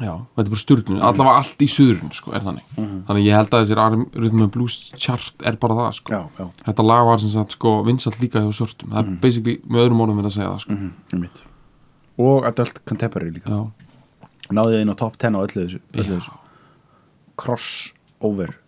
Já, 0.00 0.14
þetta 0.32 0.46
er 0.46 0.52
bara 0.54 0.60
stjórnum, 0.62 1.00
allavega 1.04 1.36
allt 1.42 1.60
í 1.60 1.66
suðurinn 1.68 2.12
sko, 2.16 2.32
er 2.32 2.40
þannig, 2.40 2.64
þannig 2.78 3.18
að 3.20 3.26
ég 3.26 3.36
held 3.36 3.50
að 3.52 3.64
þessir 3.66 3.80
Rhythm 4.22 4.44
and 4.46 4.52
Blues 4.54 4.76
chart 4.96 5.44
er 5.44 5.58
bara 5.60 5.76
það 5.76 5.90
sko. 5.98 6.14
já, 6.14 6.20
já, 6.38 6.46
þetta 6.70 6.86
lag 6.88 7.04
var 7.10 7.20
sem 7.20 7.32
sagt 7.34 7.56
sko 7.58 7.72
vinsalt 7.84 8.16
líka 8.22 8.40
hjá 8.40 8.48
svörtum, 8.56 8.94
það 8.94 8.98
er 9.02 9.18
basically 9.20 9.58
með 9.68 9.84
öðrum 9.84 10.00
orðum 10.06 10.22
verið 10.22 10.30
að 10.30 10.36
segja 10.38 10.52
það 10.54 10.62
sko. 10.64 10.78
mm, 10.78 10.92
mm, 11.12 11.28
og 12.24 12.48
adult 12.48 12.80
contemporary 12.88 13.34
líka. 13.36 13.60
Náðið 14.50 14.80
inn 14.80 14.94
á 14.94 14.96
top 14.96 15.18
10 15.20 15.36
á 15.36 15.40
öllu 15.44 15.66
þessu, 15.66 15.80
öllu 16.00 16.16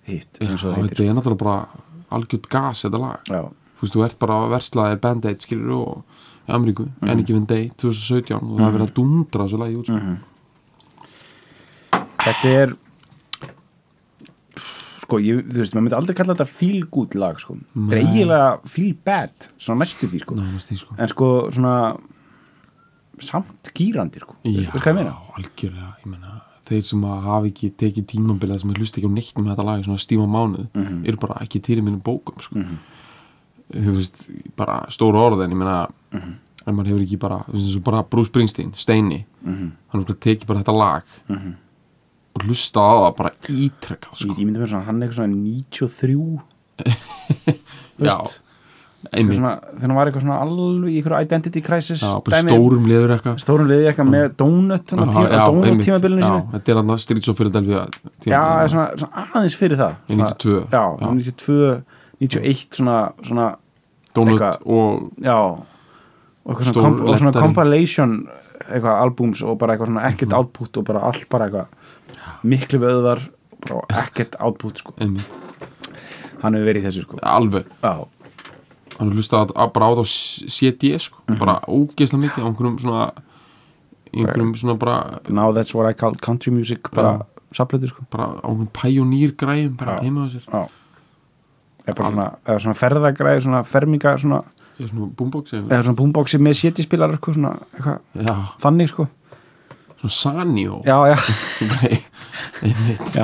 hit 0.09 0.39
já 0.41 0.57
þetta 0.57 1.05
er 1.05 1.15
náttúrulega 1.15 1.39
bara 1.45 1.69
algjörð 2.13 2.49
gas 2.53 2.85
þetta 2.87 3.01
lag, 3.01 3.21
já, 3.29 3.43
þú 3.79 3.81
veist, 3.87 3.95
þú 3.97 4.05
ert 4.07 4.19
bara 4.19 4.41
verslaðir 4.53 5.01
Band-Aid 5.01 5.41
skilur 5.45 5.73
og 5.79 6.05
í 6.49 6.53
Ameríku, 6.53 6.89
Mhm. 7.01 7.11
Any 7.11 7.23
Given 7.23 7.45
Day 7.47 7.69
2017 7.77 8.35
og 8.37 8.59
það 8.59 8.67
er 8.67 8.73
verið 8.79 8.89
að 8.89 8.95
dundra 8.95 9.45
þessu 9.47 9.59
lagi 9.63 9.77
út 9.77 9.87
sko. 9.87 10.01
Mhm. 10.01 10.17
þetta 12.23 12.49
er 12.63 12.77
sko, 15.03 15.19
ég, 15.21 15.43
þú 15.51 15.59
veist, 15.61 15.75
maður 15.75 15.85
myndi 15.87 15.97
aldrei 15.99 16.17
kalla 16.17 16.35
þetta 16.37 16.47
feel 16.49 16.85
good 16.95 17.15
lag, 17.19 17.41
sko 17.43 17.57
þetta 17.75 17.97
er 17.99 18.05
eiginlega 18.07 18.69
feel 18.71 18.95
bad, 19.05 19.49
svona 19.59 19.83
næstu 19.85 20.09
því, 20.09 20.21
sko 20.25 20.37
sko. 20.83 20.95
en 20.99 21.09
sko, 21.13 21.29
svona 21.53 21.75
samt 23.23 23.73
gýrandi, 23.75 24.23
sko 24.23 24.35
Já, 24.45 24.71
algjörlega, 25.37 25.95
ég 26.03 26.07
meina 26.07 26.41
þeir 26.73 26.87
sem 26.89 27.05
að 27.09 27.23
hafa 27.27 27.51
ekki 27.51 27.71
tekið 27.83 28.07
tímabilið 28.13 28.61
sem 28.65 28.73
hlusta 28.75 29.01
ekki 29.01 29.11
á 29.11 29.17
neitt 29.17 29.35
með 29.39 29.51
þetta 29.53 29.65
lag 29.69 29.85
svona 29.87 30.03
stíma 30.03 30.27
mánuð 30.29 30.67
Mhm. 30.75 31.03
eru 31.09 31.17
bara 31.23 31.39
ekki 31.45 31.63
til 31.63 31.79
í 31.79 31.83
mínum 31.83 32.03
bókum 32.03 32.41
sko. 32.41 32.65
þú 33.73 33.93
veist, 33.97 34.27
bara 34.57 34.87
stóru 34.91 35.17
orð 35.17 35.45
en 35.45 35.51
ég 35.51 35.57
meina 35.57 35.89
Mhm. 36.13 36.33
ef 36.67 36.75
maður 36.75 36.87
hefur 36.93 37.03
ekki 37.07 37.19
bara, 37.19 37.45
bara 37.85 38.03
Bruce 38.03 38.29
Springsteen, 38.31 38.73
Steini 38.75 39.25
Mhm. 39.45 39.71
hann 39.93 40.05
tekið 40.05 40.47
bara 40.47 40.61
þetta 40.63 40.77
lag 40.79 41.03
Mhm. 41.29 41.55
og 42.35 42.43
hlusta 42.43 42.81
á 42.81 42.93
það 43.11 43.17
bara 43.17 43.31
ítrekkað 43.49 44.15
sko. 44.15 44.29
ég 44.35 44.45
myndi 44.47 44.59
mér 44.59 44.69
svona, 44.69 44.85
hann 44.85 45.03
er 45.03 45.09
eitthvað 45.09 45.15
svona 45.15 45.35
93 45.37 46.41
já, 47.99 48.19
þegar 49.11 49.83
hann 49.83 49.95
var 49.97 50.07
eitthvað 50.11 50.23
svona 50.23 50.37
alveg 50.45 50.91
í 50.93 50.99
einhverju 51.01 51.23
identity 51.27 51.61
crisis 51.61 52.03
já, 52.03 52.13
dæmi, 52.23 52.53
stórum 52.53 52.85
liður 52.87 53.15
eitthvað 53.17 53.41
stórum 53.43 53.67
liði 53.71 53.89
eitthvað 53.91 54.11
með 54.13 54.37
donut 54.39 54.85
Já, 54.87 54.93
tíma, 54.93 55.25
já, 55.33 55.47
donut 55.47 55.67
einmitt. 55.67 55.87
tímabilinu 55.89 56.23
já, 56.23 56.29
sínu 56.29 56.53
þetta 56.53 56.73
er 56.73 56.77
hann 56.81 56.93
að 56.95 57.01
Streets 57.03 57.29
of 57.33 57.37
Philadelphia 57.41 57.81
já, 57.83 57.89
tímabilið. 58.23 58.71
svona, 58.71 58.87
svona 59.03 59.27
aðeins 59.35 59.57
fyrir 59.59 59.77
það 59.83 59.93
Í 60.09 60.17
92. 60.23 60.55
já, 60.71 60.85
Já. 61.03 61.11
92, 61.11 61.83
91 62.23 62.79
svona, 62.79 62.99
svona 63.27 63.49
Donut 64.15 64.33
eitthvað. 64.39 64.57
og 64.67 65.11
já 65.25 65.37
og, 65.41 65.67
eitthvað 66.47 66.71
svona, 66.71 66.83
komp 66.87 67.01
og 67.09 67.19
svona 67.19 67.33
compilation 67.41 68.17
eitthvað 68.71 69.03
albúms 69.03 69.43
og 69.43 69.59
bara 69.59 69.75
eitthvað 69.75 69.91
svona 69.91 70.07
ekkert 70.13 70.29
Mhm. 70.31 70.39
output 70.39 70.77
og 70.79 70.85
bara 70.85 71.01
allt 71.11 71.29
bara 71.29 71.49
eitthvað 71.49 71.67
miklu 72.45 72.79
vöðvar 72.79 73.21
og 73.71 73.85
bara 73.89 74.03
ekkert 74.07 74.37
output 74.41 74.79
sko. 74.79 74.93
hann 74.99 76.55
hefur 76.55 76.67
verið 76.67 76.83
í 76.83 76.87
þessu 76.87 77.03
sko. 77.07 77.19
alveg 77.23 77.65
já, 77.83 78.07
hann 78.99 79.11
er 79.13 79.15
hlustað 79.17 79.47
að, 79.47 79.53
að 79.57 79.73
bara 79.73 79.87
á 79.87 79.91
það 79.93 80.03
á 80.03 80.07
CD 80.57 80.99
sko, 80.99 81.17
Mhm. 81.29 81.39
bara 81.39 81.55
ógeðslega 81.69 82.23
mikið 82.27 82.43
á 82.43 82.47
einhverjum 82.49 82.79
svona 82.81 83.05
í 84.13 84.21
einhverjum 84.21 84.55
svona 84.61 84.79
bara, 84.79 85.21
now 85.29 85.53
that's 85.53 85.75
what 85.75 85.89
I 85.89 85.95
call 85.95 86.15
country 86.17 86.53
music 86.53 86.91
bara 86.95 87.25
saflötu 87.53 87.89
sko. 87.89 88.05
bara 88.11 88.25
á 88.43 88.49
einhverjum 88.49 88.69
pioneer 88.73 89.33
græðum 89.37 89.77
bara 89.77 90.01
heima 90.03 90.27
á 90.27 90.29
sér. 90.33 90.45
Eða 91.87 91.95
bara 91.97 92.11
svona, 92.11 92.27
eða 92.47 92.61
svona 92.61 92.79
ferðagræði 92.79 93.41
svona 93.43 93.63
ferminga 93.67 94.13
svona, 94.19 94.43
er 94.79 94.87
svona 94.89 95.09
boombox 95.17 95.53
eða 95.53 95.69
eða 95.69 95.83
svona 95.89 95.97
boomboxi 95.99 96.39
með 96.39 96.55
sétispilar 96.61 97.17
sko, 97.17 97.33
svona, 97.35 97.57
eitthvað, 97.75 97.99
já, 98.15 98.37
þannig 98.63 98.89
sko. 98.93 99.09
Svona 100.03 100.11
Sani 100.11 100.67
og 100.69 100.85
já, 100.85 100.97
já, 101.11 101.17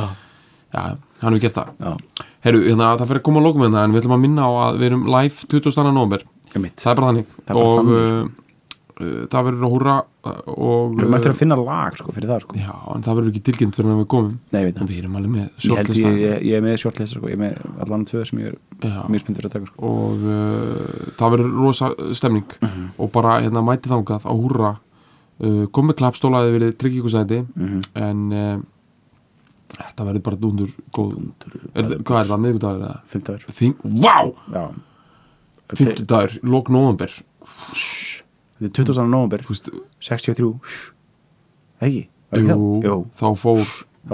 já, 0.73 0.97
hann 1.23 1.33
hefur 1.35 1.45
gert 1.47 1.55
það 1.55 1.69
já. 1.79 2.25
Herru, 2.47 2.61
hérna, 2.69 2.91
það 2.99 3.09
fyrir 3.13 3.21
að 3.23 3.27
koma 3.29 3.41
að 3.41 3.47
lókum 3.49 3.65
hérna 3.67 3.85
en 3.85 3.93
við 3.97 4.03
ætlum 4.03 4.17
að 4.19 4.25
minna 4.27 4.43
á 4.47 4.51
að 4.69 4.77
við 4.83 4.87
erum 4.93 5.07
live 5.15 5.49
20. 5.51 5.93
november 5.93 6.23
það 6.53 6.93
er 6.93 7.01
bara 7.01 7.09
þannig 7.13 7.27
Það 7.47 7.49
er 7.49 7.55
bara 7.55 7.65
og 7.65 7.79
þannig, 7.79 7.97
uh, 7.99 8.45
uh, 8.99 9.27
það 9.33 9.45
verður 9.49 9.67
að 9.69 9.73
húra 9.75 9.97
og 10.29 10.95
við 10.95 11.03
erum 11.05 11.15
eftir 11.19 11.33
að 11.33 11.39
finna 11.41 11.57
lag 11.57 11.95
sko, 11.97 12.13
fyrir 12.13 12.29
það 12.33 12.41
sko. 12.45 12.57
já, 12.59 12.73
en 12.95 13.05
það 13.07 13.19
verður 13.19 13.31
ekki 13.33 13.43
tilkynnt 13.49 13.77
fyrir 13.79 13.93
að 13.95 14.01
við 14.03 14.09
komum 14.15 14.33
Nei, 14.53 14.63
veit 14.69 14.81
en 14.83 14.89
við 14.91 14.99
erum 15.03 15.15
alveg 15.21 15.33
með 15.35 15.47
shortlista 15.67 16.09
ég, 16.09 16.19
ég, 16.25 16.43
ég 16.51 16.57
er 16.59 16.65
með 16.67 16.77
shortlist 16.83 17.15
sko. 17.17 17.29
ég 17.31 17.39
er 17.39 17.43
með 17.45 17.85
allan 17.87 18.05
tvö 18.09 18.25
sem 18.29 18.43
ég 18.43 18.57
er 18.85 18.99
mjög 19.09 19.23
spyndur 19.25 19.49
að 19.49 19.55
taka 19.57 19.71
sko. 19.71 19.93
og 19.93 20.27
uh, 20.29 21.13
það 21.21 21.35
verður 21.37 21.55
rosa 21.65 21.93
stemning 22.15 22.57
Mhm. 22.61 22.89
og 22.99 23.13
bara 23.15 23.39
hérna 23.45 23.63
mæti 23.65 23.89
þangað 23.93 24.27
á 24.29 24.33
húra 24.35 24.73
uh, 24.77 25.65
komið 25.73 25.99
klappstólaði 26.03 26.53
verið 26.59 26.77
tryggjíkusæti 26.83 27.41
Mhm. 27.57 27.81
en 27.95 28.27
uh, 28.33 28.59
þetta 29.77 30.07
verður 30.09 30.25
bara 30.29 30.41
dundur 30.43 30.71
góð 30.97 31.17
er, 31.75 31.91
hvað 32.03 32.21
er 32.23 32.31
það, 32.33 32.45
eða? 32.71 32.93
50 33.15 33.57
Þing, 33.59 33.83
vá, 33.99 34.17
já. 34.55 34.65
50 35.75 36.07
dagur, 36.09 36.39
lók 36.43 36.71
november 36.73 37.13
þetta 37.13 38.71
er 38.71 38.75
20. 38.81 39.03
november 39.13 39.45
þú 39.45 39.55
veist, 39.55 39.71
63 40.09 40.55
Shhh. 40.65 40.89
ekki, 41.85 42.07
jú? 42.43 42.71
Jú, 42.85 42.99
þá 43.21 43.29
fór 43.39 43.63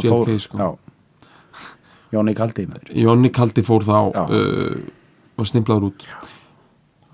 JFK 0.03 0.39
sko. 0.43 0.59
Já. 0.59 0.69
Jóni 2.15 2.35
Kaldi. 2.35 2.67
Jónni 2.95 3.31
Kaldi 3.35 3.65
fór 3.67 3.85
þá 3.87 3.99
Já. 4.15 4.23
uh, 4.31 4.79
var 5.39 5.49
stimplaður 5.51 5.89
út. 5.91 6.07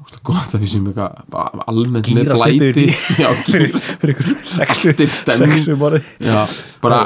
Ógeðslega 0.01 0.25
gott 0.29 0.55
að 0.57 0.65
við 0.65 0.73
séum 0.75 0.89
eitthvað 0.91 1.23
bara 1.33 1.65
almennt 1.71 2.11
með 2.17 2.31
blæti 2.35 2.85
já, 3.23 3.29
fyrir, 3.47 3.75
gírast 3.77 4.01
fyrir 4.01 4.15
ykkur 4.15 4.31
sexu 4.49 5.77
borðið. 5.81 6.11
Já, 6.25 6.41
bara 6.85 7.03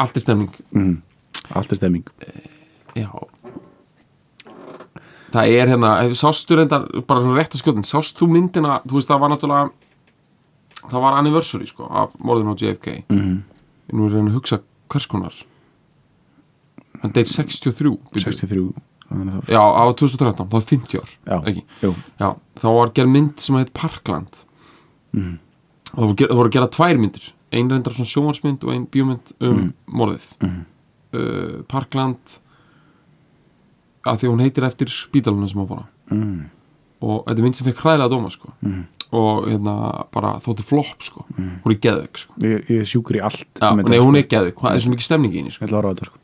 allt 0.00 0.16
er 0.16 0.24
stemning 0.24 0.54
mm. 0.74 0.96
allt 1.54 1.72
er 1.72 1.78
stemming. 1.80 2.06
Já. 2.96 3.10
Það 5.30 5.52
er 5.54 5.70
hérna, 5.70 5.90
sástu 6.18 6.56
reyndar 6.58 6.88
bara 7.06 7.22
svona 7.22 7.38
rétt 7.38 7.54
að 7.54 7.62
skjóðin, 7.62 7.86
sást 7.86 8.18
þú 8.18 8.26
myndina 8.32 8.80
þú 8.82 8.98
veist 8.98 9.10
það 9.10 9.22
var 9.22 9.32
náttúrulega 9.34 9.70
það 10.90 11.04
var 11.04 11.18
anniversary 11.20 11.68
sko 11.70 11.86
af 11.86 12.16
morðinu 12.18 12.56
á 12.56 12.60
JFK 12.60 12.88
mm. 13.12 13.34
nú 13.94 14.06
er 14.08 14.16
reyna 14.16 14.32
að 14.32 14.38
hugsa 14.40 14.60
hvers 14.90 15.06
konar. 15.10 15.36
Hann 17.00 17.14
deyr 17.16 17.28
63 17.30 17.72
byrju. 17.78 17.96
63 18.16 18.64
þannig 19.10 19.34
að 19.34 19.36
það- 19.40 19.54
já, 19.54 19.62
á 19.62 19.84
2013, 19.98 20.46
það 20.46 20.54
var 20.54 20.66
50 20.70 20.98
ár 21.00 21.10
já, 21.30 21.36
Já, 22.20 22.28
þá 22.60 22.68
var 22.76 22.92
gerð 22.94 23.12
mynd 23.14 23.40
sem 23.40 23.56
heit 23.58 23.72
Parkland. 23.74 24.42
Og 25.14 25.96
það 25.96 26.04
voru, 26.04 26.16
ger- 26.18 26.30
það 26.30 26.38
voru 26.38 26.50
að 26.50 26.56
gera 26.58 26.68
tvær 26.76 27.00
myndir 27.00 27.30
ein 27.52 27.70
reyndar 27.70 27.94
svona 27.96 28.10
sjónvarsmynd 28.10 28.64
og 28.64 28.72
ein 28.74 28.86
bíómynd 28.86 29.32
um 29.40 29.72
morðið 29.90 30.28
Mhm. 30.40 30.60
uh, 31.14 31.62
Parkland 31.68 32.38
að 34.06 34.22
því 34.22 34.30
hún 34.30 34.40
heitir 34.44 34.64
eftir 34.64 34.88
spítalunum 34.92 35.48
sem 35.50 35.60
á 35.60 35.66
bara 35.68 35.86
mm. 36.10 36.44
og 37.04 37.24
þetta 37.26 37.38
er 37.38 37.44
mynd 37.44 37.58
sem 37.58 37.66
fekk 37.68 37.82
hræðilega 37.84 38.12
dóma 38.12 38.30
sko. 38.32 38.52
Mhm. 38.60 38.86
og 39.10 39.48
hérna 39.50 39.74
bara 40.14 40.36
þótti 40.38 40.62
flopp 40.62 41.02
sko. 41.02 41.24
hún 41.36 41.72
er 41.74 41.80
geðveik 41.82 42.18
sko. 42.18 42.34
ég, 42.46 42.64
ég 42.70 42.86
sjúkur 42.86 43.18
í 43.18 43.22
allt 43.26 43.46
þetta, 43.58 43.88
nei, 43.88 43.98
hún 43.98 44.14
sko. 44.14 44.18
er 44.22 44.28
geðveik, 44.30 44.60
það 44.62 44.74
er 44.74 44.84
svo 44.84 44.92
mikið 44.94 45.08
stemning 45.08 45.34
í 45.34 45.40
henni 45.40 45.52
sko. 45.52 45.66
að 45.66 46.04
sko. 46.06 46.18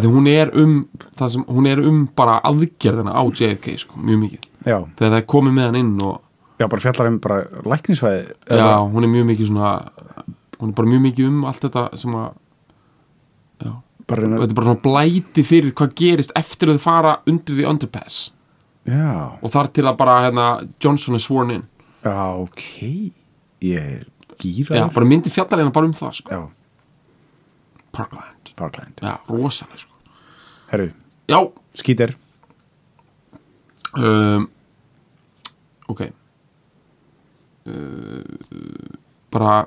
því 0.00 0.12
hún 0.14 0.28
er 0.28 0.50
um 0.56 0.88
sem, 1.28 1.44
hún 1.44 1.66
er 1.68 1.82
um 1.84 2.06
bara 2.16 2.40
aðgerðina 2.40 3.12
á 3.12 3.22
JFK 3.28 3.76
sko, 3.84 4.00
mjög 4.00 4.22
mikið 4.24 4.40
já, 4.64 4.78
þegar 4.96 5.10
það 5.10 5.18
er 5.20 5.28
komið 5.34 5.52
með 5.58 5.68
hann 5.68 5.80
inn 5.82 6.00
og 6.00 6.20
já, 6.60 6.66
bara 6.68 6.84
fjallar 6.84 7.08
um 7.08 7.18
bara 7.24 7.40
læknisfæði 7.64 8.22
já, 8.50 8.68
hún 8.92 9.06
er 9.06 9.12
mjög 9.14 9.30
mikið 9.32 9.48
svona 9.48 9.70
hún 10.60 10.72
er 10.72 10.76
bara 10.76 10.90
mjög 10.92 11.02
mikið 11.08 11.30
um 11.30 11.40
allt 11.48 11.64
þetta 11.64 11.86
sem 12.00 12.16
að 12.20 12.28
já, 13.64 13.72
bara 14.10 14.28
þetta 14.34 14.50
er 14.50 14.58
bara 14.58 14.68
svona 14.68 14.84
blæti 14.84 15.46
fyrir 15.46 15.74
hvað 15.78 15.96
gerist 16.02 16.36
eftir 16.38 16.70
að 16.70 16.78
þau 16.78 16.84
fara 16.84 17.16
undir 17.30 17.56
því 17.56 17.66
underpass. 17.70 18.20
Já, 18.88 19.36
og 19.40 19.52
þar 19.52 19.68
til 19.76 19.84
að 19.86 19.98
bara 20.00 20.20
hérna, 20.24 20.46
Johnson 20.82 21.16
er 21.18 21.22
sworn 21.22 21.52
in. 21.54 21.66
Já, 22.04 22.16
ok. 22.40 22.64
Ég 23.60 23.90
er 24.00 24.06
gýra 24.40 24.80
já, 24.80 24.86
bara 24.94 25.08
myndi 25.08 25.32
fjallar 25.32 25.60
hérna 25.60 25.74
bara 25.76 25.88
um 25.88 25.96
það 25.96 26.16
sko. 26.20 26.32
já, 26.32 26.40
Parkland, 27.92 28.54
Parkland. 28.56 29.02
Já, 29.02 29.18
rosalega 29.28 29.82
sko. 29.84 30.14
herru, 30.72 30.92
já, 31.28 31.40
skítir. 31.74 32.16
Um, 33.90 34.46
ok 35.90 36.12
uh, 37.66 38.96
bara 39.30 39.66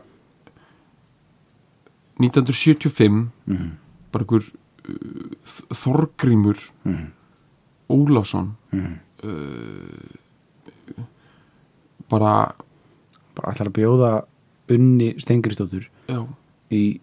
1975 2.19 3.29
Mhm. 3.47 3.71
bara 4.11 4.23
einhver 4.25 4.43
uh, 4.89 5.73
Þorgrímur 5.73 6.57
Mhm. 6.85 7.07
Ólafsson 7.89 8.55
Mhm. 8.71 8.99
uh, 9.23 10.97
bara 12.09 12.53
bara 13.35 13.51
ætlar 13.53 13.67
að 13.67 13.73
bjóða 13.73 14.25
unni 14.69 15.15
Stengristóttur 15.19 15.87
já, 16.07 16.27
í 16.71 16.99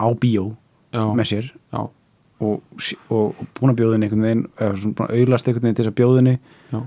á 0.00 0.06
bíó 0.18 0.56
já, 0.92 1.04
með 1.14 1.24
sér 1.30 1.50
já, 1.72 1.78
og, 2.40 2.62
og, 3.10 3.34
og 3.36 3.46
búin 3.54 3.70
að 3.72 3.76
bjóðinni 3.80 4.04
einhvern 4.08 4.22
veginn 4.22 4.46
eða 4.58 4.76
svona 4.76 4.94
búin 4.94 5.08
að 5.08 5.14
auðlast 5.20 5.46
einhvern 5.48 5.62
veginn 5.62 5.76
til 5.76 5.84
þess 5.84 5.92
að 5.92 6.00
bjóðinni 6.00 6.34
já, 6.72 6.78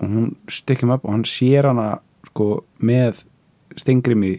og 0.00 0.08
hún 0.08 0.34
stikkjum 0.48 0.90
upp 0.96 1.04
og 1.04 1.12
hann 1.12 1.24
sér 1.24 1.68
hana 1.70 1.86
sko 2.32 2.48
með 2.80 3.22
Stengrimi 3.78 4.34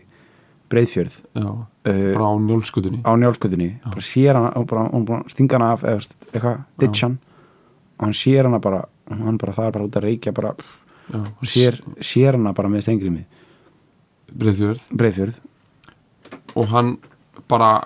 Breiðfjörð 0.74 1.22
já 1.38 1.48
uh, 1.48 2.14
bara 2.14 2.30
á 2.30 2.34
njólskutunni 2.42 3.04
á 3.06 3.12
njálskutinni 3.20 3.70
bara 3.86 4.04
sér 4.04 4.40
hana 4.40 4.54
og 4.58 4.68
bara, 4.70 4.88
að 4.90 5.30
stinga 5.34 5.60
hana 5.60 5.72
af 5.76 5.86
eða 5.86 6.02
eitthvað, 6.34 6.64
ditchan 6.82 7.20
og 7.98 8.08
hann 8.08 8.18
sér 8.18 8.50
hana 8.50 8.60
bara 8.64 8.84
og 8.84 9.24
hann 9.28 9.40
bara 9.42 9.56
það 9.56 9.70
er 9.70 9.76
bara 9.78 9.88
út 9.90 9.98
að 10.00 10.08
reykja 10.08 10.36
bara 10.36 10.54
já, 10.58 11.22
sér, 11.54 11.80
sér 12.02 12.40
hana 12.40 12.54
bara 12.58 12.72
með 12.72 12.88
Stengrimi 12.88 13.26
Breiðfjörð? 14.34 14.86
Breiðfjörð. 14.98 15.36
Og 16.58 16.70
hann 16.72 16.96
bara 17.50 17.84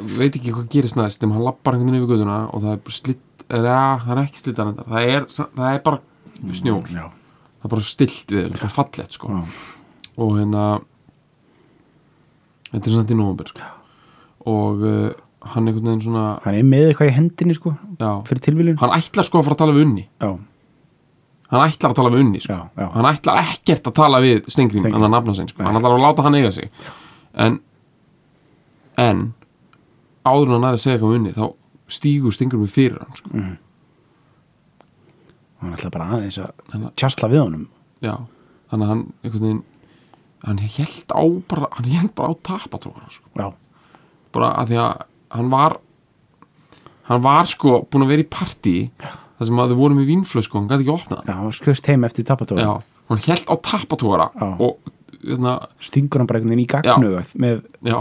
veit 0.00 0.32
ekki 0.32 0.54
hvað 0.54 0.68
gerist 0.72 0.96
næst 0.96 1.24
en 1.24 1.34
hann 1.34 1.44
lappar 1.44 1.76
einhvern 1.76 1.92
veginn 1.92 2.06
yfir 2.06 2.14
göduna 2.14 2.38
og 2.48 2.62
það 2.64 2.72
er 2.72 2.82
bara 2.86 2.96
slitt 2.96 3.44
eða, 3.50 3.78
það 4.04 4.12
er 4.14 4.22
ekki 4.22 4.40
slittan 4.40 4.78
það 4.78 5.08
er, 5.10 5.26
það 5.34 5.66
er 5.74 5.82
bara 5.84 6.54
snjór. 6.56 6.92
Já, 6.94 7.04
það 7.60 7.66
er 7.68 7.74
bara 7.74 7.86
stilt 7.86 8.32
við, 8.32 8.46
það 8.46 8.54
er 8.54 8.60
bara 8.64 8.74
fallett 8.74 9.16
sko. 9.18 9.40
Og 10.20 10.36
hérna 10.38 10.64
þetta 12.70 12.86
er 12.86 12.94
samt 12.96 13.10
í 13.12 13.18
nóvambur 13.18 13.50
sko. 13.50 13.72
og 14.50 14.84
uh, 14.86 15.10
hann 15.52 15.68
einhvern 15.68 15.88
veginn 15.88 16.04
svona 16.04 16.24
hann 16.44 16.56
er 16.56 16.66
með 16.68 16.90
eitthvað 16.90 17.10
í 17.10 17.16
hendinni 17.16 17.56
sko 17.56 17.72
já, 18.00 18.10
fyrir 18.28 18.42
tilviljun 18.44 18.78
hann 18.80 18.94
ætlar 18.96 19.26
sko 19.26 19.40
að 19.40 19.48
fara 19.48 19.56
að 19.56 19.62
tala 19.62 19.74
við 19.76 19.84
unni 19.86 20.04
já, 20.06 20.30
hann 21.50 21.64
ætlar 21.64 21.92
að 21.92 21.98
tala 21.98 22.12
við 22.14 22.22
unni 22.24 22.42
sko. 22.44 22.58
já, 22.76 22.86
hann 22.94 23.08
ætlar 23.10 23.40
ekkert 23.42 23.90
að 23.90 23.96
tala 24.00 24.22
við 24.24 24.38
Stengrim, 24.46 24.80
Steingrím. 24.84 24.96
hann 24.96 25.08
að 25.08 25.14
nafna 25.16 25.36
sinn 25.36 25.50
sko. 25.50 25.64
Hann 25.66 25.80
ætlar 25.80 25.96
að 25.96 26.04
láta 26.06 26.26
hann 26.26 26.38
eiga 26.38 26.52
sig 26.56 26.70
en 27.34 27.58
en 29.00 29.24
áður 30.28 30.46
en 30.50 30.56
hann 30.58 30.68
er 30.70 30.78
að 30.78 30.84
segja 30.84 30.98
eitthvað 30.98 31.10
um 31.14 31.18
unni 31.20 31.34
þá 31.36 31.44
stígur 31.90 32.36
Stengrim 32.36 32.70
fyrir 32.70 33.00
hann 33.02 33.18
sko 33.18 33.44
hann 35.60 35.74
ætlaði 35.76 35.94
bara 35.96 36.08
aðeins 36.16 36.38
að 36.40 36.86
tjastla 37.00 37.30
við 37.32 37.44
honum. 37.44 37.66
Já, 38.00 38.14
þannig 38.72 38.86
að 38.86 38.92
hann 38.94 39.04
einhvern 39.24 39.46
veginn 39.46 39.62
hann 40.46 40.60
held 40.64 41.12
á 41.12 41.22
bara, 41.52 41.68
hann 41.76 41.90
held 41.92 42.14
bara 42.16 42.32
á 42.32 42.34
tapatrókar 42.48 43.12
sko. 43.12 43.50
bara 44.32 44.52
að 44.60 44.70
því 44.70 44.78
að 44.80 45.02
hann 45.36 45.50
var 45.52 45.76
hann 47.10 47.24
var 47.24 47.50
sko 47.50 47.82
búin 47.90 48.06
að 48.06 48.12
vera 48.14 48.24
í 48.24 48.30
parti 48.30 48.76
þar 49.00 49.48
sem 49.48 49.60
að 49.60 49.72
þau 49.72 49.80
voru 49.80 49.98
með 49.98 50.10
vínflösku 50.12 50.56
og 50.56 50.62
hann 50.62 50.70
gæti 50.70 50.86
ekki 50.86 50.94
opnað. 50.94 51.26
Hann 51.26 51.50
já, 51.50 51.58
skust 51.58 51.90
heim 51.90 52.06
eftir 52.08 52.26
tapatrókar 52.28 52.64
já, 52.64 52.72
hann 53.10 53.22
held 53.26 53.44
á 53.50 53.54
tapatrókara 53.68 54.30
og 54.56 54.92
hérna, 55.24 55.56
stingur 55.82 56.22
hann 56.22 56.28
bara 56.30 56.40
einhvern 56.40 56.54
veginn 56.54 56.64
í 56.64 56.70
gagnuð 56.70 57.34
með... 57.40 57.60
já, 57.86 57.98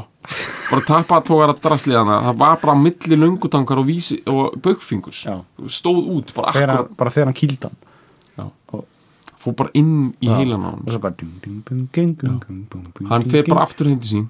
bara 0.70 0.86
tappatógar 0.88 1.53
að 1.53 1.61
drasli 1.65 1.97
hana, 1.97 2.22
það 2.28 2.39
var 2.43 2.61
bara 2.63 2.78
milli 2.80 3.20
lungutankar 3.20 3.82
og, 3.82 3.91
og 4.34 4.57
baukfingurs. 4.63 5.26
Stóð 5.80 6.01
út, 6.15 6.34
bara 6.38 6.53
akkur 6.53 6.95
bara 6.99 7.15
þegar 7.15 7.32
hann 7.32 7.39
kýldan 7.41 7.78
og 8.39 8.86
fór 9.39 9.55
bara 9.59 9.72
inn 9.80 10.13
í 10.24 10.32
heilan 10.32 10.63
á 10.63 10.70
hann 10.76 10.84
hann 13.09 13.30
fer 13.32 13.47
bara 13.47 13.65
aftur 13.67 13.91
heim 13.91 13.99
til 14.03 14.11
sín. 14.13 14.26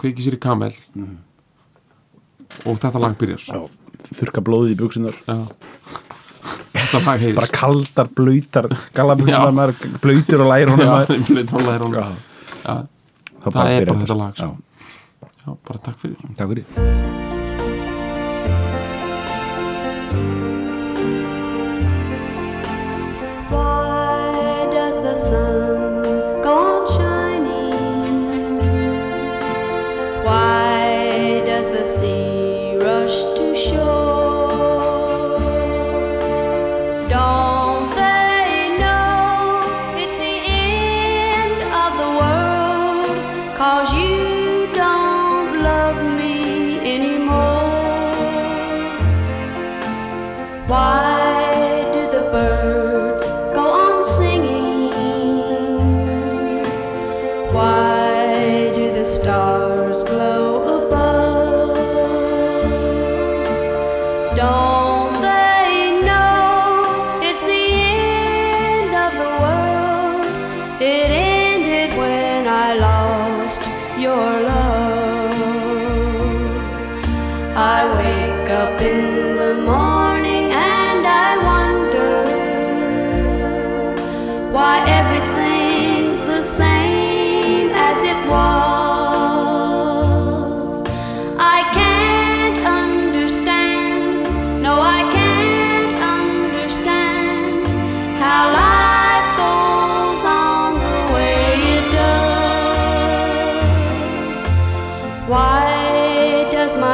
Kveikið 0.00 0.26
sér 0.26 0.38
í 0.38 0.40
kamel. 0.40 0.72
Mm. 0.96 1.18
og 2.66 2.78
þetta 2.82 3.00
lag 3.02 3.18
byrjar. 3.20 3.68
Þurka 4.10 4.42
blóðið 4.42 4.72
í 4.72 4.78
buksunar 4.80 5.18
já 5.26 5.36
bara 6.92 7.46
kaldar, 7.52 8.08
blöytar 8.16 8.70
galabunnar, 8.94 9.74
blöytur 10.02 10.46
og 10.46 10.50
lærónum 10.52 10.86
já, 10.86 11.06
blöytur 11.28 11.60
og 11.60 11.68
lærónum 11.68 12.16
það 13.40 13.74
er 13.74 13.86
bara 13.86 14.00
þetta 14.00 14.18
lag 14.18 14.36
sko. 14.36 14.56
já, 15.46 15.56
bara 15.68 15.78
takk 15.78 16.02
fyrir. 16.02 16.16
Takk 16.36 16.48
fyrir. 16.54 17.39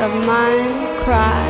of 0.00 0.12
mine 0.24 0.98
cry. 1.04 1.49